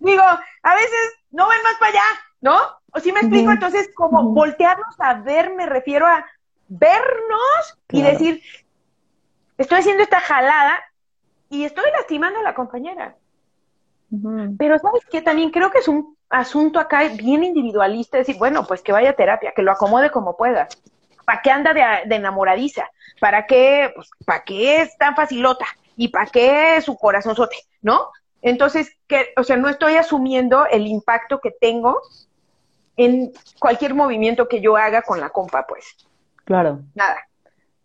digo, 0.00 0.22
a 0.22 0.74
veces 0.74 1.18
no 1.30 1.48
ven 1.48 1.62
más 1.62 1.74
para 1.78 1.90
allá, 1.90 2.04
¿no? 2.40 2.58
O 2.92 3.00
si 3.00 3.12
me 3.12 3.20
explico, 3.20 3.50
entonces 3.50 3.90
como 3.94 4.22
voltearnos 4.34 4.94
a 4.98 5.14
ver, 5.14 5.54
me 5.54 5.66
refiero 5.66 6.06
a 6.06 6.26
vernos 6.68 7.78
y 7.90 8.02
decir, 8.02 8.42
estoy 9.56 9.78
haciendo 9.78 10.02
esta 10.02 10.20
jalada 10.20 10.80
y 11.48 11.64
estoy 11.64 11.84
lastimando 11.92 12.40
a 12.40 12.42
la 12.42 12.54
compañera. 12.54 13.16
Pero 14.58 14.78
sabes 14.78 15.06
que 15.06 15.22
también 15.22 15.50
creo 15.50 15.70
que 15.70 15.78
es 15.78 15.88
un 15.88 16.16
asunto 16.28 16.78
acá 16.78 17.08
bien 17.08 17.44
individualista, 17.44 18.18
decir, 18.18 18.36
bueno, 18.38 18.66
pues 18.66 18.82
que 18.82 18.92
vaya 18.92 19.10
a 19.10 19.14
terapia, 19.14 19.52
que 19.56 19.62
lo 19.62 19.72
acomode 19.72 20.10
como 20.10 20.36
pueda. 20.36 20.68
¿Para 21.24 21.42
qué 21.42 21.50
anda 21.50 21.72
de, 21.72 22.14
enamoradiza? 22.14 22.90
¿Para 23.20 23.46
qué, 23.46 23.92
pues, 23.94 24.10
para 24.24 24.44
qué 24.44 24.82
es 24.82 24.96
tan 24.98 25.14
facilota? 25.14 25.66
¿Y 25.96 26.08
para 26.08 26.26
qué 26.26 26.80
su 26.80 26.96
corazonzote? 26.96 27.56
¿No? 27.80 28.10
Entonces, 28.40 28.96
que, 29.06 29.32
o 29.36 29.44
sea, 29.44 29.56
no 29.56 29.68
estoy 29.68 29.94
asumiendo 29.96 30.66
el 30.66 30.86
impacto 30.86 31.40
que 31.40 31.52
tengo 31.52 32.00
en 32.96 33.32
cualquier 33.58 33.94
movimiento 33.94 34.48
que 34.48 34.60
yo 34.60 34.76
haga 34.76 35.02
con 35.02 35.20
la 35.20 35.30
compa, 35.30 35.66
pues. 35.66 35.96
Claro. 36.44 36.80
Nada. 36.94 37.28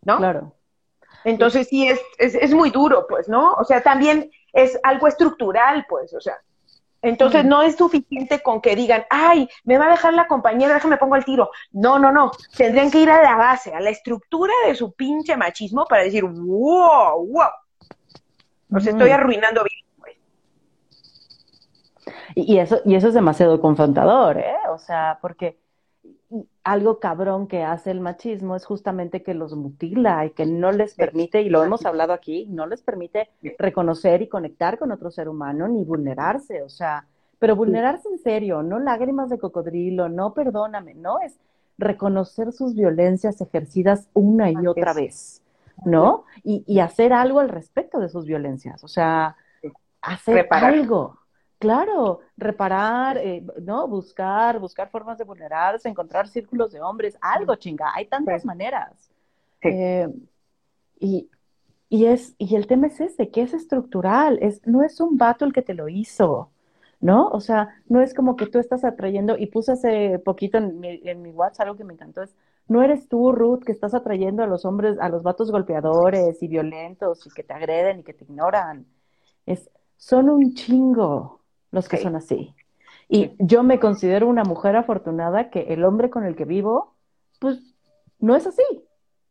¿No? 0.02 0.18
Claro. 0.18 0.54
Entonces 1.24 1.68
sí 1.68 1.88
es, 1.88 2.02
es, 2.18 2.36
es 2.36 2.54
muy 2.54 2.72
duro, 2.72 3.06
pues, 3.08 3.28
¿no? 3.30 3.54
O 3.54 3.64
sea, 3.64 3.82
también 3.82 4.32
es 4.54 4.80
algo 4.84 5.08
estructural, 5.08 5.86
pues, 5.88 6.14
o 6.14 6.22
sea. 6.22 6.38
Entonces 7.02 7.46
no 7.46 7.62
es 7.62 7.76
suficiente 7.76 8.42
con 8.42 8.62
que 8.62 8.76
digan, 8.76 9.06
ay, 9.10 9.48
me 9.64 9.78
va 9.78 9.86
a 9.88 9.92
dejar 9.92 10.14
la 10.14 10.28
compañera, 10.28 10.74
déjame 10.74 10.98
pongo 10.98 11.16
el 11.16 11.26
tiro. 11.26 11.52
No, 11.72 12.00
no, 12.00 12.12
no. 12.12 12.32
Tendrían 12.56 12.90
que 12.90 13.00
ir 13.00 13.10
a 13.10 13.22
la 13.22 13.36
base, 13.36 13.74
a 13.74 13.80
la 13.80 13.90
estructura 13.90 14.54
de 14.66 14.76
su 14.76 14.94
pinche 14.94 15.38
machismo 15.38 15.86
para 15.86 16.04
decir, 16.04 16.24
wow, 16.24 17.26
wow. 17.28 17.50
Los 18.70 18.86
estoy 18.86 19.12
arruinando 19.12 19.64
bien. 19.64 19.86
Pues. 20.00 20.18
Y, 22.36 22.58
eso, 22.58 22.82
y 22.84 22.96
eso 22.96 23.08
es 23.08 23.14
demasiado 23.14 23.62
confrontador, 23.62 24.38
¿eh? 24.40 24.58
O 24.70 24.78
sea, 24.78 25.20
porque 25.22 25.60
algo 26.64 27.00
cabrón 27.00 27.48
que 27.48 27.64
hace 27.64 27.92
el 27.92 28.02
machismo 28.02 28.56
es 28.56 28.66
justamente 28.66 29.24
que 29.24 29.34
los 29.34 29.56
mutila 29.56 30.26
y 30.26 30.32
que 30.32 30.46
no 30.46 30.72
les 30.72 30.94
permite, 30.94 31.42
y 31.42 31.50
lo 31.50 31.64
hemos 31.64 31.86
hablado 31.86 32.14
aquí, 32.14 32.46
no 32.50 32.68
les 32.68 32.82
permite 32.82 33.30
reconocer 33.58 34.22
y 34.22 34.28
conectar 34.28 34.78
con 34.78 34.92
otro 34.92 35.10
ser 35.10 35.30
humano 35.30 35.68
ni 35.68 35.86
vulnerarse, 35.86 36.64
o 36.64 36.70
sea, 36.70 37.06
pero 37.40 37.56
vulnerarse 37.56 38.10
en 38.10 38.20
serio, 38.20 38.62
no 38.64 38.80
lágrimas 38.80 39.30
de 39.30 39.40
cocodrilo, 39.40 40.10
no 40.10 40.34
perdóname, 40.34 40.94
no 40.96 41.20
es 41.22 41.40
reconocer 41.78 42.52
sus 42.52 42.76
violencias 42.76 43.40
ejercidas 43.40 44.10
una 44.14 44.52
y 44.52 44.68
otra 44.68 44.94
vez, 44.94 45.42
¿no? 45.86 46.26
Y, 46.44 46.64
y 46.68 46.80
hacer 46.80 47.14
algo 47.14 47.40
al 47.40 47.50
respecto 47.50 48.00
de 48.00 48.10
sus 48.10 48.26
violencias, 48.26 48.84
o 48.84 48.88
sea, 48.88 49.38
hacer 50.02 50.48
algo. 50.52 51.20
Claro, 51.60 52.20
reparar, 52.38 53.18
eh, 53.18 53.44
¿no? 53.62 53.88
Buscar, 53.88 54.60
buscar 54.60 54.90
formas 54.90 55.18
de 55.18 55.24
vulnerarse, 55.24 55.90
encontrar 55.90 56.28
círculos 56.28 56.72
de 56.72 56.82
hombres, 56.82 57.18
algo 57.20 57.56
chinga, 57.56 57.92
hay 57.96 58.06
tantas 58.06 58.46
maneras. 58.46 59.10
Eh, 59.64 60.08
y, 61.00 61.30
y, 61.90 62.06
es, 62.06 62.36
y 62.38 62.56
el 62.56 62.68
tema 62.68 62.88
es 62.88 63.00
ese, 63.02 63.32
que 63.32 63.42
es 63.42 63.54
estructural, 63.54 64.38
es, 64.42 64.66
no 64.68 64.84
es 64.84 65.00
un 65.02 65.18
vato 65.18 65.46
el 65.46 65.54
que 65.54 65.64
te 65.64 65.74
lo 65.74 65.90
hizo, 65.90 66.52
¿no? 67.00 67.28
O 67.30 67.40
sea, 67.40 67.70
no 67.88 68.02
es 68.02 68.14
como 68.14 68.36
que 68.36 68.48
tú 68.48 68.60
estás 68.60 68.84
atrayendo, 68.84 69.36
y 69.38 69.48
puse 69.48 69.72
hace 69.72 70.20
poquito 70.20 70.60
en 70.60 70.80
mi, 70.80 71.02
en 71.06 71.22
mi 71.24 71.32
WhatsApp 71.32 71.68
algo 71.68 71.78
que 71.78 71.84
me 71.84 71.94
encantó, 71.94 72.22
es, 72.22 72.36
no 72.68 72.84
eres 72.84 73.08
tú, 73.08 73.32
Ruth, 73.32 73.64
que 73.64 73.72
estás 73.72 73.94
atrayendo 73.94 74.44
a 74.44 74.48
los 74.48 74.66
hombres, 74.66 74.98
a 75.00 75.10
los 75.10 75.24
vatos 75.24 75.52
golpeadores 75.52 76.44
y 76.44 76.48
violentos 76.48 77.26
y 77.26 77.30
que 77.32 77.44
te 77.44 77.54
agreden 77.54 78.00
y 78.00 78.04
que 78.04 78.14
te 78.14 78.26
ignoran. 78.26 78.86
Es, 79.46 79.70
son 79.96 80.30
un 80.30 80.54
chingo, 80.54 81.37
los 81.72 81.88
que 81.88 81.98
son 81.98 82.16
así. 82.16 82.56
Y 83.10 83.32
yo 83.40 83.64
me 83.64 83.80
considero 83.80 84.28
una 84.28 84.44
mujer 84.44 84.76
afortunada 84.76 85.50
que 85.50 85.74
el 85.74 85.84
hombre 85.84 86.10
con 86.10 86.26
el 86.26 86.36
que 86.36 86.46
vivo, 86.46 86.96
pues 87.40 87.76
no 88.20 88.36
es 88.36 88.46
así, 88.48 88.64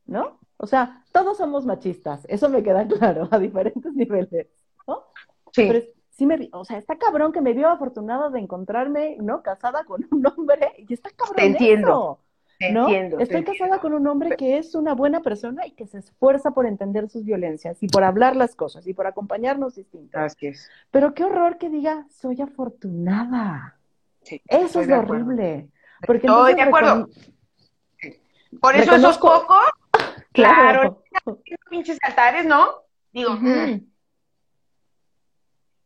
¿no? 0.07 0.39
O 0.57 0.67
sea, 0.67 1.05
todos 1.13 1.37
somos 1.37 1.67
machistas, 1.67 2.25
eso 2.29 2.49
me 2.49 2.63
queda 2.63 2.87
claro, 2.89 3.29
a 3.31 3.39
diferentes 3.39 3.93
niveles, 3.93 4.49
¿no? 4.87 5.05
Sí. 5.53 5.67
Pero 5.69 5.85
sí 6.11 6.27
me, 6.27 6.49
o 6.53 6.65
sea, 6.65 6.79
está 6.79 6.97
cabrón 6.97 7.33
que 7.33 7.43
me 7.43 7.53
vio 7.53 7.69
afortunada 7.69 8.31
de 8.31 8.41
encontrarme, 8.41 9.19
¿no? 9.21 9.43
Casada 9.43 9.85
con 9.85 10.07
un 10.11 10.27
hombre, 10.27 10.73
y 10.79 10.95
está 10.95 11.11
cabrón. 11.11 11.37
Te 11.37 11.47
entiendo. 11.47 12.21
¿No? 12.73 12.89
Estoy 12.89 13.45
casada 13.45 13.79
con 13.81 13.93
un 13.93 14.07
hombre 14.07 14.37
que 14.37 14.59
es 14.59 14.75
una 14.75 14.95
buena 14.95 15.21
persona 15.21 15.67
y 15.67 15.73
que 15.73 15.87
se 15.87 15.99
esfuerza 15.99 16.53
por 16.53 16.67
entender 16.67 17.09
sus 17.09 17.25
violencias 17.25 17.83
y 17.83 17.89
por 17.89 18.05
hablar 18.05 18.37
las 18.37 18.55
cosas 18.55 18.87
y 18.87 18.95
por 18.95 19.07
acompañarnos 19.07 19.75
distintas. 19.75 20.37
Pero 20.91 21.15
qué 21.15 21.25
horror 21.25 21.59
que 21.59 21.69
diga, 21.69 22.07
soy 22.11 22.41
afortunada. 22.41 23.79
eso 24.49 24.81
es 24.81 24.91
horrible. 24.91 25.69
Porque 26.07 26.27
estoy 26.27 26.55
de 26.55 26.63
acuerdo. 26.63 27.09
Por 28.61 28.77
eso 28.77 28.95
esos 28.95 29.19
pocos, 29.19 29.59
claro, 30.33 31.03
pinches 31.69 31.99
altares, 32.03 32.47
¿no? 32.47 32.69
Digo, 33.13 33.33
mm. 33.33 33.81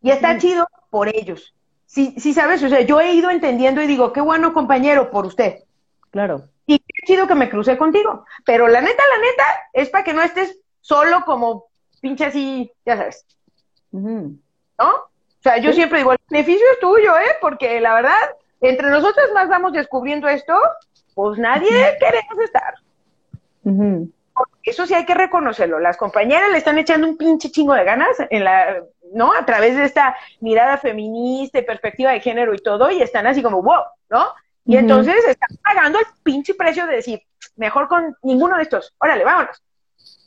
y 0.03 0.11
está 0.11 0.39
chido 0.39 0.67
por 0.91 1.09
ellos. 1.09 1.55
Sí, 1.87 2.15
sí, 2.19 2.35
sabes, 2.35 2.63
o 2.63 2.69
sea, 2.69 2.83
yo 2.83 3.01
he 3.01 3.15
ido 3.15 3.31
entendiendo 3.31 3.83
y 3.83 3.87
digo, 3.87 4.13
qué 4.13 4.21
bueno 4.21 4.53
compañero 4.53 5.11
por 5.11 5.27
usted. 5.27 5.65
Claro. 6.11 6.49
Y 6.71 6.79
qué 6.79 7.05
chido 7.05 7.27
que 7.27 7.35
me 7.35 7.51
crucé 7.51 7.77
contigo. 7.77 8.25
Pero 8.45 8.69
la 8.69 8.81
neta, 8.81 9.03
la 9.17 9.21
neta, 9.21 9.45
es 9.73 9.89
para 9.89 10.05
que 10.05 10.13
no 10.13 10.23
estés 10.23 10.57
solo 10.81 11.25
como 11.25 11.67
pinche 12.01 12.27
así, 12.27 12.73
ya 12.87 12.97
sabes. 12.97 13.27
¿No? 13.91 14.29
O 14.79 15.43
sea, 15.43 15.59
yo 15.59 15.73
siempre 15.73 15.99
digo, 15.99 16.13
el 16.13 16.21
beneficio 16.29 16.65
es 16.73 16.79
tuyo, 16.79 17.19
¿eh? 17.19 17.37
Porque 17.41 17.81
la 17.81 17.95
verdad, 17.95 18.37
entre 18.61 18.89
nosotros 18.89 19.33
más 19.35 19.49
vamos 19.49 19.73
descubriendo 19.73 20.29
esto, 20.29 20.55
pues 21.17 21.41
nadie 21.41 21.97
queremos 21.99 22.39
estar. 22.39 22.75
Eso 24.63 24.87
sí 24.87 24.95
hay 24.95 25.05
que 25.07 25.15
reconocerlo. 25.15 25.81
Las 25.81 25.97
compañeras 25.97 26.53
le 26.53 26.59
están 26.59 26.79
echando 26.79 27.09
un 27.09 27.17
pinche 27.17 27.51
chingo 27.51 27.75
de 27.75 27.83
ganas 27.83 28.17
en 28.31 28.45
la, 28.45 28.85
¿no? 29.13 29.33
A 29.35 29.45
través 29.45 29.75
de 29.75 29.87
esta 29.87 30.17
mirada 30.39 30.79
feminista 30.79 31.59
y 31.59 31.63
perspectiva 31.63 32.13
de 32.13 32.21
género 32.21 32.55
y 32.55 32.59
todo, 32.59 32.93
y 32.93 33.03
están 33.03 33.27
así 33.27 33.43
como, 33.43 33.61
wow, 33.61 33.83
¿no? 34.09 34.29
Y 34.65 34.77
entonces 34.77 35.25
están 35.27 35.57
pagando 35.63 35.99
el 35.99 36.07
pinche 36.23 36.55
precio 36.55 36.87
de 36.87 36.97
decir, 36.97 37.23
mejor 37.57 37.89
con 37.89 38.17
ninguno 38.23 38.57
de 38.57 38.63
estos, 38.63 38.95
órale, 38.99 39.25
vámonos, 39.25 39.63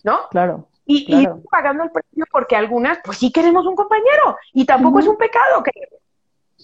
¿no? 0.03 0.27
Claro. 0.29 0.67
Y, 0.85 1.25
pagando 1.49 1.83
el 1.83 1.91
precio 1.91 2.25
porque 2.31 2.55
algunas, 2.55 2.99
pues 3.03 3.17
sí 3.17 3.31
queremos 3.31 3.65
un 3.65 3.75
compañero, 3.75 4.37
y 4.51 4.65
tampoco 4.65 4.99
es 4.99 5.07
un 5.07 5.17
pecado 5.17 5.63
que, 5.63 5.71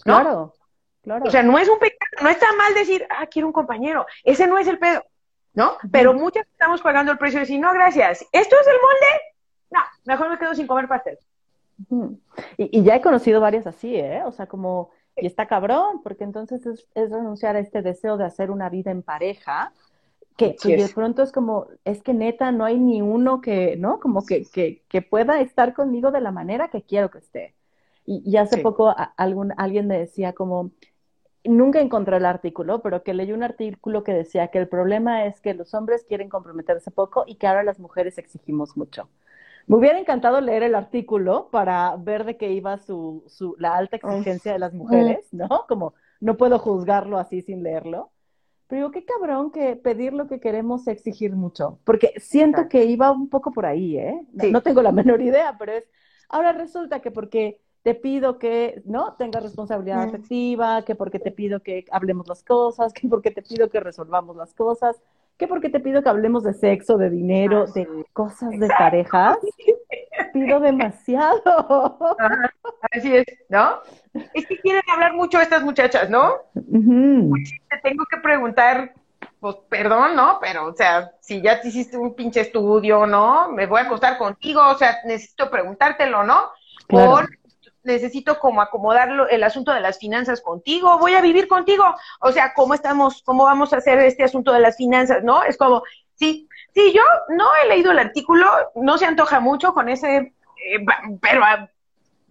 ¿no? 0.05 0.19
Claro, 0.19 0.53
claro. 1.01 1.25
O 1.25 1.31
sea, 1.31 1.41
no 1.41 1.57
es 1.57 1.69
un 1.69 1.79
pecado, 1.79 2.11
no 2.21 2.29
está 2.29 2.47
mal 2.57 2.73
decir, 2.73 3.05
ah, 3.09 3.27
quiero 3.27 3.47
un 3.47 3.53
compañero, 3.53 4.05
ese 4.23 4.45
no 4.45 4.57
es 4.57 4.67
el 4.67 4.77
pedo, 4.77 5.03
¿no? 5.53 5.77
Pero 5.89 6.13
muchas 6.13 6.45
estamos 6.47 6.81
pagando 6.81 7.13
el 7.13 7.17
precio 7.17 7.39
de 7.39 7.45
decir, 7.45 7.59
no, 7.61 7.71
gracias, 7.71 8.25
¿esto 8.31 8.55
es 8.59 8.67
el 8.67 8.73
molde? 8.73 9.21
No, 9.71 9.79
mejor 10.05 10.29
me 10.29 10.37
quedo 10.37 10.53
sin 10.53 10.67
comer 10.67 10.87
pastel. 10.87 11.17
y, 12.57 12.79
y 12.79 12.83
ya 12.83 12.97
he 12.97 13.01
conocido 13.01 13.39
varias 13.39 13.67
así, 13.67 13.95
¿eh? 13.95 14.21
O 14.25 14.33
sea, 14.33 14.47
como 14.47 14.91
y 15.21 15.27
está 15.27 15.47
cabrón, 15.47 16.01
porque 16.03 16.23
entonces 16.23 16.65
es, 16.65 16.87
renunciar 17.09 17.55
a 17.55 17.59
este 17.59 17.81
deseo 17.81 18.17
de 18.17 18.25
hacer 18.25 18.51
una 18.51 18.69
vida 18.69 18.91
en 18.91 19.01
pareja, 19.01 19.73
que, 20.37 20.55
de 20.63 20.89
pronto 20.95 21.21
es 21.21 21.33
como, 21.33 21.67
es 21.83 22.01
que 22.01 22.13
neta 22.13 22.51
no 22.53 22.63
hay 22.63 22.79
ni 22.79 23.01
uno 23.01 23.41
que, 23.41 23.75
¿no? 23.75 23.99
Como 23.99 24.25
que, 24.25 24.45
que, 24.45 24.83
que 24.87 25.01
pueda 25.01 25.41
estar 25.41 25.73
conmigo 25.73 26.11
de 26.11 26.21
la 26.21 26.31
manera 26.31 26.69
que 26.69 26.81
quiero 26.81 27.11
que 27.11 27.17
esté. 27.17 27.55
Y, 28.11 28.37
hace 28.37 28.57
poco 28.57 28.95
algún, 29.17 29.53
alguien 29.57 29.85
me 29.85 29.99
decía 29.99 30.33
como, 30.33 30.71
nunca 31.43 31.79
encontré 31.79 32.17
el 32.17 32.25
artículo, 32.25 32.81
pero 32.81 33.03
que 33.03 33.13
leí 33.13 33.31
un 33.31 33.43
artículo 33.43 34.03
que 34.03 34.13
decía 34.13 34.47
que 34.47 34.57
el 34.57 34.67
problema 34.67 35.25
es 35.25 35.39
que 35.41 35.53
los 35.53 35.75
hombres 35.75 36.05
quieren 36.07 36.27
comprometerse 36.27 36.89
poco 36.89 37.23
y 37.27 37.35
que 37.35 37.45
ahora 37.45 37.61
las 37.61 37.77
mujeres 37.77 38.17
exigimos 38.17 38.75
mucho. 38.77 39.09
Me 39.69 39.75
hubiera 39.75 39.99
encantado 39.99 40.41
leer 40.41 40.63
el 40.63 40.73
artículo 40.73 41.49
para 41.51 41.95
ver 41.95 42.25
de 42.25 42.37
qué 42.37 42.51
iba 42.51 42.79
su, 42.79 43.23
su, 43.27 43.55
la 43.59 43.75
alta 43.75 43.97
exigencia 43.97 44.51
de 44.51 44.57
las 44.57 44.73
mujeres, 44.73 45.27
¿no? 45.31 45.65
Como 45.67 45.93
no 46.19 46.37
puedo 46.37 46.57
juzgarlo 46.57 47.19
así 47.19 47.43
sin 47.43 47.61
leerlo. 47.61 48.09
Pero 48.65 48.79
digo, 48.79 48.91
qué 48.91 49.05
cabrón 49.05 49.51
que 49.51 49.75
pedir 49.75 50.13
lo 50.13 50.25
que 50.25 50.39
queremos 50.39 50.87
exigir 50.87 51.35
mucho, 51.35 51.77
porque 51.83 52.13
siento 52.17 52.67
que 52.67 52.85
iba 52.85 53.11
un 53.11 53.29
poco 53.29 53.51
por 53.51 53.67
ahí, 53.67 53.95
¿eh? 53.95 54.19
No 54.51 54.63
tengo 54.63 54.81
la 54.81 54.91
menor 54.91 55.21
idea, 55.21 55.55
pero 55.59 55.73
es, 55.73 55.87
ahora 56.29 56.51
resulta 56.51 56.99
que 56.99 57.11
porque 57.11 57.61
te 57.83 57.93
pido 57.93 58.39
que, 58.39 58.81
¿no? 58.85 59.13
Tengas 59.19 59.43
responsabilidad 59.43 60.01
afectiva, 60.01 60.83
que 60.83 60.95
porque 60.95 61.19
te 61.19 61.29
pido 61.29 61.61
que 61.61 61.85
hablemos 61.91 62.27
las 62.27 62.43
cosas, 62.43 62.91
que 62.91 63.07
porque 63.07 63.29
te 63.29 63.43
pido 63.43 63.69
que 63.69 63.79
resolvamos 63.79 64.35
las 64.35 64.55
cosas, 64.55 64.99
que 65.39 65.47
porque 65.47 65.69
te 65.69 65.79
pido 65.79 66.03
que 66.03 66.09
hablemos 66.09 66.43
de 66.43 66.53
sexo, 66.53 66.97
de 66.97 67.09
dinero, 67.09 67.65
de 67.67 67.87
cosas 68.11 68.51
de 68.51 68.67
parejas, 68.67 69.37
pido 70.33 70.59
demasiado. 70.59 71.97
así 72.91 73.15
es, 73.15 73.25
¿no? 73.47 73.79
Es 74.33 74.45
que 74.45 74.59
quieren 74.59 74.83
hablar 74.93 75.13
mucho 75.13 75.39
estas 75.39 75.63
muchachas, 75.63 76.09
¿no? 76.09 76.33
te 76.53 77.77
tengo 77.81 78.03
que 78.11 78.17
preguntar, 78.21 78.93
pues 79.39 79.55
perdón, 79.69 80.17
¿no? 80.17 80.39
Pero, 80.41 80.65
o 80.65 80.75
sea, 80.75 81.11
si 81.21 81.41
ya 81.41 81.61
te 81.61 81.69
hiciste 81.69 81.97
un 81.97 82.15
pinche 82.15 82.41
estudio, 82.41 83.05
¿no? 83.07 83.49
Me 83.49 83.65
voy 83.65 83.79
a 83.79 83.83
acostar 83.83 84.17
contigo, 84.17 84.61
o 84.67 84.75
sea, 84.75 84.97
necesito 85.05 85.49
preguntártelo, 85.49 86.25
¿no? 86.25 86.49
Por 86.85 87.29
necesito 87.83 88.39
como 88.39 88.61
acomodarlo 88.61 89.27
el 89.27 89.43
asunto 89.43 89.73
de 89.73 89.81
las 89.81 89.99
finanzas 89.99 90.41
contigo, 90.41 90.97
voy 90.99 91.15
a 91.15 91.21
vivir 91.21 91.47
contigo, 91.47 91.83
o 92.19 92.31
sea, 92.31 92.53
¿cómo 92.53 92.73
estamos, 92.73 93.21
cómo 93.23 93.45
vamos 93.45 93.73
a 93.73 93.77
hacer 93.77 93.99
este 93.99 94.23
asunto 94.23 94.51
de 94.51 94.59
las 94.59 94.77
finanzas, 94.77 95.23
no? 95.23 95.43
Es 95.43 95.57
como, 95.57 95.83
sí, 96.15 96.47
sí, 96.73 96.93
yo 96.93 97.01
no 97.29 97.47
he 97.63 97.67
leído 97.67 97.91
el 97.91 97.99
artículo, 97.99 98.45
no 98.75 98.97
se 98.97 99.05
antoja 99.05 99.39
mucho 99.39 99.73
con 99.73 99.89
ese, 99.89 100.17
eh, 100.17 100.85
pero 101.21 101.43
ah, 101.43 101.69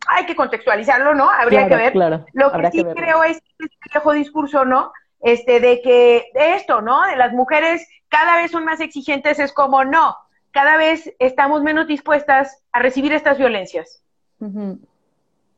hay 0.06 0.26
que 0.26 0.36
contextualizarlo, 0.36 1.14
¿no? 1.14 1.30
Habría 1.30 1.68
que 1.68 1.76
ver. 1.76 1.96
Lo 2.32 2.52
que 2.52 2.70
sí 2.70 2.84
creo 2.84 3.24
es 3.24 3.38
este 3.58 3.76
viejo 3.92 4.12
discurso, 4.12 4.64
¿no? 4.64 4.92
Este, 5.20 5.60
de 5.60 5.80
que, 5.82 6.26
de 6.34 6.54
esto, 6.54 6.80
¿no? 6.80 7.02
De 7.06 7.16
las 7.16 7.32
mujeres 7.32 7.86
cada 8.08 8.36
vez 8.36 8.50
son 8.50 8.64
más 8.64 8.80
exigentes, 8.80 9.38
es 9.38 9.52
como, 9.52 9.84
no, 9.84 10.16
cada 10.50 10.76
vez 10.76 11.12
estamos 11.18 11.62
menos 11.62 11.86
dispuestas 11.86 12.62
a 12.72 12.80
recibir 12.80 13.12
estas 13.12 13.38
violencias 13.38 14.02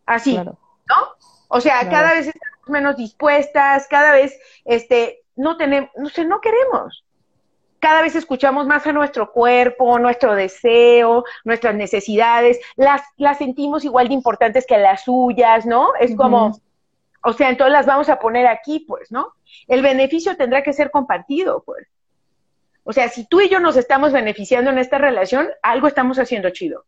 así, 0.06 0.36
¿no? 0.36 0.58
O 1.48 1.60
sea, 1.60 1.88
cada 1.88 2.14
vez 2.14 2.28
estamos 2.28 2.68
menos 2.68 2.96
dispuestas, 2.96 3.86
cada 3.88 4.12
vez, 4.12 4.38
este, 4.64 5.24
no 5.36 5.56
tenemos, 5.56 5.90
no 5.96 6.08
sé, 6.08 6.24
no 6.24 6.40
queremos. 6.40 7.04
Cada 7.80 8.02
vez 8.02 8.14
escuchamos 8.14 8.66
más 8.66 8.86
a 8.86 8.92
nuestro 8.92 9.32
cuerpo, 9.32 9.98
nuestro 9.98 10.34
deseo, 10.34 11.24
nuestras 11.44 11.74
necesidades, 11.74 12.60
las, 12.76 13.02
las 13.16 13.38
sentimos 13.38 13.84
igual 13.84 14.08
de 14.08 14.14
importantes 14.14 14.66
que 14.66 14.76
las 14.76 15.04
suyas, 15.04 15.64
¿no? 15.66 15.94
Es 15.98 16.14
como, 16.14 16.60
o 17.22 17.32
sea, 17.32 17.48
entonces 17.48 17.72
las 17.72 17.86
vamos 17.86 18.08
a 18.08 18.18
poner 18.18 18.46
aquí, 18.46 18.80
pues, 18.80 19.10
¿no? 19.10 19.34
El 19.66 19.82
beneficio 19.82 20.36
tendrá 20.36 20.62
que 20.62 20.72
ser 20.72 20.90
compartido, 20.90 21.62
pues. 21.64 21.88
O 22.84 22.92
sea, 22.92 23.08
si 23.08 23.26
tú 23.26 23.40
y 23.40 23.48
yo 23.48 23.60
nos 23.60 23.76
estamos 23.76 24.12
beneficiando 24.12 24.70
en 24.70 24.78
esta 24.78 24.98
relación, 24.98 25.48
algo 25.62 25.86
estamos 25.86 26.18
haciendo 26.18 26.50
chido. 26.50 26.84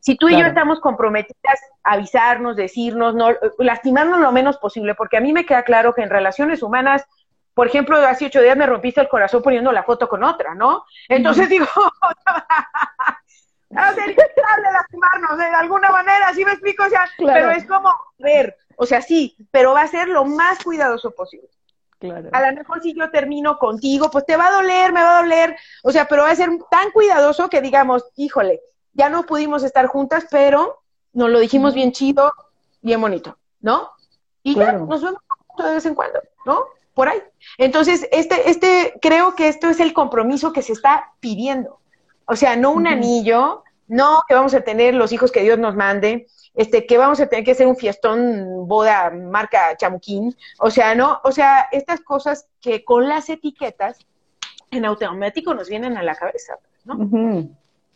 Si 0.00 0.16
tú 0.16 0.28
y 0.28 0.38
yo 0.38 0.46
estamos 0.46 0.80
comprometidas 0.80 1.60
a 1.84 1.92
avisarnos, 1.92 2.56
decirnos, 2.56 3.14
no, 3.14 3.28
lastimarnos 3.58 4.18
lo 4.18 4.32
menos 4.32 4.56
posible, 4.56 4.94
porque 4.94 5.18
a 5.18 5.20
mí 5.20 5.32
me 5.32 5.44
queda 5.44 5.62
claro 5.62 5.94
que 5.94 6.02
en 6.02 6.08
relaciones 6.08 6.62
humanas, 6.62 7.04
por 7.52 7.66
ejemplo, 7.66 7.98
hace 7.98 8.26
ocho 8.26 8.40
días 8.40 8.56
me 8.56 8.66
rompiste 8.66 9.02
el 9.02 9.08
corazón 9.08 9.42
poniendo 9.42 9.70
la 9.72 9.82
foto 9.82 10.08
con 10.08 10.24
otra, 10.24 10.54
¿no? 10.54 10.84
Entonces 11.06 11.50
digo, 11.50 11.66
ser 13.70 14.16
de 14.16 14.72
lastimarnos 14.72 15.38
de 15.38 15.44
alguna 15.44 15.90
manera, 15.90 16.32
¿sí 16.32 16.44
me 16.44 16.52
explico? 16.52 16.84
O 16.84 16.88
sea, 16.88 17.04
pero 17.18 17.50
es 17.50 17.66
como, 17.66 17.90
ver, 18.18 18.56
o 18.76 18.86
sea, 18.86 19.02
sí, 19.02 19.36
pero 19.50 19.74
va 19.74 19.82
a 19.82 19.88
ser 19.88 20.08
lo 20.08 20.24
más 20.24 20.64
cuidadoso 20.64 21.10
posible. 21.10 21.48
Claro. 21.98 22.30
A 22.32 22.50
lo 22.50 22.56
mejor 22.56 22.80
si 22.80 22.94
yo 22.94 23.10
termino 23.10 23.58
contigo, 23.58 24.10
pues 24.10 24.24
te 24.24 24.36
va 24.36 24.46
a 24.46 24.52
doler, 24.52 24.92
me 24.92 25.02
va 25.02 25.18
a 25.18 25.22
doler, 25.22 25.56
o 25.82 25.92
sea, 25.92 26.06
pero 26.06 26.22
va 26.22 26.30
a 26.30 26.34
ser 26.34 26.48
tan 26.70 26.90
cuidadoso 26.92 27.50
que 27.50 27.60
digamos, 27.60 28.10
híjole, 28.16 28.62
ya 28.92 29.08
no 29.08 29.24
pudimos 29.24 29.62
estar 29.62 29.86
juntas, 29.86 30.26
pero 30.30 30.82
nos 31.12 31.30
lo 31.30 31.38
dijimos 31.38 31.74
bien 31.74 31.92
chido, 31.92 32.32
bien 32.82 33.00
bonito, 33.00 33.36
¿no? 33.60 33.90
Y 34.42 34.54
ya 34.54 34.72
nos 34.72 35.02
vemos 35.02 35.20
de 35.58 35.74
vez 35.74 35.86
en 35.86 35.94
cuando, 35.94 36.20
¿no? 36.46 36.64
Por 36.94 37.08
ahí. 37.08 37.22
Entonces, 37.58 38.08
este, 38.10 38.50
este, 38.50 38.94
creo 39.00 39.34
que 39.34 39.48
esto 39.48 39.68
es 39.68 39.80
el 39.80 39.92
compromiso 39.92 40.52
que 40.52 40.62
se 40.62 40.72
está 40.72 41.12
pidiendo. 41.20 41.80
O 42.26 42.36
sea, 42.36 42.56
no 42.56 42.70
un 42.70 42.86
anillo, 42.86 43.64
no 43.88 44.22
que 44.28 44.34
vamos 44.34 44.54
a 44.54 44.60
tener 44.60 44.94
los 44.94 45.12
hijos 45.12 45.32
que 45.32 45.42
Dios 45.42 45.58
nos 45.58 45.74
mande, 45.74 46.28
este, 46.54 46.86
que 46.86 46.98
vamos 46.98 47.20
a 47.20 47.26
tener 47.26 47.44
que 47.44 47.52
hacer 47.52 47.66
un 47.66 47.76
fiestón 47.76 48.68
boda 48.68 49.10
marca 49.10 49.76
chamuquín, 49.76 50.36
o 50.58 50.70
sea, 50.70 50.94
no, 50.94 51.20
o 51.24 51.32
sea, 51.32 51.68
estas 51.72 52.00
cosas 52.00 52.46
que 52.60 52.84
con 52.84 53.08
las 53.08 53.28
etiquetas 53.28 53.98
en 54.70 54.84
automático 54.84 55.54
nos 55.54 55.68
vienen 55.68 55.96
a 55.96 56.02
la 56.02 56.14
cabeza, 56.14 56.58
¿no? 56.84 57.48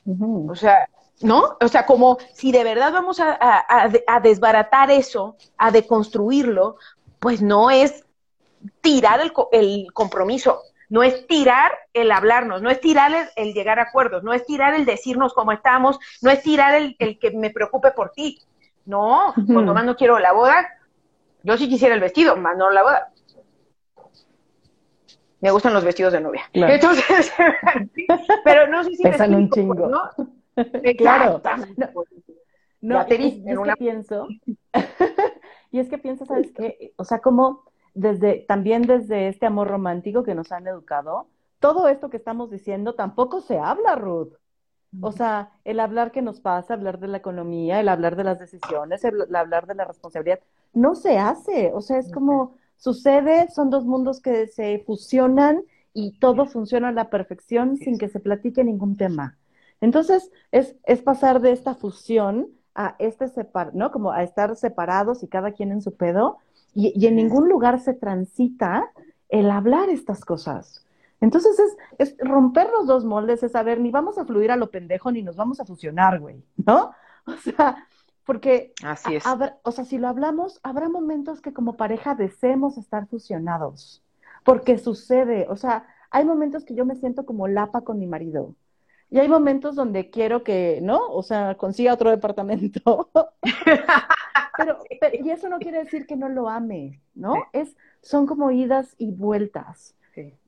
O 0.06 0.54
sea, 0.54 0.88
¿no? 1.22 1.56
O 1.60 1.68
sea, 1.68 1.86
como 1.86 2.18
si 2.32 2.52
de 2.52 2.64
verdad 2.64 2.92
vamos 2.92 3.20
a, 3.20 4.20
desbaratar 4.22 4.90
eso, 4.90 5.36
a 5.56 5.70
deconstruirlo, 5.70 6.76
pues 7.20 7.40
no 7.42 7.70
es 7.70 8.04
tirar 8.80 9.20
el, 9.52 9.92
compromiso, 9.92 10.60
no 10.88 11.02
es 11.02 11.26
tirar 11.26 11.72
el 11.92 12.10
hablarnos, 12.10 12.62
no 12.62 12.70
es 12.70 12.80
tirar 12.80 13.30
el, 13.36 13.54
llegar 13.54 13.78
a 13.78 13.84
acuerdos, 13.84 14.22
no 14.22 14.32
es 14.32 14.44
tirar 14.44 14.74
el 14.74 14.84
decirnos 14.84 15.32
cómo 15.34 15.52
estamos, 15.52 15.98
no 16.22 16.30
es 16.30 16.42
tirar 16.42 16.74
el, 16.74 17.18
que 17.18 17.30
me 17.32 17.50
preocupe 17.50 17.92
por 17.92 18.10
ti. 18.10 18.40
No, 18.86 19.32
cuando 19.46 19.72
más 19.72 19.86
no 19.86 19.96
quiero 19.96 20.18
la 20.18 20.32
boda, 20.32 20.68
yo 21.42 21.56
sí 21.56 21.70
quisiera 21.70 21.94
el 21.94 22.02
vestido, 22.02 22.36
más 22.36 22.54
no 22.58 22.70
la 22.70 22.82
boda. 22.82 23.13
Me 25.44 25.50
gustan 25.50 25.74
los 25.74 25.84
vestidos 25.84 26.14
de 26.14 26.22
novia. 26.22 26.48
Entonces, 26.54 27.30
pero 28.44 28.66
no 28.66 28.82
sé 28.82 28.96
si 28.96 29.02
Pesan 29.02 29.34
un 29.34 29.50
chingo. 29.50 29.74
¿no? 29.74 30.00
claro. 30.96 31.42
No, 32.80 33.02
es, 33.02 33.06
que 33.06 33.74
pienso, 33.78 34.26
y 35.70 35.80
es 35.80 35.90
que 35.90 35.98
pienso, 35.98 36.24
¿sabes 36.24 36.50
qué? 36.52 36.94
O 36.96 37.04
sea, 37.04 37.18
como 37.18 37.64
desde, 37.92 38.46
también 38.48 38.82
desde 38.82 39.28
este 39.28 39.44
amor 39.44 39.68
romántico 39.68 40.22
que 40.22 40.34
nos 40.34 40.50
han 40.50 40.66
educado, 40.66 41.28
todo 41.60 41.88
esto 41.88 42.08
que 42.08 42.16
estamos 42.16 42.50
diciendo 42.50 42.94
tampoco 42.94 43.42
se 43.42 43.58
habla, 43.58 43.96
Ruth. 43.96 44.32
O 45.02 45.12
sea, 45.12 45.50
el 45.64 45.78
hablar 45.78 46.10
que 46.10 46.22
nos 46.22 46.40
pasa, 46.40 46.72
hablar 46.72 47.00
de 47.00 47.08
la 47.08 47.18
economía, 47.18 47.80
el 47.80 47.90
hablar 47.90 48.16
de 48.16 48.24
las 48.24 48.38
decisiones, 48.38 49.04
el, 49.04 49.36
hablar 49.36 49.66
de 49.66 49.74
la 49.74 49.84
responsabilidad, 49.84 50.40
no 50.72 50.94
se 50.94 51.18
hace. 51.18 51.70
O 51.74 51.82
sea, 51.82 51.98
es 51.98 52.10
como 52.10 52.56
sucede, 52.76 53.48
son 53.50 53.70
dos 53.70 53.84
mundos 53.84 54.20
que 54.20 54.46
se 54.46 54.82
fusionan 54.86 55.62
y 55.92 56.18
todo 56.18 56.46
funciona 56.46 56.88
a 56.88 56.92
la 56.92 57.10
perfección 57.10 57.76
sin 57.76 57.98
que 57.98 58.08
se 58.08 58.20
platique 58.20 58.64
ningún 58.64 58.96
tema. 58.96 59.38
Entonces, 59.80 60.30
es, 60.50 60.76
es 60.84 61.02
pasar 61.02 61.40
de 61.40 61.52
esta 61.52 61.74
fusión 61.74 62.48
a 62.74 62.96
este 62.98 63.28
separ, 63.28 63.74
¿no? 63.74 63.90
Como 63.90 64.12
a 64.12 64.22
estar 64.22 64.56
separados 64.56 65.22
y 65.22 65.28
cada 65.28 65.52
quien 65.52 65.70
en 65.70 65.82
su 65.82 65.96
pedo, 65.96 66.38
y, 66.74 67.06
en 67.06 67.16
ningún 67.16 67.48
lugar 67.48 67.80
se 67.80 67.94
transita 67.94 68.90
el 69.28 69.50
hablar 69.50 69.88
estas 69.88 70.24
cosas. 70.24 70.84
Entonces 71.20 71.58
es, 71.58 71.76
es, 71.98 72.16
romper 72.18 72.68
los 72.76 72.86
dos 72.86 73.04
moldes, 73.04 73.42
es 73.42 73.52
saber, 73.52 73.80
ni 73.80 73.90
vamos 73.90 74.18
a 74.18 74.24
fluir 74.24 74.50
a 74.50 74.56
lo 74.56 74.70
pendejo, 74.70 75.12
ni 75.12 75.22
nos 75.22 75.36
vamos 75.36 75.60
a 75.60 75.64
fusionar, 75.64 76.20
güey, 76.20 76.42
¿no? 76.56 76.90
O 77.26 77.32
sea, 77.38 77.88
porque, 78.24 78.72
Así 78.82 79.16
es. 79.16 79.24
o 79.62 79.72
sea, 79.72 79.84
si 79.84 79.98
lo 79.98 80.08
hablamos, 80.08 80.60
habrá 80.62 80.88
momentos 80.88 81.40
que 81.40 81.52
como 81.52 81.76
pareja 81.76 82.14
deseemos 82.14 82.78
estar 82.78 83.06
fusionados, 83.06 84.02
porque 84.44 84.78
sucede, 84.78 85.46
o 85.48 85.56
sea, 85.56 85.86
hay 86.10 86.24
momentos 86.24 86.64
que 86.64 86.74
yo 86.74 86.84
me 86.84 86.96
siento 86.96 87.26
como 87.26 87.48
lapa 87.48 87.82
con 87.82 87.98
mi 87.98 88.06
marido, 88.06 88.54
y 89.10 89.18
hay 89.20 89.28
momentos 89.28 89.76
donde 89.76 90.10
quiero 90.10 90.42
que, 90.42 90.80
¿no? 90.82 91.06
O 91.08 91.22
sea, 91.22 91.54
consiga 91.56 91.94
otro 91.94 92.10
departamento. 92.10 93.10
pero, 94.56 94.78
y 95.12 95.30
eso 95.30 95.48
no 95.48 95.58
quiere 95.58 95.78
decir 95.78 96.06
que 96.06 96.16
no 96.16 96.28
lo 96.28 96.48
ame, 96.48 97.00
¿no? 97.14 97.34
Es, 97.52 97.76
son 98.00 98.26
como 98.26 98.50
idas 98.50 98.94
y 98.98 99.12
vueltas. 99.12 99.94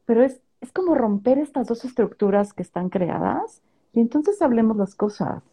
Pero 0.04 0.24
es, 0.24 0.40
es 0.60 0.72
como 0.72 0.96
romper 0.96 1.38
estas 1.38 1.68
dos 1.68 1.84
estructuras 1.84 2.52
que 2.52 2.62
están 2.62 2.88
creadas 2.88 3.62
y 3.92 4.00
entonces 4.00 4.42
hablemos 4.42 4.76
las 4.76 4.94
cosas. 4.94 5.44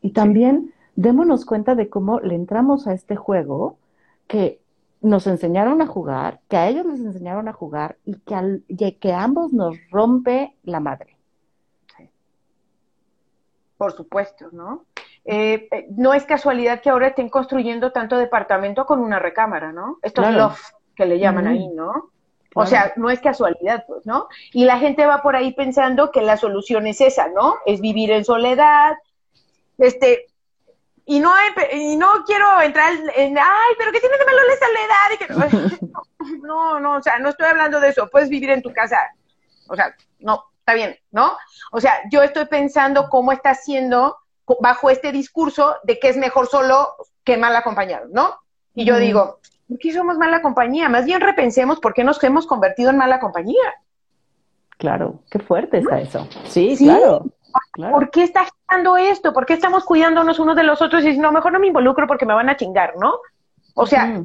Y 0.00 0.12
también 0.12 0.72
démonos 0.96 1.44
cuenta 1.44 1.74
de 1.74 1.88
cómo 1.88 2.20
le 2.20 2.34
entramos 2.34 2.86
a 2.86 2.92
este 2.92 3.16
juego 3.16 3.78
que 4.26 4.60
nos 5.00 5.26
enseñaron 5.26 5.82
a 5.82 5.86
jugar, 5.86 6.40
que 6.48 6.56
a 6.56 6.68
ellos 6.68 6.86
les 6.86 7.00
enseñaron 7.00 7.48
a 7.48 7.52
jugar 7.52 7.96
y 8.04 8.16
que, 8.20 8.34
al, 8.34 8.62
y 8.68 8.92
que 8.92 9.12
a 9.12 9.24
ambos 9.24 9.52
nos 9.52 9.76
rompe 9.90 10.56
la 10.62 10.80
madre 10.80 11.16
por 13.82 13.96
supuesto, 13.96 14.48
¿no? 14.52 14.84
Eh, 15.24 15.66
eh, 15.72 15.86
no 15.90 16.14
es 16.14 16.24
casualidad 16.24 16.80
que 16.80 16.88
ahora 16.88 17.08
estén 17.08 17.28
construyendo 17.28 17.90
tanto 17.90 18.16
departamento 18.16 18.86
con 18.86 19.00
una 19.00 19.18
recámara, 19.18 19.72
¿no? 19.72 19.98
Estos 20.02 20.32
loft 20.32 20.62
que 20.94 21.04
le 21.04 21.18
llaman 21.18 21.48
ahí, 21.48 21.66
¿no? 21.66 22.12
O 22.54 22.64
sea, 22.64 22.92
no 22.94 23.10
es 23.10 23.18
casualidad, 23.18 23.84
pues, 23.88 24.06
¿no? 24.06 24.28
Y 24.52 24.66
la 24.66 24.78
gente 24.78 25.04
va 25.04 25.20
por 25.20 25.34
ahí 25.34 25.52
pensando 25.52 26.12
que 26.12 26.22
la 26.22 26.36
solución 26.36 26.86
es 26.86 27.00
esa, 27.00 27.26
¿no? 27.26 27.56
Es 27.66 27.80
vivir 27.80 28.12
en 28.12 28.24
soledad, 28.24 28.92
este, 29.78 30.26
y 31.04 31.20
no, 31.20 31.32
y 31.72 31.96
no 31.96 32.24
quiero 32.24 32.60
entrar 32.60 32.92
en, 33.16 33.38
ay, 33.38 33.74
pero 33.78 33.92
¿qué 33.92 34.00
tiene 34.00 34.16
de 34.18 34.24
malo 34.24 34.38
la 34.48 34.66
soledad? 34.66 35.70
Y 35.70 35.78
que, 35.78 36.36
no, 36.42 36.80
no, 36.80 36.96
o 36.96 37.02
sea, 37.02 37.18
no 37.18 37.30
estoy 37.30 37.46
hablando 37.46 37.80
de 37.80 37.88
eso, 37.88 38.08
puedes 38.10 38.28
vivir 38.28 38.50
en 38.50 38.62
tu 38.62 38.72
casa, 38.72 38.98
o 39.68 39.74
sea, 39.74 39.94
no, 40.20 40.44
está 40.58 40.74
bien, 40.74 40.96
¿no? 41.10 41.36
O 41.72 41.80
sea, 41.80 41.94
yo 42.10 42.22
estoy 42.22 42.46
pensando 42.46 43.08
cómo 43.08 43.32
está 43.32 43.50
haciendo 43.50 44.16
bajo 44.60 44.90
este 44.90 45.12
discurso 45.12 45.76
de 45.82 45.98
que 45.98 46.08
es 46.08 46.16
mejor 46.16 46.46
solo 46.46 46.94
que 47.24 47.36
mal 47.36 47.54
acompañado, 47.56 48.06
¿no? 48.12 48.36
Y 48.74 48.84
yo 48.84 48.98
digo, 48.98 49.40
¿por 49.68 49.78
qué 49.78 49.92
somos 49.92 50.18
mala 50.18 50.40
compañía? 50.40 50.88
Más 50.88 51.04
bien 51.04 51.20
repensemos 51.20 51.80
por 51.80 51.94
qué 51.94 52.04
nos 52.04 52.22
hemos 52.22 52.46
convertido 52.46 52.90
en 52.90 52.96
mala 52.96 53.20
compañía. 53.20 53.74
Claro, 54.78 55.20
qué 55.30 55.38
fuerte 55.38 55.78
está 55.78 56.00
eso. 56.00 56.28
Sí, 56.44 56.76
claro. 56.76 57.26
¿Por 57.76 58.10
qué 58.10 58.22
está 58.22 58.44
girando 58.44 58.96
esto? 58.96 59.32
¿Por 59.32 59.46
qué 59.46 59.54
estamos 59.54 59.84
cuidándonos 59.84 60.38
unos 60.38 60.56
de 60.56 60.62
los 60.62 60.80
otros 60.82 61.04
y 61.04 61.16
no, 61.18 61.32
mejor 61.32 61.52
no 61.52 61.58
me 61.58 61.68
involucro 61.68 62.06
porque 62.06 62.26
me 62.26 62.34
van 62.34 62.48
a 62.48 62.56
chingar, 62.56 62.94
¿no? 62.98 63.14
O 63.74 63.86
sea, 63.86 64.22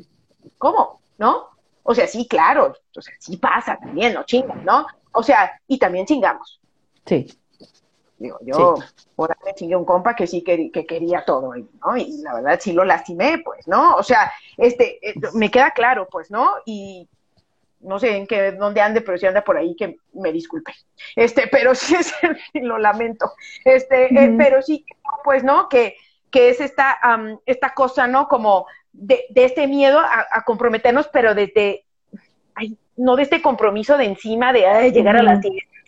¿cómo? 0.58 1.02
¿No? 1.18 1.50
O 1.84 1.96
sea, 1.96 2.08
sí, 2.08 2.28
claro, 2.28 2.74
o 2.96 3.02
sea, 3.02 3.14
sí 3.20 3.38
pasa 3.38 3.78
también, 3.78 4.14
no 4.14 4.24
chingan, 4.24 4.66
¿no? 4.66 4.86
O 5.14 5.24
sea, 5.24 5.60
y 5.68 5.78
también 5.78 6.06
chingamos. 6.06 6.60
Sí. 7.06 7.28
Digo, 8.18 8.40
yo 8.42 8.76
por 9.16 9.32
ahí 9.32 9.54
chingué 9.56 9.76
un 9.76 9.86
compa 9.86 10.16
que 10.16 10.26
sí 10.26 10.44
que, 10.44 10.72
quería 10.72 11.24
todo, 11.24 11.54
¿no? 11.56 11.98
Y 11.98 12.22
la 12.24 12.34
verdad 12.34 12.60
sí 12.60 12.74
lo 12.74 12.84
lastimé, 12.84 13.40
pues, 13.40 13.68
¿no? 13.68 13.96
O 13.96 14.04
sea, 14.04 14.32
este, 14.58 15.08
eh, 15.08 15.14
me 15.34 15.52
queda 15.52 15.72
claro, 15.72 16.08
pues, 16.12 16.32
¿no? 16.32 16.50
Y 16.66 17.08
no 17.80 18.00
sé 18.00 18.16
en 18.16 18.28
qué, 18.28 18.52
dónde 18.52 18.82
ande, 18.82 19.02
pero 19.02 19.18
si 19.18 19.26
anda 19.26 19.44
por 19.44 19.58
ahí, 19.58 19.76
que 19.76 19.98
me 20.14 20.32
disculpe. 20.32 20.74
Este, 21.16 21.48
pero 21.48 21.76
sí 21.76 21.96
es, 21.96 22.14
lo 22.54 22.78
lamento. 22.78 23.32
Este, 23.64 24.06
eh, 24.06 24.34
pero 24.38 24.62
sí, 24.62 24.86
pues, 25.24 25.44
¿no? 25.44 25.70
Que, 25.70 25.96
que 26.32 26.50
es 26.50 26.60
esta, 26.60 27.00
esta 27.46 27.74
cosa, 27.74 28.08
¿no? 28.08 28.28
Como 28.28 28.68
de, 28.92 29.26
de 29.30 29.46
este 29.46 29.68
miedo 29.68 30.00
a, 30.00 30.44
comprometernos, 30.44 31.08
pero 31.08 31.36
desde, 31.36 31.86
ay, 32.56 32.78
no 32.96 33.16
de 33.16 33.24
este 33.24 33.42
compromiso 33.42 33.98
de 33.98 34.06
encima 34.06 34.52
de 34.52 34.92
llegar 34.92 35.18
a 35.18 35.24
las 35.24 35.40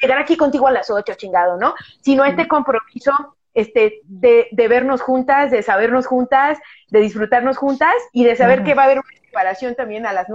llegar 0.02 0.20
aquí 0.20 0.38
contigo 0.38 0.68
a 0.68 0.72
las 0.72 0.90
ocho, 0.90 1.14
chingado, 1.16 1.58
¿no? 1.58 1.76
Sino 2.02 2.24
este 2.24 2.48
compromiso 2.48 3.12
este, 3.54 4.02
de, 4.06 4.48
de, 4.52 4.68
vernos 4.68 5.02
juntas, 5.02 5.52
de 5.52 5.64
sabernos 5.64 6.06
juntas, 6.08 6.58
de 6.90 7.02
disfrutarnos 7.02 7.58
juntas 7.58 7.94
y 8.14 8.24
de 8.24 8.36
saber 8.36 8.64
que 8.64 8.76
va 8.76 8.84
a 8.84 8.86
haber 8.86 9.00
una 9.00 9.20
separación 9.22 9.76
también 9.76 10.06
a 10.06 10.14
las 10.14 10.30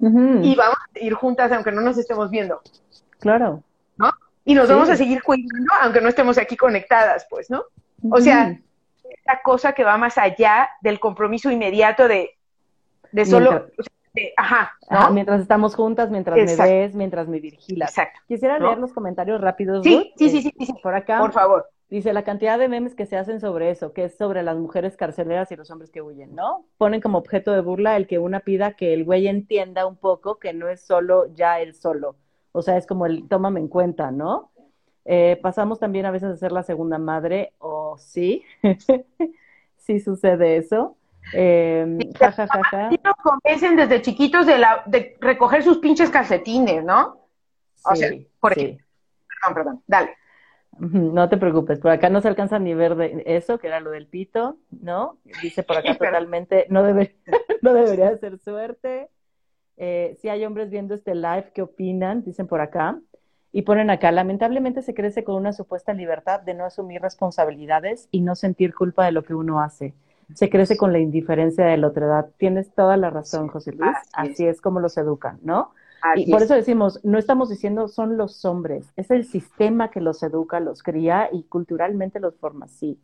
Y 0.00 0.54
vamos 0.54 0.78
a 0.94 0.98
ir 0.98 1.14
juntas 1.14 1.50
aunque 1.52 1.72
no 1.72 1.80
nos 1.80 1.98
estemos 1.98 2.30
viendo. 2.30 2.60
Claro. 3.18 3.62
¿No? 3.96 4.10
Y 4.44 4.54
nos 4.54 4.68
vamos 4.68 4.88
a 4.88 4.96
seguir 4.96 5.22
cuidando 5.22 5.72
aunque 5.82 6.00
no 6.00 6.08
estemos 6.08 6.38
aquí 6.38 6.56
conectadas, 6.56 7.26
pues, 7.28 7.50
¿no? 7.50 7.64
O 8.10 8.20
sea, 8.20 8.58
esta 9.10 9.42
cosa 9.42 9.72
que 9.72 9.84
va 9.84 9.96
más 9.98 10.18
allá 10.18 10.70
del 10.80 11.00
compromiso 11.00 11.50
inmediato 11.50 12.08
de, 12.08 12.38
de 13.12 13.26
solo... 13.26 13.66
ajá, 14.36 14.72
mientras 15.12 15.40
estamos 15.40 15.74
juntas, 15.74 16.10
mientras 16.10 16.36
me 16.36 16.68
ves, 16.68 16.94
mientras 16.94 17.28
me 17.28 17.40
vigilas. 17.40 17.90
Exacto. 17.90 18.20
Quisiera 18.28 18.58
leer 18.58 18.78
los 18.78 18.92
comentarios 18.92 19.40
rápidos. 19.40 19.82
Sí, 19.84 20.12
sí, 20.16 20.30
sí, 20.30 20.42
sí, 20.42 20.74
Por 20.82 20.94
acá. 20.94 21.18
Por 21.18 21.32
favor. 21.32 21.68
Dice 21.90 22.12
la 22.12 22.22
cantidad 22.22 22.58
de 22.58 22.68
memes 22.68 22.94
que 22.94 23.06
se 23.06 23.16
hacen 23.16 23.40
sobre 23.40 23.70
eso, 23.70 23.94
que 23.94 24.04
es 24.04 24.16
sobre 24.16 24.42
las 24.42 24.58
mujeres 24.58 24.96
carceleras 24.96 25.50
y 25.52 25.56
los 25.56 25.70
hombres 25.70 25.90
que 25.90 26.02
huyen, 26.02 26.34
¿no? 26.34 26.66
Ponen 26.76 27.00
como 27.00 27.16
objeto 27.16 27.52
de 27.52 27.62
burla 27.62 27.96
el 27.96 28.06
que 28.06 28.18
una 28.18 28.40
pida 28.40 28.74
que 28.74 28.92
el 28.92 29.04
güey 29.04 29.26
entienda 29.26 29.86
un 29.86 29.96
poco 29.96 30.38
que 30.38 30.52
no 30.52 30.68
es 30.68 30.82
solo 30.82 31.34
ya 31.34 31.60
él 31.60 31.74
solo. 31.74 32.16
O 32.52 32.60
sea, 32.60 32.76
es 32.76 32.86
como 32.86 33.06
el 33.06 33.26
tómame 33.26 33.60
en 33.60 33.68
cuenta, 33.68 34.10
¿no? 34.10 34.50
Eh, 35.06 35.38
pasamos 35.40 35.78
también 35.78 36.04
a 36.04 36.10
veces 36.10 36.28
a 36.28 36.36
ser 36.36 36.52
la 36.52 36.62
segunda 36.62 36.98
madre, 36.98 37.54
o 37.56 37.96
sí, 37.96 38.44
sí 39.78 40.00
sucede 40.00 40.58
eso. 40.58 40.98
Eh, 41.32 41.98
ja, 42.18 42.32
ja, 42.32 42.46
ja, 42.46 42.90
nos 43.02 43.16
convencen 43.22 43.76
desde 43.76 44.02
chiquitos 44.02 44.44
de, 44.44 44.58
la, 44.58 44.82
de 44.84 45.16
recoger 45.20 45.62
sus 45.62 45.78
pinches 45.78 46.10
calcetines, 46.10 46.84
¿no? 46.84 47.18
O 47.82 47.96
sea, 47.96 48.10
por 48.40 48.52
ejemplo. 48.52 48.84
Perdón, 49.40 49.54
perdón, 49.54 49.82
dale. 49.86 50.17
No 51.18 51.28
te 51.28 51.36
preocupes, 51.36 51.78
por 51.80 51.90
acá 51.90 52.08
no 52.08 52.20
se 52.20 52.28
alcanza 52.28 52.58
ni 52.58 52.74
ver 52.74 52.96
de 52.96 53.22
eso, 53.26 53.58
que 53.58 53.66
era 53.66 53.80
lo 53.80 53.90
del 53.90 54.06
pito, 54.06 54.56
¿no? 54.70 55.18
Dice 55.42 55.62
por 55.62 55.76
acá 55.76 55.94
totalmente, 55.98 56.66
no, 56.70 56.82
debe, 56.82 57.16
no 57.62 57.74
debería 57.74 58.16
ser 58.18 58.38
suerte. 58.38 59.08
Eh, 59.76 60.16
si 60.20 60.28
hay 60.28 60.44
hombres 60.44 60.70
viendo 60.70 60.94
este 60.94 61.14
live, 61.14 61.52
¿qué 61.54 61.62
opinan? 61.62 62.24
Dicen 62.24 62.46
por 62.46 62.60
acá. 62.60 63.00
Y 63.50 63.62
ponen 63.62 63.90
acá, 63.90 64.12
lamentablemente 64.12 64.82
se 64.82 64.92
crece 64.92 65.24
con 65.24 65.36
una 65.36 65.52
supuesta 65.52 65.94
libertad 65.94 66.40
de 66.40 66.54
no 66.54 66.64
asumir 66.64 67.00
responsabilidades 67.00 68.08
y 68.10 68.20
no 68.20 68.34
sentir 68.34 68.74
culpa 68.74 69.06
de 69.06 69.12
lo 69.12 69.22
que 69.22 69.34
uno 69.34 69.60
hace. 69.60 69.94
Se 70.34 70.50
crece 70.50 70.76
con 70.76 70.92
la 70.92 70.98
indiferencia 70.98 71.64
de 71.64 71.78
la 71.78 71.86
otra 71.86 72.04
edad. 72.04 72.30
Tienes 72.36 72.74
toda 72.74 72.98
la 72.98 73.08
razón, 73.08 73.48
José 73.48 73.72
Luis. 73.72 73.96
Así, 74.12 74.46
es 74.46 74.60
como 74.60 74.80
los 74.80 74.98
educan, 74.98 75.38
¿no? 75.42 75.72
Y 76.16 76.30
por 76.30 76.42
eso 76.42 76.54
decimos, 76.54 77.00
no 77.04 77.18
estamos 77.18 77.48
diciendo 77.48 77.88
son 77.88 78.16
los 78.16 78.44
hombres, 78.44 78.92
es 78.96 79.10
el 79.10 79.24
sistema 79.24 79.90
que 79.90 80.00
los 80.00 80.22
educa, 80.22 80.60
los 80.60 80.82
cría 80.82 81.28
y 81.32 81.42
culturalmente 81.44 82.20
los 82.20 82.36
forma 82.36 82.66
así. 82.66 82.98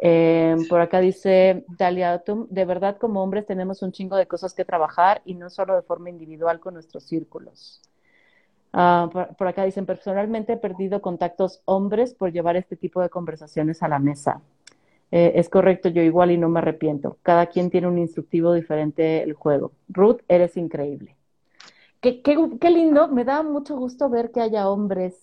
Eh, 0.00 0.54
por 0.68 0.80
acá 0.80 1.00
dice 1.00 1.64
Dalia 1.76 2.22
de 2.50 2.64
verdad 2.64 2.98
como 2.98 3.20
hombres 3.20 3.46
tenemos 3.46 3.82
un 3.82 3.90
chingo 3.90 4.16
de 4.16 4.28
cosas 4.28 4.54
que 4.54 4.64
trabajar 4.64 5.22
y 5.24 5.34
no 5.34 5.50
solo 5.50 5.74
de 5.74 5.82
forma 5.82 6.08
individual 6.08 6.60
con 6.60 6.74
nuestros 6.74 7.04
círculos. 7.04 7.82
Ah, 8.72 9.08
por, 9.36 9.48
acá 9.48 9.64
dicen, 9.64 9.86
personalmente 9.86 10.52
he 10.52 10.56
perdido 10.56 11.00
contactos 11.00 11.62
hombres 11.64 12.14
por 12.14 12.32
llevar 12.32 12.56
este 12.56 12.76
tipo 12.76 13.00
de 13.00 13.08
conversaciones 13.08 13.82
a 13.82 13.88
la 13.88 13.98
mesa. 13.98 14.40
Eh, 15.10 15.32
es 15.36 15.48
correcto, 15.48 15.88
yo 15.88 16.02
igual 16.02 16.30
y 16.30 16.38
no 16.38 16.48
me 16.48 16.60
arrepiento. 16.60 17.16
Cada 17.22 17.46
quien 17.46 17.70
tiene 17.70 17.88
un 17.88 17.98
instructivo 17.98 18.52
diferente 18.52 19.22
el 19.22 19.32
juego. 19.32 19.72
Ruth, 19.88 20.20
eres 20.28 20.56
increíble. 20.56 21.17
Qué, 22.00 22.22
qué, 22.22 22.70
lindo, 22.70 23.08
me 23.08 23.24
da 23.24 23.42
mucho 23.42 23.76
gusto 23.76 24.08
ver 24.08 24.30
que 24.30 24.40
haya 24.40 24.68
hombres 24.68 25.14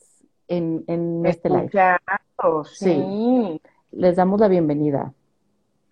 en, 0.49 0.83
en 0.87 1.25
este 1.25 1.49
live. 1.49 1.71
Sí. 2.65 3.61
Les 3.91 4.15
damos 4.17 4.41
la 4.41 4.49
bienvenida. 4.49 5.13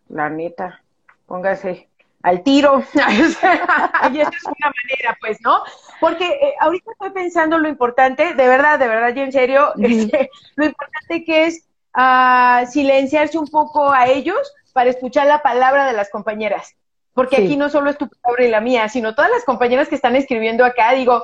La 0.09 0.29
neta, 0.29 0.83
póngase 1.25 1.87
al 2.21 2.43
tiro. 2.43 2.83
y 2.93 2.99
esa 2.99 4.29
es 4.29 4.45
una 4.45 4.73
manera, 4.83 5.17
pues, 5.21 5.39
¿no? 5.41 5.61
Porque 6.01 6.27
eh, 6.27 6.53
ahorita 6.59 6.91
estoy 6.91 7.11
pensando 7.11 7.57
lo 7.57 7.69
importante, 7.69 8.33
de 8.33 8.47
verdad, 8.47 8.77
de 8.77 8.87
verdad, 8.89 9.15
yo 9.15 9.23
en 9.23 9.31
serio, 9.31 9.73
este, 9.77 10.29
lo 10.55 10.65
importante 10.65 11.23
que 11.23 11.45
es 11.45 11.65
uh, 11.95 12.69
silenciarse 12.69 13.37
un 13.37 13.47
poco 13.47 13.89
a 13.89 14.07
ellos 14.07 14.53
para 14.73 14.89
escuchar 14.89 15.27
la 15.27 15.41
palabra 15.41 15.85
de 15.85 15.93
las 15.93 16.09
compañeras 16.09 16.75
porque 17.13 17.37
aquí 17.37 17.57
no 17.57 17.69
solo 17.69 17.89
es 17.89 17.97
tu 17.97 18.09
palabra 18.09 18.45
y 18.45 18.49
la 18.49 18.61
mía, 18.61 18.89
sino 18.89 19.15
todas 19.15 19.31
las 19.31 19.43
compañeras 19.43 19.87
que 19.87 19.95
están 19.95 20.15
escribiendo 20.15 20.65
acá, 20.65 20.93
digo, 20.93 21.23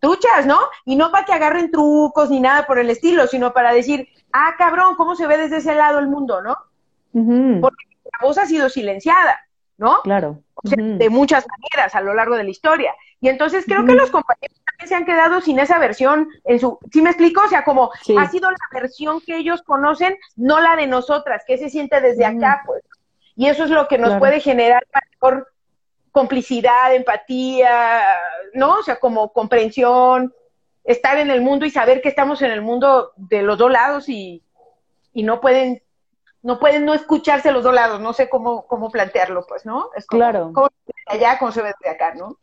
truchas, 0.00 0.44
¿no? 0.46 0.58
Y 0.84 0.96
no 0.96 1.10
para 1.10 1.24
que 1.24 1.32
agarren 1.32 1.70
trucos 1.70 2.30
ni 2.30 2.40
nada 2.40 2.66
por 2.66 2.78
el 2.78 2.90
estilo, 2.90 3.26
sino 3.26 3.52
para 3.52 3.72
decir, 3.72 4.08
ah, 4.32 4.54
cabrón, 4.58 4.96
¿cómo 4.96 5.16
se 5.16 5.26
ve 5.26 5.38
desde 5.38 5.58
ese 5.58 5.74
lado 5.74 5.98
el 5.98 6.08
mundo, 6.08 6.42
no? 6.42 6.56
Porque 7.60 7.84
la 8.12 8.26
voz 8.26 8.38
ha 8.38 8.46
sido 8.46 8.68
silenciada, 8.68 9.40
¿no? 9.78 10.02
Claro. 10.02 10.40
O 10.56 10.68
sea, 10.68 10.76
de 10.82 11.10
muchas 11.10 11.46
maneras 11.46 11.94
a 11.94 12.00
lo 12.00 12.12
largo 12.12 12.36
de 12.36 12.44
la 12.44 12.50
historia. 12.50 12.94
Y 13.20 13.28
entonces 13.28 13.64
creo 13.66 13.86
que 13.86 13.94
los 13.94 14.10
compañeros 14.10 14.60
también 14.66 14.88
se 14.88 14.94
han 14.94 15.06
quedado 15.06 15.40
sin 15.40 15.58
esa 15.58 15.78
versión 15.78 16.28
en 16.44 16.60
su, 16.60 16.78
¿sí 16.92 17.00
me 17.00 17.10
explico? 17.10 17.42
O 17.42 17.48
sea, 17.48 17.64
como 17.64 17.90
ha 18.18 18.28
sido 18.28 18.50
la 18.50 18.80
versión 18.80 19.20
que 19.20 19.38
ellos 19.38 19.62
conocen, 19.62 20.18
no 20.36 20.60
la 20.60 20.76
de 20.76 20.86
nosotras, 20.86 21.42
que 21.46 21.56
se 21.56 21.70
siente 21.70 22.00
desde 22.00 22.26
acá, 22.26 22.62
pues. 22.66 22.82
Y 23.36 23.46
eso 23.46 23.64
es 23.64 23.70
lo 23.70 23.88
que 23.88 23.98
nos 23.98 24.18
puede 24.18 24.40
generar 24.40 24.84
complicidad, 26.12 26.94
empatía, 26.94 28.04
¿no? 28.54 28.78
O 28.78 28.82
sea, 28.82 28.96
como 28.96 29.32
comprensión, 29.32 30.32
estar 30.84 31.18
en 31.18 31.30
el 31.30 31.40
mundo 31.40 31.66
y 31.66 31.70
saber 31.70 32.00
que 32.00 32.08
estamos 32.08 32.42
en 32.42 32.52
el 32.52 32.62
mundo 32.62 33.12
de 33.16 33.42
los 33.42 33.58
dos 33.58 33.70
lados 33.70 34.08
y, 34.08 34.44
y 35.12 35.22
no 35.22 35.40
pueden 35.40 35.82
no 36.42 36.60
pueden 36.60 36.84
no 36.84 36.92
escucharse 36.92 37.50
los 37.50 37.64
dos 37.64 37.74
lados, 37.74 38.00
no 38.00 38.12
sé 38.12 38.28
cómo, 38.28 38.66
cómo 38.66 38.90
plantearlo, 38.90 39.46
pues, 39.46 39.64
¿no? 39.64 39.88
Es 39.96 40.06
como, 40.06 40.18
claro. 40.18 40.52
Ve 40.52 40.92
allá, 41.06 41.38
cómo 41.38 41.50
se 41.50 41.62
ve 41.62 41.72
de 41.82 41.88
acá, 41.88 42.14
¿no? 42.14 42.36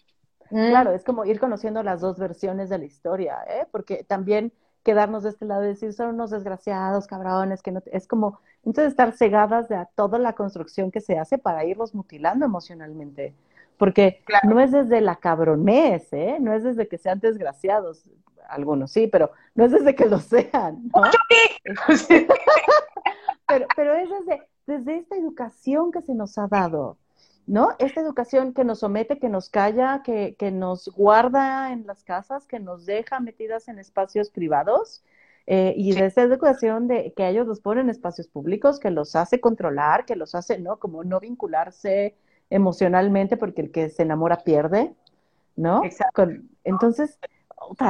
Mm. 0.49 0.69
Claro, 0.69 0.91
es 0.91 1.03
como 1.03 1.23
ir 1.23 1.39
conociendo 1.39 1.83
las 1.83 2.01
dos 2.01 2.17
versiones 2.17 2.69
de 2.69 2.79
la 2.79 2.85
historia, 2.85 3.37
¿eh? 3.47 3.67
Porque 3.71 4.03
también 4.03 4.53
quedarnos 4.83 5.23
de 5.23 5.29
este 5.29 5.45
lado 5.45 5.63
y 5.63 5.69
decir, 5.69 5.93
son 5.93 6.15
unos 6.15 6.31
desgraciados, 6.31 7.07
cabrones, 7.07 7.61
que 7.61 7.71
no, 7.71 7.81
es 7.85 8.07
como, 8.07 8.39
entonces 8.63 8.91
estar 8.91 9.11
cegadas 9.13 9.69
de 9.69 9.85
toda 9.95 10.19
la 10.19 10.33
construcción 10.33 10.91
que 10.91 11.01
se 11.01 11.17
hace 11.17 11.37
para 11.37 11.65
irlos 11.65 11.93
mutilando 11.93 12.45
emocionalmente. 12.45 13.33
Porque 13.77 14.23
no 14.43 14.59
es 14.59 14.71
desde 14.71 15.01
la 15.01 15.15
cabronez, 15.15 16.13
¿eh? 16.13 16.37
No 16.39 16.53
es 16.53 16.63
desde 16.63 16.87
que 16.87 16.99
sean 16.99 17.19
desgraciados, 17.19 18.03
algunos 18.47 18.91
sí, 18.91 19.07
pero 19.07 19.31
no 19.55 19.65
es 19.65 19.71
desde 19.71 19.95
que 19.95 20.05
lo 20.05 20.19
sean, 20.19 20.83
¿no? 20.93 21.01
pero, 23.47 23.65
pero 23.75 23.93
es 23.95 24.09
desde, 24.09 24.47
desde 24.67 24.97
esta 24.97 25.15
educación 25.15 25.91
que 25.91 26.01
se 26.01 26.13
nos 26.13 26.37
ha 26.37 26.47
dado, 26.47 26.97
¿no? 27.51 27.71
Esta 27.79 27.99
educación 27.99 28.53
que 28.53 28.63
nos 28.63 28.79
somete, 28.79 29.19
que 29.19 29.27
nos 29.27 29.49
calla, 29.49 30.03
que, 30.05 30.35
que 30.39 30.51
nos 30.51 30.87
guarda 30.87 31.73
en 31.73 31.85
las 31.85 32.01
casas, 32.05 32.47
que 32.47 32.61
nos 32.61 32.85
deja 32.85 33.19
metidas 33.19 33.67
en 33.67 33.77
espacios 33.77 34.29
privados, 34.29 35.03
eh, 35.47 35.73
y 35.75 35.91
de 35.91 36.05
esa 36.05 36.21
educación 36.21 36.87
de 36.87 37.11
que 37.13 37.27
ellos 37.27 37.45
los 37.45 37.59
ponen 37.59 37.85
en 37.85 37.89
espacios 37.89 38.29
públicos, 38.29 38.79
que 38.79 38.89
los 38.89 39.17
hace 39.17 39.41
controlar, 39.41 40.05
que 40.05 40.15
los 40.15 40.33
hace, 40.33 40.59
¿no? 40.59 40.79
Como 40.79 41.03
no 41.03 41.19
vincularse 41.19 42.15
emocionalmente 42.49 43.35
porque 43.35 43.63
el 43.63 43.71
que 43.71 43.89
se 43.89 44.03
enamora 44.03 44.37
pierde, 44.45 44.95
¿no? 45.57 45.83
Exacto. 45.83 46.29
entonces, 46.63 47.19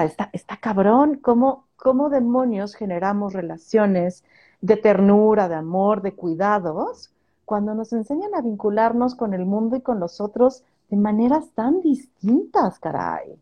está, 0.04 0.32
está 0.34 0.58
cabrón, 0.58 1.20
¿cómo, 1.22 1.68
¿cómo 1.76 2.10
demonios 2.10 2.74
generamos 2.74 3.34
relaciones 3.34 4.24
de 4.60 4.78
ternura, 4.78 5.48
de 5.50 5.56
amor, 5.56 6.02
de 6.02 6.16
cuidados, 6.16 7.14
cuando 7.52 7.76
nos 7.76 7.92
enseñan 7.92 8.34
a 8.34 8.40
vincularnos 8.40 9.14
con 9.14 9.34
el 9.34 9.46
mundo 9.46 9.76
y 9.76 9.82
con 9.82 10.00
los 10.00 10.22
otros 10.22 10.64
de 10.88 10.96
maneras 10.96 11.50
tan 11.54 11.82
distintas, 11.82 12.80
caray? 12.80 13.36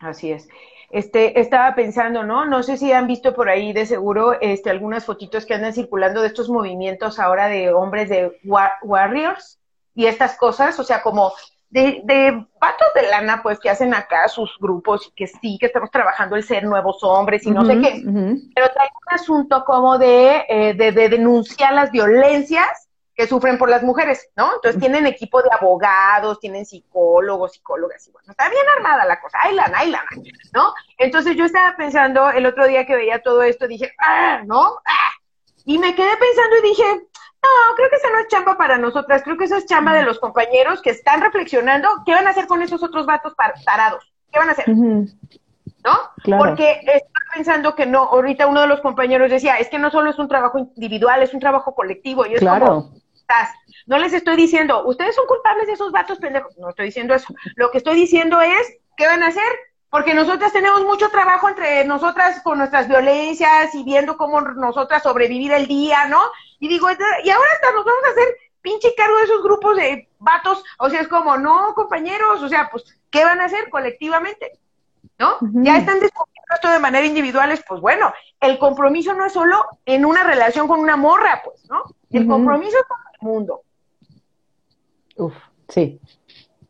Así 0.00 0.32
es. 0.32 0.48
Este, 0.88 1.38
estaba 1.38 1.74
pensando, 1.74 2.22
¿no? 2.22 2.46
No 2.46 2.62
sé 2.62 2.78
si 2.78 2.90
han 2.90 3.06
visto 3.06 3.34
por 3.34 3.50
ahí 3.50 3.74
de 3.74 3.84
seguro 3.84 4.40
este, 4.40 4.70
algunas 4.70 5.04
fotitos 5.04 5.44
que 5.44 5.52
andan 5.52 5.74
circulando 5.74 6.22
de 6.22 6.28
estos 6.28 6.48
movimientos 6.48 7.18
ahora 7.18 7.48
de 7.48 7.70
hombres 7.70 8.08
de 8.08 8.40
warriors 8.82 9.60
y 9.94 10.06
estas 10.06 10.38
cosas, 10.38 10.80
o 10.80 10.82
sea, 10.82 11.02
como 11.02 11.34
de, 11.68 12.00
de 12.04 12.30
vatos 12.58 12.88
de 12.94 13.10
lana, 13.10 13.42
pues, 13.42 13.60
que 13.60 13.68
hacen 13.68 13.92
acá 13.92 14.26
sus 14.28 14.56
grupos 14.58 15.08
y 15.08 15.10
que 15.10 15.26
sí, 15.26 15.58
que 15.60 15.66
estamos 15.66 15.90
trabajando 15.90 16.34
el 16.34 16.44
ser 16.44 16.64
nuevos 16.64 17.02
hombres 17.02 17.44
y 17.44 17.50
no 17.50 17.66
sé 17.66 17.78
qué. 17.78 18.00
Pero 18.54 18.70
trae 18.72 18.88
un 19.06 19.14
asunto 19.14 19.66
como 19.66 19.98
de, 19.98 20.46
eh, 20.48 20.72
de, 20.72 20.92
de 20.92 21.10
denunciar 21.10 21.74
las 21.74 21.90
violencias 21.90 22.88
que 23.14 23.26
sufren 23.26 23.58
por 23.58 23.68
las 23.68 23.82
mujeres, 23.82 24.30
¿no? 24.36 24.54
Entonces 24.54 24.80
tienen 24.80 25.06
equipo 25.06 25.42
de 25.42 25.50
abogados, 25.52 26.40
tienen 26.40 26.64
psicólogos, 26.64 27.52
psicólogas, 27.52 28.06
y 28.08 28.10
bueno, 28.10 28.30
está 28.30 28.48
bien 28.48 28.64
armada 28.76 29.04
la 29.04 29.20
cosa, 29.20 29.38
ay 29.40 29.54
lana, 29.54 29.78
ay 29.78 29.90
lana, 29.90 30.08
¿no? 30.54 30.72
Entonces 30.96 31.36
yo 31.36 31.44
estaba 31.44 31.76
pensando 31.76 32.30
el 32.30 32.46
otro 32.46 32.66
día 32.66 32.86
que 32.86 32.96
veía 32.96 33.22
todo 33.22 33.42
esto, 33.42 33.68
dije, 33.68 33.92
ah, 33.98 34.42
¿no? 34.46 34.78
Ah. 34.86 35.12
Y 35.64 35.78
me 35.78 35.94
quedé 35.94 36.16
pensando 36.16 36.56
y 36.58 36.68
dije, 36.68 36.84
no, 36.84 37.74
creo 37.76 37.90
que 37.90 37.96
esa 37.96 38.10
no 38.10 38.20
es 38.20 38.28
chamba 38.28 38.56
para 38.56 38.78
nosotras, 38.78 39.22
creo 39.22 39.36
que 39.36 39.44
esa 39.44 39.58
es 39.58 39.66
chamba 39.66 39.94
de 39.94 40.04
los 40.04 40.18
compañeros 40.18 40.80
que 40.80 40.90
están 40.90 41.20
reflexionando 41.20 41.88
qué 42.06 42.14
van 42.14 42.26
a 42.26 42.30
hacer 42.30 42.46
con 42.46 42.62
esos 42.62 42.82
otros 42.82 43.04
vatos 43.04 43.34
tarados, 43.64 44.12
qué 44.32 44.38
van 44.38 44.48
a 44.48 44.52
hacer, 44.52 44.68
¿no? 44.68 45.18
Porque 46.38 46.80
estaba 46.80 47.26
pensando 47.34 47.74
que 47.74 47.84
no, 47.84 48.04
ahorita 48.04 48.46
uno 48.46 48.62
de 48.62 48.68
los 48.68 48.80
compañeros 48.80 49.30
decía, 49.30 49.56
es 49.56 49.68
que 49.68 49.78
no 49.78 49.90
solo 49.90 50.10
es 50.10 50.18
un 50.18 50.28
trabajo 50.28 50.58
individual, 50.58 51.22
es 51.22 51.34
un 51.34 51.40
trabajo 51.40 51.74
colectivo, 51.74 52.24
y 52.26 52.34
es 52.34 52.40
claro. 52.40 52.90
No 53.86 53.98
les 53.98 54.12
estoy 54.12 54.36
diciendo, 54.36 54.84
ustedes 54.86 55.14
son 55.14 55.26
culpables 55.26 55.66
de 55.66 55.72
esos 55.74 55.92
vatos 55.92 56.18
pendejos. 56.18 56.56
No 56.58 56.70
estoy 56.70 56.86
diciendo 56.86 57.14
eso. 57.14 57.34
Lo 57.56 57.70
que 57.70 57.78
estoy 57.78 57.96
diciendo 57.96 58.40
es, 58.40 58.78
¿qué 58.96 59.06
van 59.06 59.22
a 59.22 59.28
hacer? 59.28 59.42
Porque 59.90 60.14
nosotras 60.14 60.52
tenemos 60.52 60.84
mucho 60.84 61.10
trabajo 61.10 61.48
entre 61.48 61.84
nosotras 61.84 62.40
con 62.42 62.58
nuestras 62.58 62.88
violencias 62.88 63.74
y 63.74 63.84
viendo 63.84 64.16
cómo 64.16 64.40
nosotras 64.40 65.02
sobrevivir 65.02 65.52
el 65.52 65.66
día, 65.66 66.06
¿no? 66.06 66.20
Y 66.60 66.68
digo, 66.68 66.88
y 66.90 67.30
ahora 67.30 67.48
hasta 67.52 67.72
nos 67.72 67.84
vamos 67.84 68.04
a 68.06 68.10
hacer 68.10 68.36
pinche 68.62 68.94
cargo 68.96 69.18
de 69.18 69.24
esos 69.24 69.42
grupos 69.42 69.76
de 69.76 70.08
vatos. 70.18 70.64
O 70.78 70.88
sea, 70.88 71.00
es 71.00 71.08
como, 71.08 71.36
no, 71.36 71.74
compañeros, 71.74 72.42
o 72.42 72.48
sea, 72.48 72.70
pues, 72.70 72.98
¿qué 73.10 73.24
van 73.24 73.40
a 73.40 73.44
hacer 73.44 73.68
colectivamente? 73.68 74.52
¿No? 75.18 75.36
Ya 75.40 75.76
están 75.76 76.00
descubriendo 76.00 76.54
esto 76.54 76.70
de 76.70 76.78
manera 76.78 77.06
individual, 77.06 77.58
pues 77.68 77.80
bueno, 77.80 78.12
el 78.40 78.58
compromiso 78.58 79.14
no 79.14 79.24
es 79.24 79.32
solo 79.32 79.64
en 79.84 80.04
una 80.04 80.24
relación 80.24 80.68
con 80.68 80.80
una 80.80 80.96
morra, 80.96 81.42
pues, 81.44 81.68
¿no? 81.68 81.84
El 82.10 82.26
compromiso 82.26 82.76
es 82.78 82.84
con 82.86 82.98
mundo. 83.22 83.62
Uf, 85.16 85.34
sí. 85.68 86.00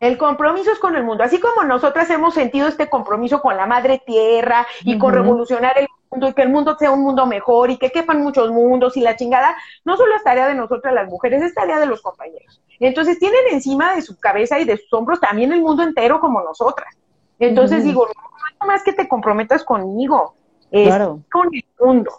El 0.01 0.19
compromiso 0.19 0.73
es 0.73 0.81
con 0.81 0.97
el 0.97 1.05
mundo. 1.05 1.23
Así 1.23 1.39
como 1.39 1.63
nosotras 1.63 2.11
hemos 2.11 2.35
sentido 2.35 2.67
este 2.67 2.91
compromiso 2.91 3.41
con 3.41 3.57
la 3.57 3.67
madre 3.67 4.03
tierra 4.05 4.67
y 4.83 4.99
con 4.99 5.15
revolucionar 5.15 5.79
el 5.79 5.87
mundo 6.11 6.29
y 6.29 6.33
que 6.35 6.43
el 6.43 6.49
mundo 6.49 6.77
sea 6.77 6.91
un 6.91 7.03
mundo 7.03 7.25
mejor 7.25 7.71
y 7.71 7.79
que 7.79 7.91
quepan 7.91 8.21
muchos 8.21 8.51
mundos 8.51 8.97
y 8.97 9.01
la 9.01 9.15
chingada, 9.15 9.57
no 9.85 9.97
solo 9.97 10.17
es 10.17 10.25
tarea 10.25 10.49
de 10.49 10.57
nosotras 10.57 10.93
las 10.93 11.09
mujeres, 11.09 11.41
es 11.43 11.55
tarea 11.55 11.79
de 11.79 11.87
los 11.87 12.03
compañeros. 12.03 12.61
Entonces 12.81 13.21
tienen 13.21 13.43
encima 13.53 13.95
de 13.95 14.03
su 14.03 14.19
cabeza 14.19 14.59
y 14.59 14.65
de 14.65 14.77
sus 14.77 14.93
hombros 14.93 15.21
también 15.21 15.53
el 15.53 15.63
mundo 15.63 15.85
entero 15.85 16.19
como 16.19 16.43
nosotras. 16.43 16.97
Entonces 17.39 17.85
digo, 17.85 18.09
no 18.61 18.67
más 18.67 18.83
que 18.83 18.93
te 18.93 19.07
comprometas 19.07 19.63
conmigo, 19.63 20.35
es 20.73 20.93
con 21.31 21.49
el 21.53 21.65
mundo. 21.79 22.11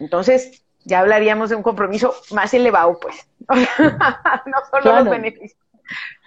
Entonces, 0.00 0.63
ya 0.84 1.00
hablaríamos 1.00 1.50
de 1.50 1.56
un 1.56 1.62
compromiso 1.62 2.14
más 2.32 2.54
elevado, 2.54 2.98
pues. 3.00 3.28
no 3.48 4.58
solo 4.70 5.00
los 5.00 5.10
beneficios. 5.10 5.58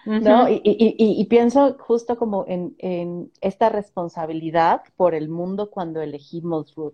No, 0.06 0.48
y, 0.48 0.62
y, 0.64 0.96
y, 0.98 1.26
pienso 1.26 1.76
justo 1.80 2.18
como 2.18 2.46
en, 2.48 2.76
en, 2.78 3.30
esta 3.42 3.68
responsabilidad 3.68 4.84
por 4.96 5.14
el 5.14 5.28
mundo 5.28 5.70
cuando 5.70 6.02
elegimos 6.02 6.74
Ruth 6.76 6.94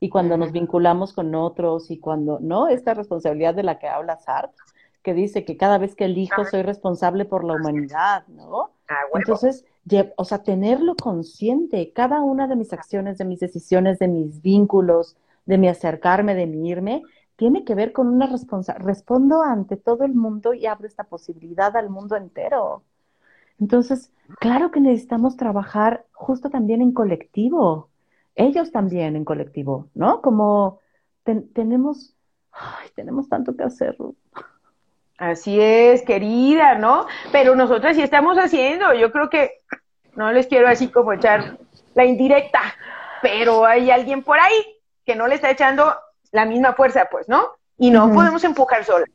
y 0.00 0.08
cuando 0.08 0.38
nos 0.38 0.52
vinculamos 0.52 1.12
con 1.12 1.34
otros 1.34 1.90
y 1.90 1.98
cuando, 1.98 2.38
¿no? 2.40 2.68
Esta 2.68 2.94
responsabilidad 2.94 3.54
de 3.54 3.64
la 3.64 3.78
que 3.78 3.88
habla 3.88 4.16
Sartre, 4.16 4.56
que 5.02 5.12
dice 5.12 5.44
que 5.44 5.58
cada 5.58 5.76
vez 5.76 5.94
que 5.94 6.06
elijo 6.06 6.44
soy 6.46 6.62
responsable 6.62 7.26
por 7.26 7.44
la 7.44 7.54
humanidad, 7.54 8.26
¿no? 8.28 8.70
Ah, 8.88 9.02
Entonces, 9.14 9.66
o 10.16 10.24
sea, 10.24 10.42
tenerlo 10.42 10.94
consciente, 10.96 11.92
cada 11.92 12.22
una 12.22 12.46
de 12.46 12.56
mis 12.56 12.72
acciones, 12.72 13.18
de 13.18 13.24
mis 13.24 13.40
decisiones, 13.40 13.98
de 13.98 14.08
mis 14.08 14.40
vínculos, 14.40 15.16
de 15.48 15.56
mi 15.56 15.66
acercarme, 15.66 16.34
de 16.34 16.46
mi 16.46 16.68
irme, 16.68 17.02
tiene 17.34 17.64
que 17.64 17.74
ver 17.74 17.92
con 17.92 18.06
una 18.06 18.26
responsabilidad. 18.26 18.86
Respondo 18.86 19.42
ante 19.42 19.78
todo 19.78 20.04
el 20.04 20.14
mundo 20.14 20.52
y 20.52 20.66
abro 20.66 20.86
esta 20.86 21.04
posibilidad 21.04 21.74
al 21.74 21.88
mundo 21.88 22.16
entero. 22.16 22.82
Entonces, 23.58 24.12
claro 24.40 24.70
que 24.70 24.80
necesitamos 24.80 25.38
trabajar 25.38 26.04
justo 26.12 26.50
también 26.50 26.82
en 26.82 26.92
colectivo, 26.92 27.88
ellos 28.34 28.70
también 28.70 29.16
en 29.16 29.24
colectivo, 29.24 29.88
¿no? 29.94 30.20
Como 30.20 30.80
tenemos, 31.54 32.14
tenemos 32.94 33.30
tanto 33.30 33.56
que 33.56 33.64
hacer. 33.64 33.96
Así 35.16 35.58
es, 35.58 36.02
querida, 36.02 36.74
¿no? 36.74 37.06
Pero 37.32 37.56
nosotros 37.56 37.96
sí 37.96 38.02
estamos 38.02 38.36
haciendo, 38.36 38.92
yo 38.92 39.10
creo 39.10 39.30
que 39.30 39.62
no 40.14 40.30
les 40.30 40.46
quiero 40.46 40.68
así 40.68 40.88
como 40.88 41.14
echar 41.14 41.58
la 41.94 42.04
indirecta, 42.04 42.60
pero 43.22 43.64
hay 43.64 43.90
alguien 43.90 44.22
por 44.22 44.38
ahí 44.38 44.77
que 45.08 45.16
no 45.16 45.26
le 45.26 45.36
está 45.36 45.50
echando 45.50 45.96
la 46.32 46.44
misma 46.44 46.74
fuerza, 46.74 47.08
pues, 47.10 47.30
¿no? 47.30 47.52
Y 47.78 47.90
no 47.90 48.12
podemos 48.12 48.44
empujar 48.44 48.84
sola. 48.84 49.06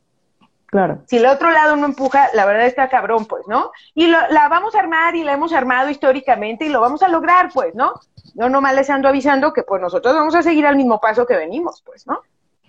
Claro. 0.66 1.04
Si 1.06 1.18
el 1.18 1.28
otro 1.28 1.52
lado 1.52 1.76
no 1.76 1.86
empuja, 1.86 2.30
la 2.34 2.48
verdad 2.48 2.66
está 2.66 2.90
cabrón, 2.90 3.28
pues, 3.28 3.44
¿no? 3.48 3.72
Y 3.94 4.08
la 4.08 4.50
vamos 4.50 4.74
a 4.74 4.80
armar 4.80 5.16
y 5.16 5.24
la 5.24 5.34
hemos 5.34 5.54
armado 5.54 5.92
históricamente 5.92 6.66
y 6.66 6.70
lo 6.70 6.82
vamos 6.82 7.04
a 7.04 7.10
lograr, 7.10 7.52
pues, 7.54 7.76
¿no? 7.76 7.94
Yo 8.34 8.50
nomás 8.50 8.74
les 8.74 8.90
ando 8.90 9.08
avisando 9.08 9.54
que 9.54 9.62
pues 9.62 9.80
nosotros 9.80 10.16
vamos 10.16 10.34
a 10.34 10.42
seguir 10.42 10.66
al 10.66 10.78
mismo 10.78 11.00
paso 11.00 11.28
que 11.28 11.36
venimos, 11.36 11.84
pues, 11.86 12.08
¿no? 12.08 12.22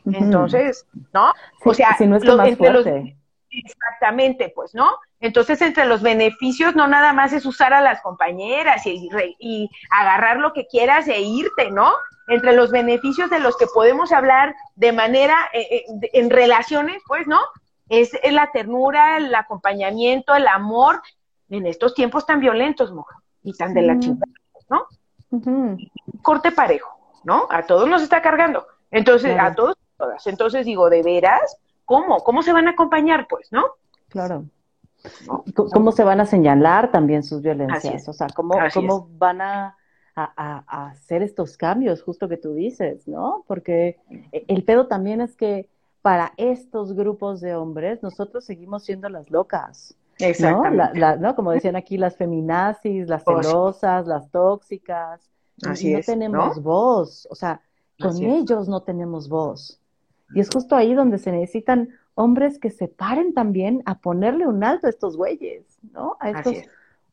Entonces, 0.05 0.87
¿no? 1.15 1.33
o 1.65 1.73
sea, 1.73 1.97
si 1.97 2.07
no 2.07 2.17
es 2.17 2.25
más 2.25 2.55
fuerte. 2.59 3.17
Exactamente, 3.65 4.53
pues, 4.55 4.75
¿no? 4.75 4.97
Entonces, 5.21 5.61
entre 5.63 5.87
los 5.87 6.03
beneficios, 6.03 6.75
no 6.75 6.87
nada 6.89 7.13
más 7.13 7.33
es 7.33 7.47
usar 7.47 7.73
a 7.73 7.81
las 7.81 8.01
compañeras 8.03 8.87
y, 8.87 9.09
y 9.39 9.71
agarrar 9.91 10.39
lo 10.39 10.53
que 10.53 10.67
quieras 10.67 11.09
e 11.09 11.21
irte, 11.21 11.71
¿no? 11.71 11.93
entre 12.29 12.55
los 12.55 12.71
beneficios 12.71 13.31
de 13.31 13.41
los 13.41 13.57
que 13.57 13.67
podemos 13.67 14.13
hablar 14.13 14.55
de 14.77 14.93
manera, 14.93 15.37
eh, 15.53 15.69
eh, 15.71 16.11
en 16.13 16.31
relaciones, 16.31 17.03
pues, 17.07 17.27
¿no? 17.27 17.41
Es, 17.89 18.13
la 18.31 18.51
ternura, 18.51 19.19
el 19.19 19.35
acompañamiento, 19.35 20.35
el 20.35 20.49
amor 20.49 21.03
en 21.51 21.67
estos 21.67 21.95
tiempos 21.95 22.25
tan 22.25 22.41
violentos, 22.41 22.93
mujer, 22.93 23.19
y 23.43 23.53
tan 23.53 23.75
de 23.75 23.83
la 23.83 23.99
chingada, 23.99 24.33
¿no? 24.71 24.87
Corte 26.23 26.51
parejo, 26.51 26.97
¿no? 27.25 27.47
A 27.51 27.65
todos 27.65 27.89
nos 27.89 28.03
está 28.03 28.23
cargando. 28.23 28.67
Entonces, 28.91 29.37
a 29.39 29.55
todos, 29.55 29.77
todas. 29.99 30.27
Entonces 30.27 30.65
digo, 30.65 30.89
¿de 30.89 31.03
veras? 31.03 31.59
¿Cómo? 31.85 32.19
¿Cómo 32.19 32.43
se 32.43 32.53
van 32.53 32.69
a 32.69 32.73
acompañar, 32.73 33.27
pues, 33.29 33.53
no? 33.53 33.65
Claro. 34.09 34.45
¿Cómo 35.73 35.93
se 35.93 36.03
van 36.03 36.21
a 36.21 36.27
señalar 36.27 36.91
también 36.91 37.23
sus 37.23 37.43
violencias? 37.43 38.09
O 38.09 38.13
sea, 38.13 38.27
¿cómo, 38.35 38.55
cómo 38.73 39.09
van 39.19 39.43
a 39.43 39.77
a, 40.17 40.89
hacer 40.89 41.23
estos 41.23 41.57
cambios, 41.57 42.03
justo 42.03 42.29
que 42.29 42.37
tú 42.37 42.55
dices, 42.55 43.09
¿no? 43.09 43.45
Porque 43.47 43.99
el 44.33 44.65
pedo 44.65 44.87
también 44.87 45.21
es 45.21 45.37
que 45.37 45.69
para 46.03 46.33
estos 46.37 46.93
grupos 46.95 47.41
de 47.41 47.55
hombres, 47.57 48.03
nosotros 48.03 48.45
seguimos 48.45 48.85
siendo 48.85 49.09
las 49.09 49.31
locas. 49.31 49.97
Exactamente. 50.19 51.01
¿no? 51.19 51.35
Como 51.35 51.51
decían 51.51 51.77
aquí, 51.77 51.97
las 51.97 52.17
feminazis, 52.17 53.09
las 53.09 53.25
celosas, 53.25 54.07
las 54.07 54.31
tóxicas. 54.31 55.31
Así 55.67 55.95
no 55.95 56.01
tenemos 56.01 56.63
voz. 56.63 57.27
O 57.31 57.35
sea, 57.35 57.61
con 57.99 58.23
ellos 58.23 58.69
no 58.69 58.83
tenemos 58.83 59.29
voz. 59.29 59.81
Y 60.35 60.41
es 60.41 60.51
justo 60.53 60.77
ahí 60.77 60.95
donde 60.95 61.19
se 61.19 61.33
necesitan 61.33 61.89
hombres 62.15 62.59
que 62.59 62.71
se 62.71 62.89
paren 62.89 63.35
también 63.35 63.83
a 63.87 63.99
ponerle 63.99 64.47
un 64.47 64.65
alto 64.65 64.87
a 64.87 64.91
estos 64.91 65.17
güeyes, 65.17 65.65
¿no? 65.93 66.17
A 66.21 66.31
estos 66.31 66.57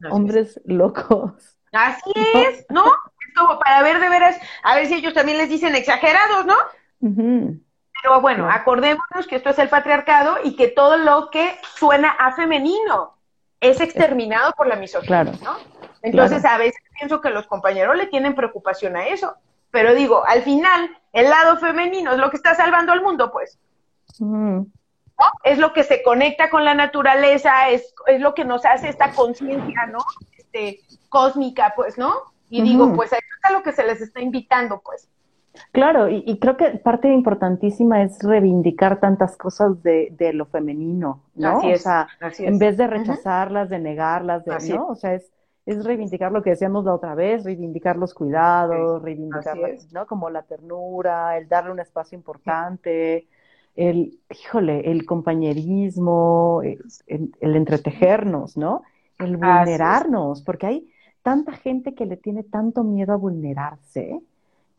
hombres 0.10 0.60
locos. 0.66 1.58
Así 1.72 2.12
es, 2.16 2.66
¿no? 2.70 2.86
Es 2.86 3.36
como 3.36 3.60
para 3.60 3.82
ver 3.84 4.00
de 4.00 4.10
veras, 4.10 4.38
a 4.64 4.76
ver 4.76 4.88
si 4.88 4.96
ellos 4.96 5.14
también 5.14 5.38
les 5.38 5.50
dicen 5.50 5.76
exagerados, 5.76 6.46
¿no? 6.46 6.56
Pero 8.02 8.22
bueno, 8.22 8.50
acordémonos 8.50 9.28
que 9.28 9.36
esto 9.36 9.52
es 9.52 9.60
el 9.60 9.70
patriarcado 9.70 10.38
y 10.44 10.56
que 10.56 10.68
todo 10.68 10.98
lo 10.98 11.30
que 11.30 11.56
suena 11.76 12.10
a 12.10 12.34
femenino 12.34 13.16
es 13.60 13.80
exterminado 13.80 14.54
por 14.54 14.68
la 14.68 14.76
misoginia, 14.76 15.24
¿no? 15.24 15.58
Entonces 16.02 16.44
a 16.46 16.58
veces 16.58 16.82
pienso 16.98 17.22
que 17.22 17.30
los 17.30 17.46
compañeros 17.46 17.96
le 17.96 18.08
tienen 18.08 18.34
preocupación 18.34 18.96
a 18.96 19.08
eso, 19.08 19.36
pero 19.72 19.94
digo, 19.94 20.24
al 20.28 20.42
final, 20.44 20.90
el 21.14 21.30
lado 21.30 21.58
femenino 21.58 22.12
es 22.12 22.18
lo 22.18 22.30
que 22.30 22.38
está 22.38 22.56
salvando 22.56 22.92
al 22.92 23.02
mundo, 23.02 23.32
pues. 23.32 23.58
¿No? 24.20 24.68
Es 25.44 25.58
lo 25.58 25.72
que 25.74 25.84
se 25.84 26.04
conecta 26.04 26.50
con 26.50 26.66
la 26.66 26.74
naturaleza, 26.74 27.70
es, 27.70 27.94
es 28.08 28.22
lo 28.22 28.34
que 28.34 28.44
nos 28.44 28.66
hace 28.66 28.90
esta 28.90 29.12
conciencia, 29.12 29.86
¿no? 29.88 30.00
Este, 30.38 30.82
cósmica, 31.10 31.74
pues, 31.76 31.98
¿no? 31.98 32.14
Y 32.50 32.62
digo, 32.62 32.94
pues 32.94 33.14
ahí 33.14 33.20
es 33.20 33.50
a 33.50 33.54
lo 33.54 33.64
que 33.64 33.72
se 33.72 33.86
les 33.86 34.02
está 34.02 34.20
invitando, 34.20 34.82
pues. 34.84 35.08
Claro, 35.72 36.10
y, 36.10 36.40
creo 36.40 36.58
que 36.58 36.72
parte 36.80 37.08
importantísima 37.10 38.02
es 38.04 38.20
reivindicar 38.22 39.00
tantas 39.00 39.38
cosas 39.38 39.82
de, 39.84 40.10
de 40.12 40.34
lo 40.34 40.46
femenino, 40.46 41.24
¿no? 41.36 41.58
Así 41.58 41.68
o 41.68 41.72
es, 41.72 42.40
en 42.40 42.58
vez 42.58 42.78
de 42.78 42.88
rechazarlas, 42.88 43.70
de 43.70 43.80
negarlas, 43.80 44.44
de, 44.46 44.76
¿no? 44.76 44.88
O 44.88 44.96
sea, 44.96 45.14
es 45.14 45.32
es 45.66 45.84
reivindicar 45.84 46.32
lo 46.32 46.42
que 46.42 46.52
decíamos 46.52 46.86
la 46.86 46.94
otra 46.94 47.16
vez, 47.16 47.44
reivindicar 47.44 47.98
los 47.98 48.14
cuidados, 48.14 49.02
reivindicar, 49.02 49.58
¿no? 49.92 50.08
Como 50.08 50.30
la 50.30 50.42
ternura, 50.44 51.38
el 51.38 51.48
darle 51.48 51.72
un 51.72 51.80
espacio 51.80 52.18
importante, 52.18 53.28
el, 53.76 54.20
híjole, 54.30 54.92
el 54.92 55.06
compañerismo, 55.06 56.62
el, 56.64 57.56
entretejernos, 57.56 58.58
¿no? 58.58 58.84
El 59.20 59.38
vulnerarnos, 59.38 60.42
porque 60.42 60.66
hay 60.66 60.94
tanta 61.22 61.54
gente 61.54 61.94
que 61.94 62.06
le 62.06 62.18
tiene 62.18 62.44
tanto 62.44 62.84
miedo 62.84 63.14
a 63.14 63.18
vulnerarse. 63.18 64.20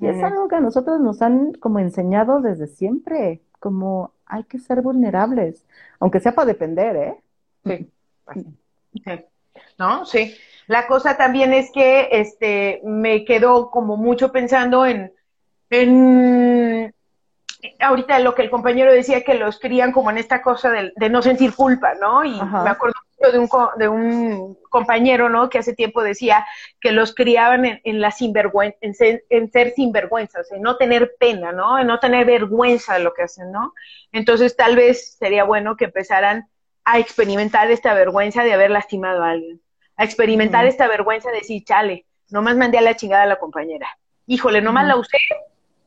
Y 0.00 0.06
es 0.08 0.20
algo 0.20 0.48
que 0.48 0.56
a 0.56 0.60
nosotros 0.60 1.00
nos 1.00 1.22
han 1.22 1.52
como 1.52 1.78
enseñado 1.78 2.40
desde 2.40 2.66
siempre, 2.66 3.40
como 3.60 4.10
hay 4.26 4.42
que 4.44 4.58
ser 4.58 4.82
vulnerables, 4.82 5.64
aunque 6.00 6.18
sea 6.18 6.34
para 6.34 6.46
depender, 6.46 6.96
¿eh? 6.96 7.22
Sí. 7.64 7.90
sí. 9.04 9.24
¿No? 9.78 10.04
Sí. 10.04 10.34
La 10.66 10.86
cosa 10.86 11.16
también 11.16 11.52
es 11.52 11.70
que 11.72 12.08
este 12.12 12.80
me 12.84 13.24
quedó 13.24 13.70
como 13.70 13.96
mucho 13.96 14.32
pensando 14.32 14.86
en, 14.86 15.12
en 15.70 16.94
ahorita 17.78 18.18
lo 18.18 18.34
que 18.34 18.42
el 18.42 18.50
compañero 18.50 18.92
decía 18.92 19.22
que 19.22 19.34
los 19.34 19.58
crían 19.58 19.92
como 19.92 20.10
en 20.10 20.18
esta 20.18 20.42
cosa 20.42 20.70
de, 20.70 21.10
no 21.10 21.22
sentir 21.22 21.54
culpa, 21.54 21.94
¿no? 21.94 22.24
Y 22.24 22.40
me 22.40 22.70
acuerdo 22.70 22.94
de 23.30 23.38
un, 23.38 23.48
de 23.76 23.88
un 23.88 24.58
compañero, 24.68 25.28
¿no? 25.28 25.48
Que 25.48 25.58
hace 25.58 25.74
tiempo 25.74 26.02
decía 26.02 26.44
que 26.80 26.90
los 26.90 27.14
criaban 27.14 27.80
en, 27.84 28.00
la 28.00 28.10
sinvergüenza, 28.10 28.76
en 28.80 28.94
ser, 28.94 29.24
en 29.30 29.50
ser 29.50 29.72
sinvergüenzas, 29.72 30.50
en 30.50 30.62
no 30.62 30.76
tener 30.76 31.14
pena, 31.18 31.52
¿no? 31.52 31.78
En 31.78 31.86
no 31.86 32.00
tener 32.00 32.26
vergüenza 32.26 32.94
de 32.94 33.00
lo 33.00 33.14
que 33.14 33.22
hacen, 33.22 33.52
¿no? 33.52 33.74
Entonces 34.10 34.56
tal 34.56 34.74
vez 34.74 35.16
sería 35.18 35.44
bueno 35.44 35.76
que 35.76 35.84
empezaran 35.84 36.48
a 36.84 36.98
experimentar 36.98 37.70
esta 37.70 37.94
vergüenza 37.94 38.42
de 38.42 38.54
haber 38.54 38.70
lastimado 38.70 39.22
a 39.22 39.30
alguien, 39.30 39.60
a 39.96 40.04
experimentar 40.04 40.66
esta 40.66 40.88
vergüenza 40.88 41.30
de 41.30 41.38
decir, 41.38 41.64
chale, 41.64 42.06
nomás 42.30 42.56
mandé 42.56 42.78
a 42.78 42.82
la 42.82 42.96
chingada 42.96 43.24
a 43.24 43.26
la 43.26 43.38
compañera. 43.38 43.88
Híjole, 44.26 44.62
nomás 44.62 44.86
la 44.86 44.96
usé 44.96 45.18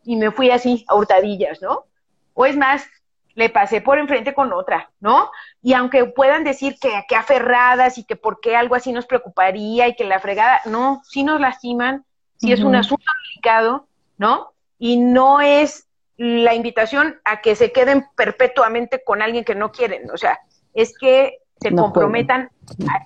y 0.03 0.15
me 0.15 0.31
fui 0.31 0.51
así 0.51 0.85
a 0.87 0.95
hurtadillas, 0.95 1.61
¿no? 1.61 1.85
O 2.33 2.45
es 2.45 2.55
más, 2.55 2.85
le 3.33 3.49
pasé 3.49 3.81
por 3.81 3.97
enfrente 3.97 4.33
con 4.33 4.53
otra, 4.53 4.91
¿no? 4.99 5.31
Y 5.61 5.73
aunque 5.73 6.05
puedan 6.05 6.43
decir 6.43 6.77
que, 6.79 7.03
que 7.07 7.15
aferradas 7.15 7.97
y 7.97 8.03
que 8.03 8.15
por 8.15 8.39
qué 8.39 8.55
algo 8.55 8.75
así 8.75 8.91
nos 8.91 9.05
preocuparía 9.05 9.87
y 9.87 9.95
que 9.95 10.05
la 10.05 10.19
fregada, 10.19 10.61
no, 10.65 11.01
sí 11.03 11.23
nos 11.23 11.41
lastiman, 11.41 12.05
sí 12.37 12.51
es 12.51 12.61
un 12.61 12.75
asunto 12.75 13.05
delicado, 13.29 13.87
¿no? 14.17 14.53
Y 14.77 14.97
no 14.97 15.41
es 15.41 15.87
la 16.17 16.53
invitación 16.53 17.19
a 17.25 17.41
que 17.41 17.55
se 17.55 17.71
queden 17.71 18.05
perpetuamente 18.15 19.03
con 19.03 19.21
alguien 19.21 19.43
que 19.43 19.55
no 19.55 19.71
quieren, 19.71 20.09
o 20.11 20.17
sea, 20.17 20.39
es 20.73 20.97
que 20.97 21.39
se 21.59 21.73
comprometan 21.73 22.49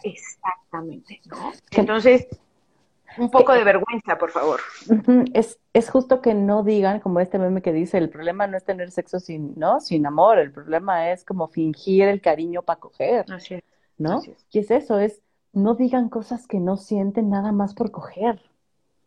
exactamente, 0.04 1.22
¿no? 1.26 1.52
Entonces, 1.72 2.28
un 3.18 3.30
poco 3.30 3.54
de 3.54 3.64
vergüenza, 3.64 4.18
por 4.18 4.32
favor. 4.32 4.60
Es, 5.34 5.60
es 5.74 5.90
justo 5.90 6.22
que 6.22 6.34
no 6.34 6.64
digan, 6.64 7.00
como 7.00 7.20
este 7.20 7.40
meme 7.40 7.62
que 7.62 7.74
dice, 7.74 7.98
el 7.98 8.10
problema 8.10 8.48
no 8.48 8.58
es 8.58 8.64
tener 8.64 8.92
sexo 8.92 9.20
sin, 9.20 9.54
¿no? 9.58 9.80
Sin 9.80 10.06
amor, 10.06 10.40
el 10.40 10.52
problema 10.52 11.12
es 11.12 11.26
como 11.26 11.48
fingir 11.48 12.08
el 12.08 12.22
cariño 12.22 12.62
para 12.62 12.80
coger. 12.80 13.26
Así 13.32 13.56
es. 13.56 13.64
¿No? 13.98 14.22
¿Qué 14.50 14.60
es 14.60 14.72
eso? 14.72 14.98
Es 14.98 15.22
no 15.52 15.76
digan 15.76 16.10
cosas 16.10 16.48
que 16.48 16.60
no 16.60 16.78
sienten 16.78 17.30
nada 17.30 17.52
más 17.52 17.74
por 17.74 17.92
coger. 17.92 18.42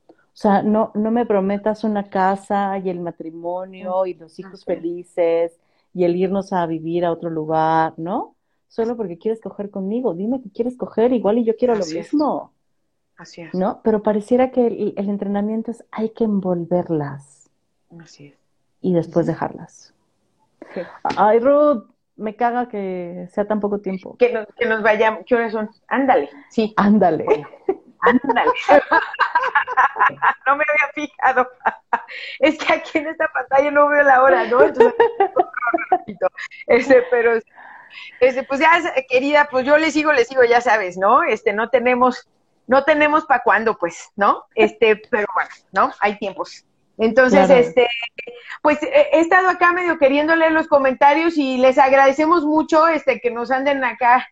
O 0.08 0.34
sea, 0.34 0.62
no, 0.62 0.90
no 0.94 1.10
me 1.10 1.26
prometas 1.26 1.84
una 1.84 2.08
casa 2.08 2.78
y 2.78 2.88
el 2.88 3.00
matrimonio 3.00 4.06
y 4.06 4.14
los 4.14 4.38
hijos 4.38 4.64
felices 4.64 5.58
y 5.94 6.04
el 6.04 6.16
irnos 6.16 6.52
a 6.52 6.66
vivir 6.66 7.04
a 7.04 7.12
otro 7.12 7.30
lugar, 7.30 7.94
¿no? 7.98 8.34
Solo 8.72 8.96
porque 8.96 9.18
quieres 9.18 9.38
coger 9.42 9.68
conmigo. 9.68 10.14
Dime 10.14 10.40
que 10.40 10.50
quieres 10.50 10.78
coger 10.78 11.12
igual 11.12 11.36
y 11.36 11.44
yo 11.44 11.54
quiero 11.58 11.74
lo 11.74 11.84
mismo. 11.84 12.54
Así 13.18 13.42
es. 13.42 13.52
¿No? 13.52 13.82
Pero 13.84 14.02
pareciera 14.02 14.50
que 14.50 14.66
el, 14.66 15.10
entrenamiento 15.10 15.70
es 15.70 15.84
hay 15.90 16.08
que 16.08 16.24
envolverlas. 16.24 17.50
Así 18.00 18.28
es. 18.28 18.34
Y 18.80 18.94
después 18.94 19.26
dejarlas. 19.26 19.92
Ay, 21.18 21.40
Ruth, 21.40 21.84
me 22.16 22.34
caga 22.34 22.70
que 22.70 23.28
sea 23.30 23.44
tan 23.44 23.60
poco 23.60 23.80
tiempo. 23.80 24.16
Que 24.16 24.32
nos, 24.32 24.46
que 24.56 24.64
nos 24.64 24.82
vayamos. 24.82 25.24
¿Qué 25.26 25.34
horas 25.34 25.52
son? 25.52 25.68
Ándale, 25.88 26.30
sí. 26.48 26.72
Ándale. 26.78 27.26
Ándale. 28.00 28.52
no 30.46 30.56
me 30.56 30.64
había 30.66 30.92
fijado. 30.94 31.46
es 32.38 32.56
que 32.56 32.72
aquí 32.72 32.98
en 32.98 33.08
esta 33.08 33.28
pantalla 33.28 33.70
no 33.70 33.88
veo 33.88 34.02
la 34.02 34.22
hora, 34.22 34.46
¿no? 34.46 34.62
Entonces, 34.62 34.94
este, 36.68 37.02
pero, 37.10 37.38
este, 38.20 38.42
pues 38.42 38.60
ya, 38.60 38.70
querida, 39.08 39.48
pues 39.50 39.66
yo 39.66 39.76
le 39.76 39.90
sigo, 39.90 40.12
le 40.12 40.24
sigo, 40.24 40.44
ya 40.44 40.60
sabes, 40.60 40.96
¿no? 40.96 41.22
Este, 41.22 41.52
no 41.52 41.70
tenemos 41.70 42.28
no 42.66 42.84
tenemos 42.84 43.24
para 43.24 43.42
cuándo, 43.42 43.76
pues, 43.76 44.10
¿no? 44.16 44.44
Este, 44.54 44.96
pero 45.10 45.26
bueno, 45.34 45.50
¿no? 45.72 45.92
Hay 46.00 46.18
tiempos. 46.18 46.64
Entonces, 46.98 47.50
este, 47.50 47.88
pues 48.60 48.78
he 48.82 49.18
estado 49.18 49.48
acá 49.48 49.72
medio 49.72 49.98
queriendo 49.98 50.36
leer 50.36 50.52
los 50.52 50.68
comentarios 50.68 51.36
y 51.36 51.56
les 51.56 51.78
agradecemos 51.78 52.44
mucho 52.44 52.86
este 52.86 53.20
que 53.20 53.30
nos 53.30 53.50
anden 53.50 53.82
acá 53.82 54.28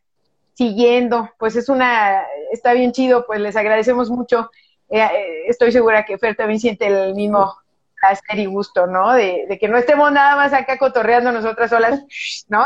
siguiendo. 0.54 1.30
Pues 1.38 1.56
es 1.56 1.68
una, 1.68 2.24
está 2.52 2.72
bien 2.72 2.92
chido, 2.92 3.26
pues 3.26 3.40
les 3.40 3.56
agradecemos 3.56 4.10
mucho. 4.10 4.50
Eh, 4.90 5.00
eh, 5.00 5.42
estoy 5.48 5.72
segura 5.72 6.04
que 6.04 6.18
Fer 6.18 6.36
también 6.36 6.60
siente 6.60 6.86
el 6.86 7.14
mismo 7.14 7.56
placer 8.00 8.38
y 8.38 8.46
gusto, 8.46 8.86
¿no? 8.86 9.12
De, 9.12 9.46
de, 9.48 9.58
que 9.58 9.68
no 9.68 9.76
estemos 9.76 10.10
nada 10.10 10.36
más 10.36 10.52
acá 10.52 10.78
cotorreando 10.78 11.32
nosotras 11.32 11.70
solas, 11.70 12.02
¿no? 12.48 12.64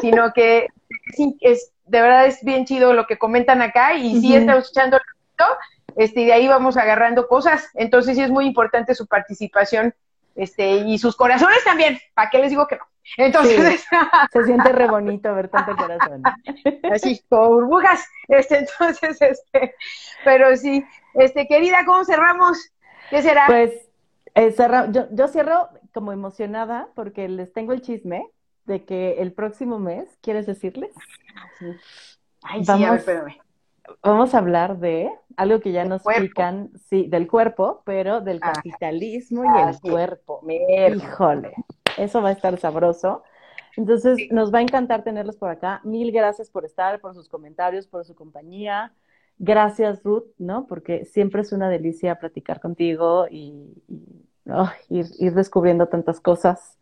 Sino 0.00 0.32
que 0.32 0.68
es, 1.40 1.72
de 1.84 2.00
verdad 2.00 2.26
es 2.26 2.42
bien 2.42 2.64
chido 2.64 2.92
lo 2.92 3.06
que 3.06 3.18
comentan 3.18 3.62
acá 3.62 3.94
y 3.94 4.20
sí 4.20 4.34
estamos 4.34 4.64
escuchando 4.64 4.98
este, 5.96 6.22
y 6.22 6.26
de 6.26 6.32
ahí 6.32 6.48
vamos 6.48 6.76
agarrando 6.76 7.28
cosas. 7.28 7.68
Entonces 7.74 8.16
sí 8.16 8.22
es 8.22 8.30
muy 8.30 8.46
importante 8.46 8.94
su 8.94 9.06
participación 9.06 9.94
este, 10.34 10.78
y 10.78 10.98
sus 10.98 11.16
corazones 11.16 11.62
también. 11.64 11.98
¿Para 12.14 12.30
qué 12.30 12.38
les 12.38 12.50
digo 12.50 12.66
que 12.66 12.76
no? 12.76 12.84
Entonces 13.16 13.84
se 14.32 14.44
siente 14.44 14.72
re 14.72 14.86
bonito 14.86 15.34
ver 15.34 15.48
tanto 15.48 15.76
corazón. 15.76 16.22
Así, 16.92 17.20
con 17.28 17.48
burbujas. 17.48 18.06
Este, 18.28 18.58
entonces, 18.58 19.20
este, 19.20 19.74
pero 20.24 20.56
sí, 20.56 20.84
este, 21.14 21.46
querida, 21.46 21.84
¿cómo 21.84 22.04
cerramos? 22.04 22.70
¿Qué 23.10 23.22
será? 23.22 23.46
Pues 23.46 23.72
eh, 24.34 24.54
yo, 24.92 25.06
yo 25.10 25.28
cierro 25.28 25.68
como 25.92 26.12
emocionada 26.12 26.88
porque 26.94 27.28
les 27.28 27.52
tengo 27.52 27.72
el 27.72 27.82
chisme 27.82 28.26
de 28.64 28.84
que 28.84 29.20
el 29.20 29.32
próximo 29.32 29.78
mes, 29.78 30.08
¿quieres 30.20 30.46
decirles? 30.46 30.94
Ay, 32.42 32.62
vamos, 32.66 32.80
sí, 32.80 32.84
a 32.84 32.90
ver, 32.90 32.98
espérame. 33.00 33.38
Vamos 34.02 34.34
a 34.34 34.38
hablar 34.38 34.78
de 34.78 35.10
algo 35.36 35.60
que 35.60 35.72
ya 35.72 35.84
nos 35.84 36.06
explican, 36.06 36.70
sí, 36.88 37.06
del 37.08 37.26
cuerpo, 37.26 37.82
pero 37.84 38.20
del 38.20 38.38
ah, 38.42 38.52
capitalismo 38.52 39.44
y 39.44 39.68
el 39.68 39.80
cuerpo. 39.80 40.40
Híjole, 40.48 41.54
eso 41.98 42.22
va 42.22 42.28
a 42.28 42.32
estar 42.32 42.56
sabroso. 42.58 43.24
Entonces, 43.76 44.18
nos 44.30 44.52
va 44.52 44.58
a 44.58 44.62
encantar 44.62 45.02
tenerlos 45.02 45.36
por 45.36 45.50
acá. 45.50 45.80
Mil 45.84 46.12
gracias 46.12 46.50
por 46.50 46.64
estar, 46.64 47.00
por 47.00 47.14
sus 47.14 47.28
comentarios, 47.28 47.86
por 47.86 48.04
su 48.04 48.14
compañía. 48.14 48.92
Gracias, 49.42 50.02
Ruth, 50.04 50.26
¿no? 50.38 50.66
Porque 50.66 51.04
siempre 51.06 51.40
es 51.40 51.52
una 51.52 51.68
delicia 51.68 52.20
platicar 52.20 52.60
contigo 52.60 53.26
y, 53.28 53.74
ir, 54.88 55.06
ir 55.18 55.34
descubriendo 55.34 55.88
tantas 55.88 56.20
cosas. 56.20 56.78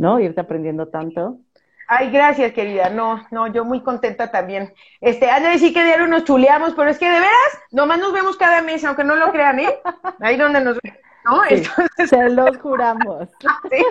¿no? 0.00 0.18
Irte 0.18 0.40
aprendiendo 0.40 0.88
tanto. 0.88 1.38
Ay, 1.86 2.10
gracias, 2.10 2.52
querida. 2.52 2.88
No, 2.88 3.22
no, 3.30 3.48
yo 3.48 3.64
muy 3.64 3.82
contenta 3.82 4.30
también. 4.30 4.72
Este, 5.00 5.28
han 5.28 5.42
de 5.42 5.50
decir 5.50 5.74
que 5.74 5.84
diario 5.84 6.06
nos 6.06 6.24
chuleamos, 6.24 6.72
pero 6.74 6.88
es 6.88 6.98
que 6.98 7.06
de 7.06 7.20
veras, 7.20 7.52
nomás 7.70 7.98
nos 7.98 8.12
vemos 8.12 8.36
cada 8.36 8.62
mes, 8.62 8.82
aunque 8.84 9.04
no 9.04 9.16
lo 9.16 9.30
crean, 9.30 9.58
¿eh? 9.58 9.78
Ahí 10.20 10.36
donde 10.36 10.62
nos 10.62 10.78
ven. 10.82 10.96
¿No? 11.24 11.42
Entonces... 11.44 12.08
Se 12.08 12.30
los 12.30 12.56
juramos. 12.58 13.28
sí, 13.70 13.84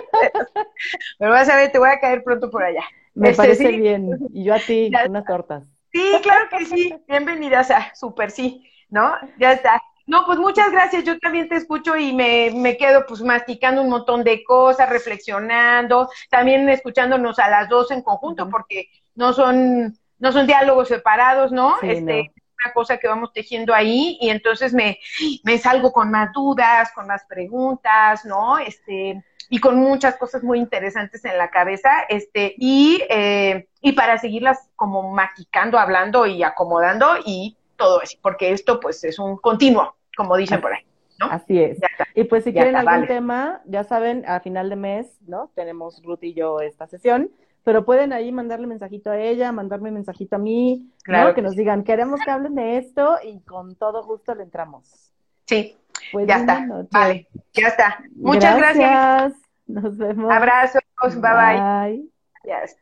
pero 1.18 1.30
vas 1.30 1.48
a 1.48 1.56
ver, 1.56 1.70
te 1.70 1.78
voy 1.78 1.90
a 1.90 2.00
caer 2.00 2.24
pronto 2.24 2.50
por 2.50 2.64
allá. 2.64 2.82
Me 3.14 3.30
este, 3.30 3.42
parece 3.42 3.68
bien. 3.68 4.18
Y 4.32 4.44
yo 4.44 4.54
a 4.54 4.58
ti, 4.58 4.90
unas 5.08 5.24
tortas. 5.24 5.64
Sí, 5.92 6.12
claro 6.22 6.46
que 6.50 6.66
sí. 6.66 6.94
Bienvenidas 7.08 7.70
a 7.70 7.92
Super 7.94 8.30
Sí, 8.30 8.64
¿no? 8.88 9.12
Ya 9.38 9.52
está. 9.52 9.82
No, 10.06 10.24
pues 10.24 10.38
muchas 10.38 10.70
gracias. 10.70 11.04
Yo 11.04 11.18
también 11.18 11.48
te 11.48 11.56
escucho 11.56 11.96
y 11.96 12.12
me, 12.12 12.50
me, 12.54 12.76
quedo 12.76 13.04
pues 13.06 13.20
masticando 13.22 13.82
un 13.82 13.90
montón 13.90 14.24
de 14.24 14.42
cosas, 14.44 14.88
reflexionando, 14.88 16.08
también 16.30 16.68
escuchándonos 16.68 17.38
a 17.38 17.48
las 17.48 17.68
dos 17.68 17.90
en 17.90 18.02
conjunto, 18.02 18.48
porque 18.48 18.88
no 19.14 19.32
son, 19.32 19.96
no 20.18 20.32
son 20.32 20.46
diálogos 20.46 20.88
separados, 20.88 21.52
¿no? 21.52 21.76
este, 21.82 22.32
una 22.64 22.72
cosa 22.72 22.98
que 22.98 23.08
vamos 23.08 23.32
tejiendo 23.32 23.72
ahí, 23.72 24.18
y 24.20 24.30
entonces 24.30 24.72
me, 24.72 24.98
me 25.44 25.58
salgo 25.58 25.92
con 25.92 26.10
más 26.10 26.32
dudas, 26.32 26.90
con 26.92 27.06
más 27.06 27.24
preguntas, 27.26 28.24
¿no? 28.24 28.58
Este, 28.58 29.24
y 29.50 29.58
con 29.58 29.76
muchas 29.76 30.16
cosas 30.16 30.42
muy 30.42 30.58
interesantes 30.58 31.24
en 31.26 31.36
la 31.36 31.50
cabeza, 31.50 31.90
este, 32.08 32.54
y, 32.56 33.02
eh, 33.10 33.68
y 33.82 33.92
para 33.92 34.16
seguirlas 34.16 34.70
como 34.76 35.12
masticando, 35.12 35.78
hablando 35.78 36.24
y 36.26 36.42
acomodando 36.42 37.06
y 37.26 37.56
todo 37.76 38.00
eso, 38.00 38.16
porque 38.22 38.52
esto 38.52 38.80
pues 38.80 39.04
es 39.04 39.18
un 39.18 39.36
continuo, 39.36 39.96
como 40.16 40.36
dicen 40.36 40.62
por 40.62 40.72
ahí. 40.72 40.84
¿no? 41.18 41.26
Así 41.26 41.62
es. 41.62 41.78
Y 42.14 42.24
pues 42.24 42.44
si 42.44 42.52
quieren 42.52 42.76
algún 42.76 43.06
tema, 43.06 43.60
ya 43.66 43.84
saben, 43.84 44.24
a 44.26 44.40
final 44.40 44.70
de 44.70 44.76
mes, 44.76 45.18
¿no? 45.26 45.50
Tenemos 45.54 46.02
Ruth 46.02 46.22
y 46.22 46.32
yo 46.32 46.60
esta 46.60 46.86
sesión 46.86 47.30
pero 47.62 47.84
pueden 47.84 48.12
ahí 48.12 48.32
mandarle 48.32 48.66
mensajito 48.66 49.10
a 49.10 49.18
ella, 49.18 49.52
mandarme 49.52 49.90
mensajito 49.90 50.36
a 50.36 50.38
mí, 50.38 50.90
claro 51.02 51.34
que, 51.34 51.42
nos 51.42 51.54
digan, 51.54 51.84
queremos 51.84 52.20
que 52.24 52.30
hablen 52.30 52.54
de 52.54 52.78
esto 52.78 53.16
y 53.22 53.40
con 53.40 53.74
todo 53.76 54.04
gusto 54.04 54.34
le 54.34 54.44
entramos. 54.44 55.12
Sí, 55.46 55.76
pues 56.12 56.26
ya 56.26 56.36
está. 56.36 56.66
Vale, 56.90 57.28
ya 57.52 57.68
está. 57.68 58.04
Muchas 58.16 58.56
gracias. 58.56 59.34
Nos 59.66 59.96
vemos. 59.96 60.32
Abrazos, 60.32 60.82
bye 61.02 61.20
bye. 61.20 62.10
bye. 62.44 62.80